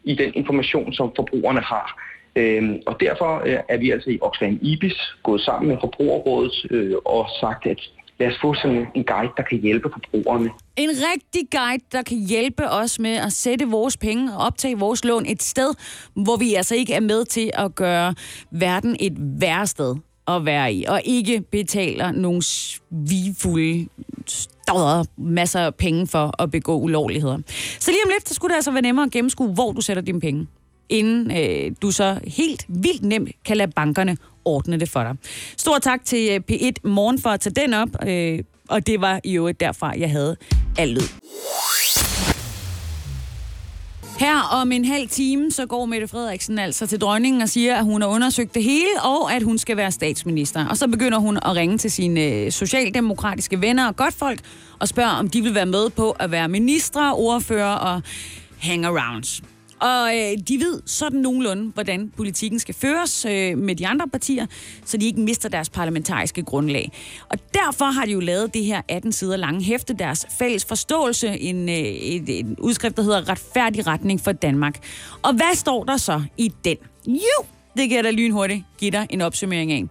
i 0.04 0.16
den 0.16 0.32
information, 0.36 0.94
som 0.94 1.12
forbrugerne 1.16 1.62
har. 1.62 2.02
Øhm, 2.36 2.82
og 2.86 3.00
derfor 3.00 3.42
øh, 3.46 3.60
er 3.70 3.78
vi 3.78 3.92
altså 3.92 4.10
i 4.10 4.20
Oxfam 4.22 4.60
IBIS 4.62 5.16
gået 5.24 5.42
sammen 5.42 5.70
med 5.70 5.78
Forbrugerrådet 5.82 6.66
øh, 6.72 6.96
og 7.06 7.28
sagt, 7.40 7.66
at 7.66 7.82
lad 8.20 8.28
os 8.28 8.38
få 8.42 8.54
sådan 8.54 8.86
en 8.96 9.04
guide, 9.04 9.32
der 9.38 9.44
kan 9.44 9.62
hjælpe 9.62 9.90
forbrugerne. 9.94 10.50
En 10.76 10.90
rigtig 10.90 11.50
guide, 11.52 11.84
der 11.92 12.02
kan 12.02 12.18
hjælpe 12.18 12.70
os 12.70 13.00
med 13.00 13.16
at 13.16 13.34
sætte 13.34 13.68
vores 13.68 13.98
penge 13.98 14.34
og 14.34 14.46
optage 14.46 14.80
vores 14.80 15.06
lån 15.06 15.26
et 15.26 15.44
sted, 15.44 15.74
hvor 16.14 16.38
vi 16.38 16.54
altså 16.54 16.76
ikke 16.76 16.94
er 16.94 17.00
med 17.00 17.26
til 17.26 17.52
at 17.54 17.76
gøre 17.76 18.16
verden 18.52 18.96
et 19.00 19.14
værre 19.18 19.68
sted 19.68 19.96
at 20.28 20.46
være 20.46 20.74
i, 20.74 20.86
og 20.88 21.02
ikke 21.06 21.42
betaler 21.52 22.12
nogle 22.12 22.42
svigfulde 22.44 23.88
stodder 24.28 25.04
masser 25.18 25.60
af 25.60 25.76
penge 25.76 26.08
for 26.08 26.42
at 26.44 26.52
begå 26.52 26.80
ulovligheder. 26.80 27.38
Så 27.80 27.92
lige 27.92 28.02
om 28.06 28.10
lidt, 28.10 28.30
så 28.30 28.34
skulle 28.34 28.50
det 28.50 28.56
altså 28.56 28.72
være 28.72 28.82
nemmere 28.82 29.06
at 29.06 29.12
gennemskue, 29.12 29.54
hvor 29.54 29.72
du 29.72 29.82
sætter 29.82 30.04
dine 30.04 30.20
penge, 30.20 30.48
inden 30.90 31.32
øh, 31.38 31.72
du 31.82 31.92
så 31.92 32.20
helt 32.28 32.66
vildt 32.68 33.04
nemt 33.04 33.30
kan 33.46 33.58
lade 33.58 33.72
bankerne 33.72 34.18
ordne 34.46 34.80
det 34.80 34.90
for 34.90 35.04
dig. 35.04 35.16
Stor 35.58 35.80
tak 35.80 36.06
til 36.06 36.30
øh, 36.32 36.42
P1 36.52 36.72
Morgen 36.84 37.20
for 37.20 37.30
at 37.30 37.40
tage 37.40 37.54
den 37.54 37.74
op, 37.74 37.90
øh, 38.08 38.40
og 38.70 38.88
det 38.88 39.02
var 39.02 39.20
i 39.24 39.38
øvrigt 39.38 39.60
derfra, 39.60 39.94
jeg 39.98 40.12
havde 40.12 40.36
al 40.78 40.90
lyd. 40.90 41.08
Her 44.20 44.42
om 44.52 44.72
en 44.72 44.86
halv 44.86 45.10
time, 45.10 45.52
så 45.52 45.66
går 45.66 45.86
Mette 45.86 46.08
Frederiksen 46.08 46.60
altså 46.60 46.88
til 46.88 47.02
dronningen 47.02 47.42
og 47.42 47.50
siger, 47.50 47.76
at 47.76 47.84
hun 47.84 48.02
har 48.02 48.10
undersøgt 48.10 48.56
det 48.56 48.64
hele, 48.64 49.02
og 49.04 49.34
at 49.34 49.44
hun 49.44 49.58
skal 49.58 49.78
være 49.78 49.92
statsminister. 49.92 50.68
Og 50.68 50.78
så 50.78 50.88
begynder 50.88 51.18
hun 51.18 51.38
at 51.38 51.56
ringe 51.56 51.78
til 51.78 51.92
sine 51.92 52.22
øh, 52.22 52.52
socialdemokratiske 52.52 53.62
venner 53.62 53.88
og 53.88 53.96
godtfolk 53.96 54.40
og 54.80 54.88
spørger, 54.88 55.12
om 55.12 55.30
de 55.30 55.42
vil 55.42 55.56
være 55.56 55.66
med 55.66 55.90
på 55.90 56.12
at 56.12 56.32
være 56.32 56.48
ministre, 56.48 57.14
ordfører 57.14 57.76
og 57.76 58.02
hangarounds. 58.58 59.42
Og 59.86 60.18
øh, 60.18 60.38
de 60.48 60.60
ved 60.60 60.82
sådan 60.86 61.20
nogenlunde, 61.20 61.72
hvordan 61.74 62.12
politikken 62.18 62.60
skal 62.60 62.76
føres 62.76 63.26
øh, 63.26 63.58
med 63.58 63.76
de 63.76 63.88
andre 63.88 64.08
partier, 64.08 64.46
så 64.86 64.98
de 64.98 65.06
ikke 65.06 65.20
mister 65.20 65.50
deres 65.50 65.70
parlamentariske 65.70 66.44
grundlag. 66.44 66.92
Og 67.30 67.38
derfor 67.54 67.86
har 67.86 68.06
de 68.06 68.12
jo 68.12 68.20
lavet 68.20 68.54
det 68.54 68.64
her 68.64 68.82
18 68.90 69.12
sider 69.12 69.36
lange 69.36 69.64
hæfte, 69.64 69.94
deres 69.94 70.28
fælles 70.40 70.66
forståelse, 70.66 71.28
en, 71.28 71.70
øh, 71.70 71.76
et, 71.76 72.40
en 72.40 72.56
udskrift, 72.60 72.98
der 72.98 73.04
hedder 73.04 73.30
Retfærdig 73.30 73.88
retning 73.88 74.22
for 74.22 74.32
Danmark. 74.32 74.84
Og 75.22 75.34
hvad 75.34 75.56
står 75.56 75.84
der 75.84 75.98
så 75.98 76.24
i 76.38 76.52
den? 76.66 76.78
Jo, 77.08 77.46
det 77.78 77.90
kan 77.90 77.96
jeg 77.96 78.04
da 78.04 78.12
lynhurtigt 78.12 78.64
give 78.78 78.92
dig 78.92 79.08
en 79.10 79.22
opsummering 79.22 79.72
af. 79.72 79.84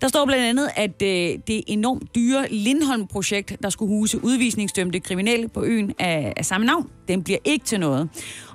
Der 0.00 0.08
står 0.08 0.26
blandt 0.26 0.44
andet, 0.44 0.70
at 0.76 1.02
øh, 1.02 1.38
det 1.46 1.62
enormt 1.66 2.14
dyre 2.14 2.46
Lindholm-projekt, 2.50 3.56
der 3.62 3.70
skulle 3.70 3.88
huse 3.88 4.24
udvisningsdømte 4.24 5.00
kriminelle 5.00 5.48
på 5.48 5.64
øen 5.64 5.92
af, 5.98 6.32
af 6.36 6.44
samme 6.44 6.66
navn, 6.66 6.90
den 7.08 7.22
bliver 7.22 7.38
ikke 7.44 7.64
til 7.64 7.80
noget. 7.80 8.08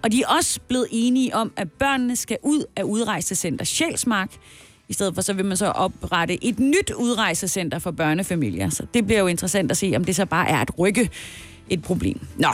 Og 0.03 0.11
de 0.11 0.21
er 0.21 0.27
også 0.27 0.59
blevet 0.67 0.87
enige 0.91 1.35
om, 1.35 1.51
at 1.57 1.71
børnene 1.71 2.15
skal 2.15 2.37
ud 2.43 2.63
af 2.75 2.83
udrejsecenter 2.83 3.65
Sjælsmark. 3.65 4.31
I 4.89 4.93
stedet 4.93 5.15
for 5.15 5.21
så 5.21 5.33
vil 5.33 5.45
man 5.45 5.57
så 5.57 5.65
oprette 5.65 6.45
et 6.45 6.59
nyt 6.59 6.91
udrejsecenter 6.91 7.79
for 7.79 7.91
børnefamilier. 7.91 8.69
Så 8.69 8.85
det 8.93 9.05
bliver 9.05 9.19
jo 9.19 9.27
interessant 9.27 9.71
at 9.71 9.77
se, 9.77 9.93
om 9.95 10.05
det 10.05 10.15
så 10.15 10.25
bare 10.25 10.49
er 10.49 10.57
at 10.57 10.79
rykke 10.79 11.09
et 11.69 11.81
problem. 11.81 12.19
Nå, 12.37 12.49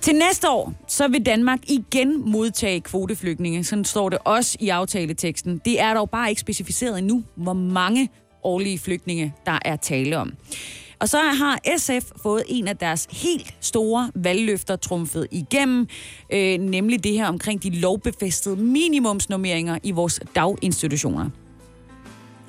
til 0.00 0.14
næste 0.14 0.50
år, 0.50 0.74
så 0.88 1.08
vil 1.08 1.26
Danmark 1.26 1.58
igen 1.68 2.30
modtage 2.30 2.80
kvoteflygtninge. 2.80 3.64
Sådan 3.64 3.84
står 3.84 4.08
det 4.08 4.18
også 4.24 4.56
i 4.60 4.68
aftaleteksten. 4.68 5.60
Det 5.64 5.80
er 5.80 5.94
dog 5.94 6.10
bare 6.10 6.28
ikke 6.28 6.40
specificeret 6.40 6.98
endnu, 6.98 7.22
hvor 7.34 7.52
mange 7.52 8.08
årlige 8.42 8.78
flygtninge, 8.78 9.34
der 9.46 9.58
er 9.64 9.76
tale 9.76 10.18
om. 10.18 10.32
Og 11.00 11.08
så 11.08 11.18
har 11.18 11.58
SF 11.78 12.10
fået 12.22 12.42
en 12.48 12.68
af 12.68 12.76
deres 12.76 13.08
helt 13.10 13.54
store 13.60 14.10
valgløfter 14.14 14.76
trumfet 14.76 15.26
igennem, 15.30 15.88
øh, 16.32 16.58
nemlig 16.58 17.04
det 17.04 17.12
her 17.12 17.26
omkring 17.26 17.62
de 17.62 17.70
lovbefæstede 17.70 18.56
minimumsnormeringer 18.56 19.78
i 19.82 19.90
vores 19.90 20.20
daginstitutioner. 20.34 21.30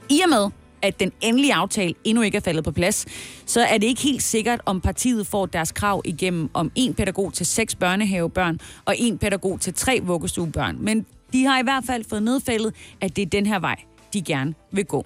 I 0.10 0.22
og 0.24 0.30
med, 0.30 0.50
at 0.82 1.00
den 1.00 1.12
endelige 1.22 1.54
aftale 1.54 1.94
endnu 2.04 2.24
ikke 2.24 2.36
er 2.36 2.42
faldet 2.42 2.64
på 2.64 2.72
plads, 2.72 3.06
så 3.46 3.62
er 3.62 3.78
det 3.78 3.88
ikke 3.88 4.02
helt 4.02 4.24
sikkert, 4.24 4.62
om 4.66 4.82
partiet 4.82 5.28
får 5.28 5.46
deres 5.46 5.72
krav 5.72 6.02
igennem 6.06 6.50
om 6.54 6.72
en 6.76 6.94
pædagog 6.94 7.34
til 7.34 7.46
seks 7.46 7.76
børnehavebørn 7.76 8.60
og 8.86 8.96
en 8.98 9.18
pædagog 9.18 9.62
til 9.62 9.74
tre 9.74 10.00
vuggestuebørn. 10.04 10.78
Men 10.80 11.06
de 11.34 11.46
har 11.46 11.60
i 11.60 11.64
hvert 11.64 11.84
fald 11.86 12.04
fået 12.10 12.24
nedfældet, 12.24 12.74
at 13.02 13.16
det 13.16 13.22
er 13.22 13.26
den 13.26 13.46
her 13.46 13.60
vej, 13.60 13.76
de 14.14 14.22
gerne 14.22 14.54
vil 14.72 14.86
gå. 14.86 15.06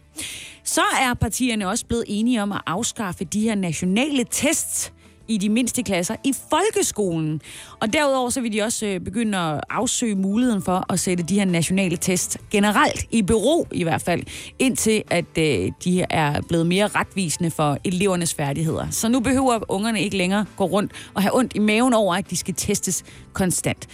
Så 0.63 0.81
er 1.01 1.13
partierne 1.13 1.69
også 1.69 1.85
blevet 1.85 2.03
enige 2.07 2.43
om 2.43 2.51
at 2.51 2.61
afskaffe 2.65 3.25
de 3.25 3.41
her 3.41 3.55
nationale 3.55 4.25
tests, 4.31 4.93
i 5.27 5.37
de 5.37 5.49
mindste 5.49 5.83
klasser 5.83 6.15
i 6.23 6.33
folkeskolen. 6.49 7.41
Og 7.79 7.93
derudover 7.93 8.29
så 8.29 8.41
vil 8.41 8.53
de 8.53 8.61
også 8.61 8.85
øh, 8.85 8.99
begynde 8.99 9.37
at 9.37 9.61
afsøge 9.69 10.15
muligheden 10.15 10.61
for 10.61 10.93
at 10.93 10.99
sætte 10.99 11.23
de 11.23 11.35
her 11.35 11.45
nationale 11.45 11.97
test 11.97 12.37
generelt 12.51 13.05
i 13.11 13.21
bero 13.21 13.67
i 13.71 13.83
hvert 13.83 14.01
fald, 14.01 14.23
indtil 14.59 15.03
at 15.07 15.37
øh, 15.37 15.71
de 15.83 16.05
er 16.09 16.41
blevet 16.41 16.67
mere 16.67 16.87
retvisende 16.87 17.51
for 17.51 17.77
elevernes 17.83 18.33
færdigheder. 18.33 18.89
Så 18.89 19.09
nu 19.09 19.19
behøver 19.19 19.71
ungerne 19.71 20.01
ikke 20.01 20.17
længere 20.17 20.45
gå 20.57 20.65
rundt 20.65 20.91
og 21.13 21.21
have 21.21 21.37
ondt 21.37 21.55
i 21.55 21.59
maven 21.59 21.93
over, 21.93 22.15
at 22.15 22.29
de 22.29 22.35
skal 22.35 22.53
testes 22.53 23.03
konstant. 23.33 23.87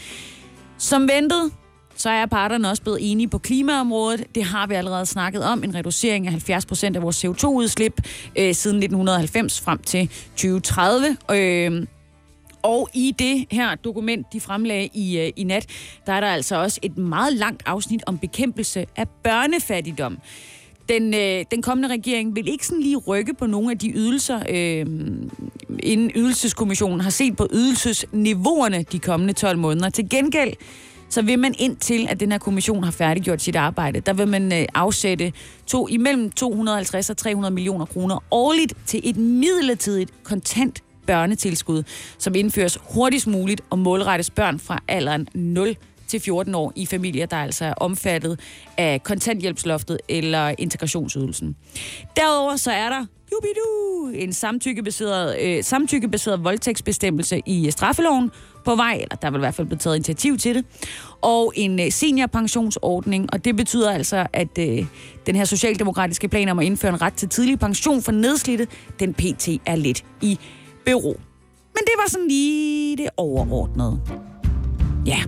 Som 0.77 1.09
ventet, 1.09 1.51
så 1.95 2.09
er 2.09 2.25
parterne 2.25 2.69
også 2.69 2.83
blevet 2.83 3.11
enige 3.11 3.27
på 3.27 3.37
klimaområdet. 3.37 4.23
Det 4.35 4.43
har 4.43 4.67
vi 4.67 4.73
allerede 4.73 5.05
snakket 5.05 5.43
om. 5.43 5.63
En 5.63 5.75
reducering 5.75 6.25
af 6.25 6.31
70 6.31 6.65
procent 6.65 6.95
af 6.95 7.01
vores 7.01 7.25
CO2-udslip 7.25 8.01
øh, 8.35 8.55
siden 8.55 8.77
1990 8.77 9.61
frem 9.61 9.77
til 9.77 10.09
2030. 10.35 11.17
Øh, 11.31 11.87
Og 12.63 12.89
i 12.93 13.15
det 13.19 13.45
her 13.51 13.75
dokument, 13.75 14.25
de 14.33 14.39
fremlagde 14.39 14.89
i, 14.93 15.19
øh, 15.19 15.31
i 15.35 15.43
nat, 15.43 15.65
der 16.05 16.13
er 16.13 16.19
der 16.19 16.27
altså 16.27 16.55
også 16.55 16.79
et 16.81 16.97
meget 16.97 17.33
langt 17.33 17.63
afsnit 17.65 18.03
om 18.07 18.17
bekæmpelse 18.17 18.85
af 18.95 19.07
børnefattigdom. 19.23 20.17
Den, 20.89 21.13
øh, 21.13 21.45
den 21.51 21.61
kommende 21.61 21.89
regering 21.89 22.35
vil 22.35 22.47
ikke 22.49 22.65
sådan 22.67 22.81
lige 22.83 22.97
rykke 22.97 23.33
på 23.33 23.45
nogle 23.45 23.71
af 23.71 23.77
de 23.77 23.91
ydelser, 23.95 24.39
øh, 24.49 24.85
inden 25.79 26.11
ydelseskommissionen 26.15 27.01
har 27.01 27.09
set 27.09 27.37
på 27.37 27.47
ydelsesniveauerne 27.53 28.83
de 28.91 28.99
kommende 28.99 29.33
12 29.33 29.57
måneder. 29.57 29.89
Til 29.89 30.09
gengæld 30.09 30.53
så 31.11 31.21
vil 31.21 31.39
man 31.39 31.55
ind 31.59 31.77
til, 31.77 32.07
at 32.09 32.19
den 32.19 32.31
her 32.31 32.39
kommission 32.39 32.83
har 32.83 32.91
færdiggjort 32.91 33.41
sit 33.41 33.55
arbejde, 33.55 33.99
der 33.99 34.13
vil 34.13 34.27
man 34.27 34.53
øh, 34.53 34.65
afsætte 34.73 35.33
to, 35.67 35.87
imellem 35.87 36.31
250 36.31 37.09
og 37.09 37.17
300 37.17 37.53
millioner 37.53 37.85
kroner 37.85 38.23
årligt 38.31 38.73
til 38.85 39.01
et 39.03 39.17
midlertidigt 39.17 40.23
kontant 40.23 40.83
børnetilskud, 41.07 41.83
som 42.17 42.35
indføres 42.35 42.77
hurtigst 42.81 43.27
muligt 43.27 43.61
og 43.69 43.79
målrettes 43.79 44.29
børn 44.29 44.59
fra 44.59 44.79
alderen 44.87 45.27
0 45.35 45.75
til 46.07 46.19
14 46.19 46.55
år 46.55 46.73
i 46.75 46.85
familier, 46.85 47.25
der 47.25 47.37
altså 47.37 47.65
er 47.65 47.73
omfattet 47.73 48.39
af 48.77 49.03
kontanthjælpsloftet 49.03 49.97
eller 50.09 50.55
integrationsydelsen. 50.57 51.55
Derudover 52.15 52.55
så 52.55 52.71
er 52.71 52.89
der 52.89 53.05
jubidu, 53.31 54.21
en 54.23 54.33
samtykkebaseret, 54.33 55.41
øh, 55.41 55.63
samtykkebaseret 55.63 56.43
voldtægtsbestemmelse 56.43 57.41
i 57.45 57.71
straffeloven 57.71 58.31
på 58.65 58.75
vej, 58.75 58.93
eller 59.01 59.15
der 59.15 59.31
vil 59.31 59.37
i 59.37 59.39
hvert 59.39 59.55
fald 59.55 59.67
blive 59.67 59.77
taget 59.77 59.95
initiativ 59.95 60.37
til 60.37 60.55
det, 60.55 60.65
og 61.21 61.53
en 61.55 61.79
øh, 61.79 61.91
seniorpensionsordning, 61.91 63.33
og 63.33 63.45
det 63.45 63.55
betyder 63.55 63.91
altså, 63.91 64.27
at 64.33 64.57
øh, 64.59 64.85
den 65.25 65.35
her 65.35 65.45
socialdemokratiske 65.45 66.27
plan 66.27 66.49
om 66.49 66.59
at 66.59 66.65
indføre 66.65 66.93
en 66.93 67.01
ret 67.01 67.13
til 67.13 67.29
tidlig 67.29 67.59
pension 67.59 68.01
for 68.01 68.11
nedslidte, 68.11 68.67
den 68.99 69.13
pt. 69.13 69.47
er 69.65 69.75
lidt 69.75 70.05
i 70.21 70.39
bero. 70.85 71.19
Men 71.73 71.81
det 71.85 71.93
var 71.97 72.09
sådan 72.09 72.27
lige 72.27 72.97
det 72.97 73.09
overordnede. 73.17 74.01
Ja, 75.05 75.23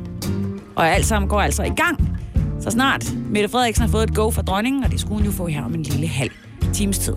og 0.76 0.90
alt 0.90 1.06
sammen 1.06 1.30
går 1.30 1.42
altså 1.42 1.64
i 1.64 1.74
gang. 1.76 2.20
Så 2.62 2.70
snart 2.70 3.14
Mette 3.30 3.50
Frederiksen 3.50 3.86
har 3.86 3.92
fået 3.92 4.04
et 4.04 4.16
go 4.16 4.32
fra 4.32 4.42
dronningen, 4.42 4.84
og 4.84 4.92
det 4.92 5.00
skulle 5.00 5.16
hun 5.16 5.26
jo 5.26 5.32
få 5.32 5.48
her 5.48 5.64
om 5.64 5.74
en 5.74 5.84
lille 5.84 6.08
halv 6.08 6.32
times 6.74 7.00
tid. 7.00 7.14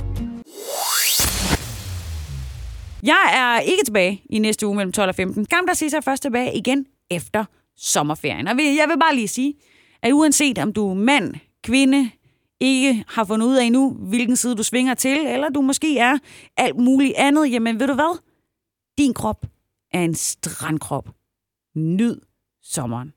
Jeg 3.07 3.31
er 3.33 3.61
ikke 3.61 3.85
tilbage 3.85 4.23
i 4.31 4.39
næste 4.39 4.67
uge 4.67 4.77
mellem 4.77 4.93
12 4.93 5.09
og 5.09 5.15
15. 5.15 5.45
Gamle 5.45 5.75
Sisse 5.75 5.97
er 5.97 6.01
først 6.01 6.23
tilbage 6.23 6.57
igen 6.57 6.87
efter 7.11 7.45
sommerferien. 7.77 8.49
Og 8.49 8.55
jeg 8.59 8.87
vil 8.89 8.99
bare 9.01 9.15
lige 9.15 9.29
sige, 9.29 9.55
at 10.03 10.13
uanset 10.13 10.59
om 10.59 10.73
du 10.73 10.91
er 10.91 10.95
mand, 10.95 11.35
kvinde, 11.65 12.11
ikke 12.61 13.05
har 13.09 13.25
fundet 13.25 13.47
ud 13.47 13.57
af 13.57 13.65
endnu, 13.65 13.91
hvilken 13.91 14.37
side 14.37 14.55
du 14.55 14.63
svinger 14.63 14.95
til, 14.95 15.27
eller 15.27 15.49
du 15.49 15.61
måske 15.61 15.99
er 15.99 16.19
alt 16.57 16.77
muligt 16.77 17.15
andet, 17.17 17.53
jamen 17.53 17.81
ved 17.81 17.87
du 17.87 17.95
hvad? 17.95 18.19
Din 18.99 19.15
krop 19.15 19.47
er 19.93 20.01
en 20.01 20.15
strandkrop. 20.15 21.09
Nyd 21.75 22.21
sommeren. 22.63 23.13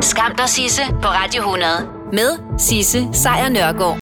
Skam 0.00 0.36
dig, 0.36 0.48
Sisse, 0.48 0.82
på 1.02 1.08
Radio 1.08 1.40
100. 1.40 1.70
Med 2.12 2.58
Sisse 2.58 3.08
Sejr 3.12 3.48
Nørgaard. 3.48 3.98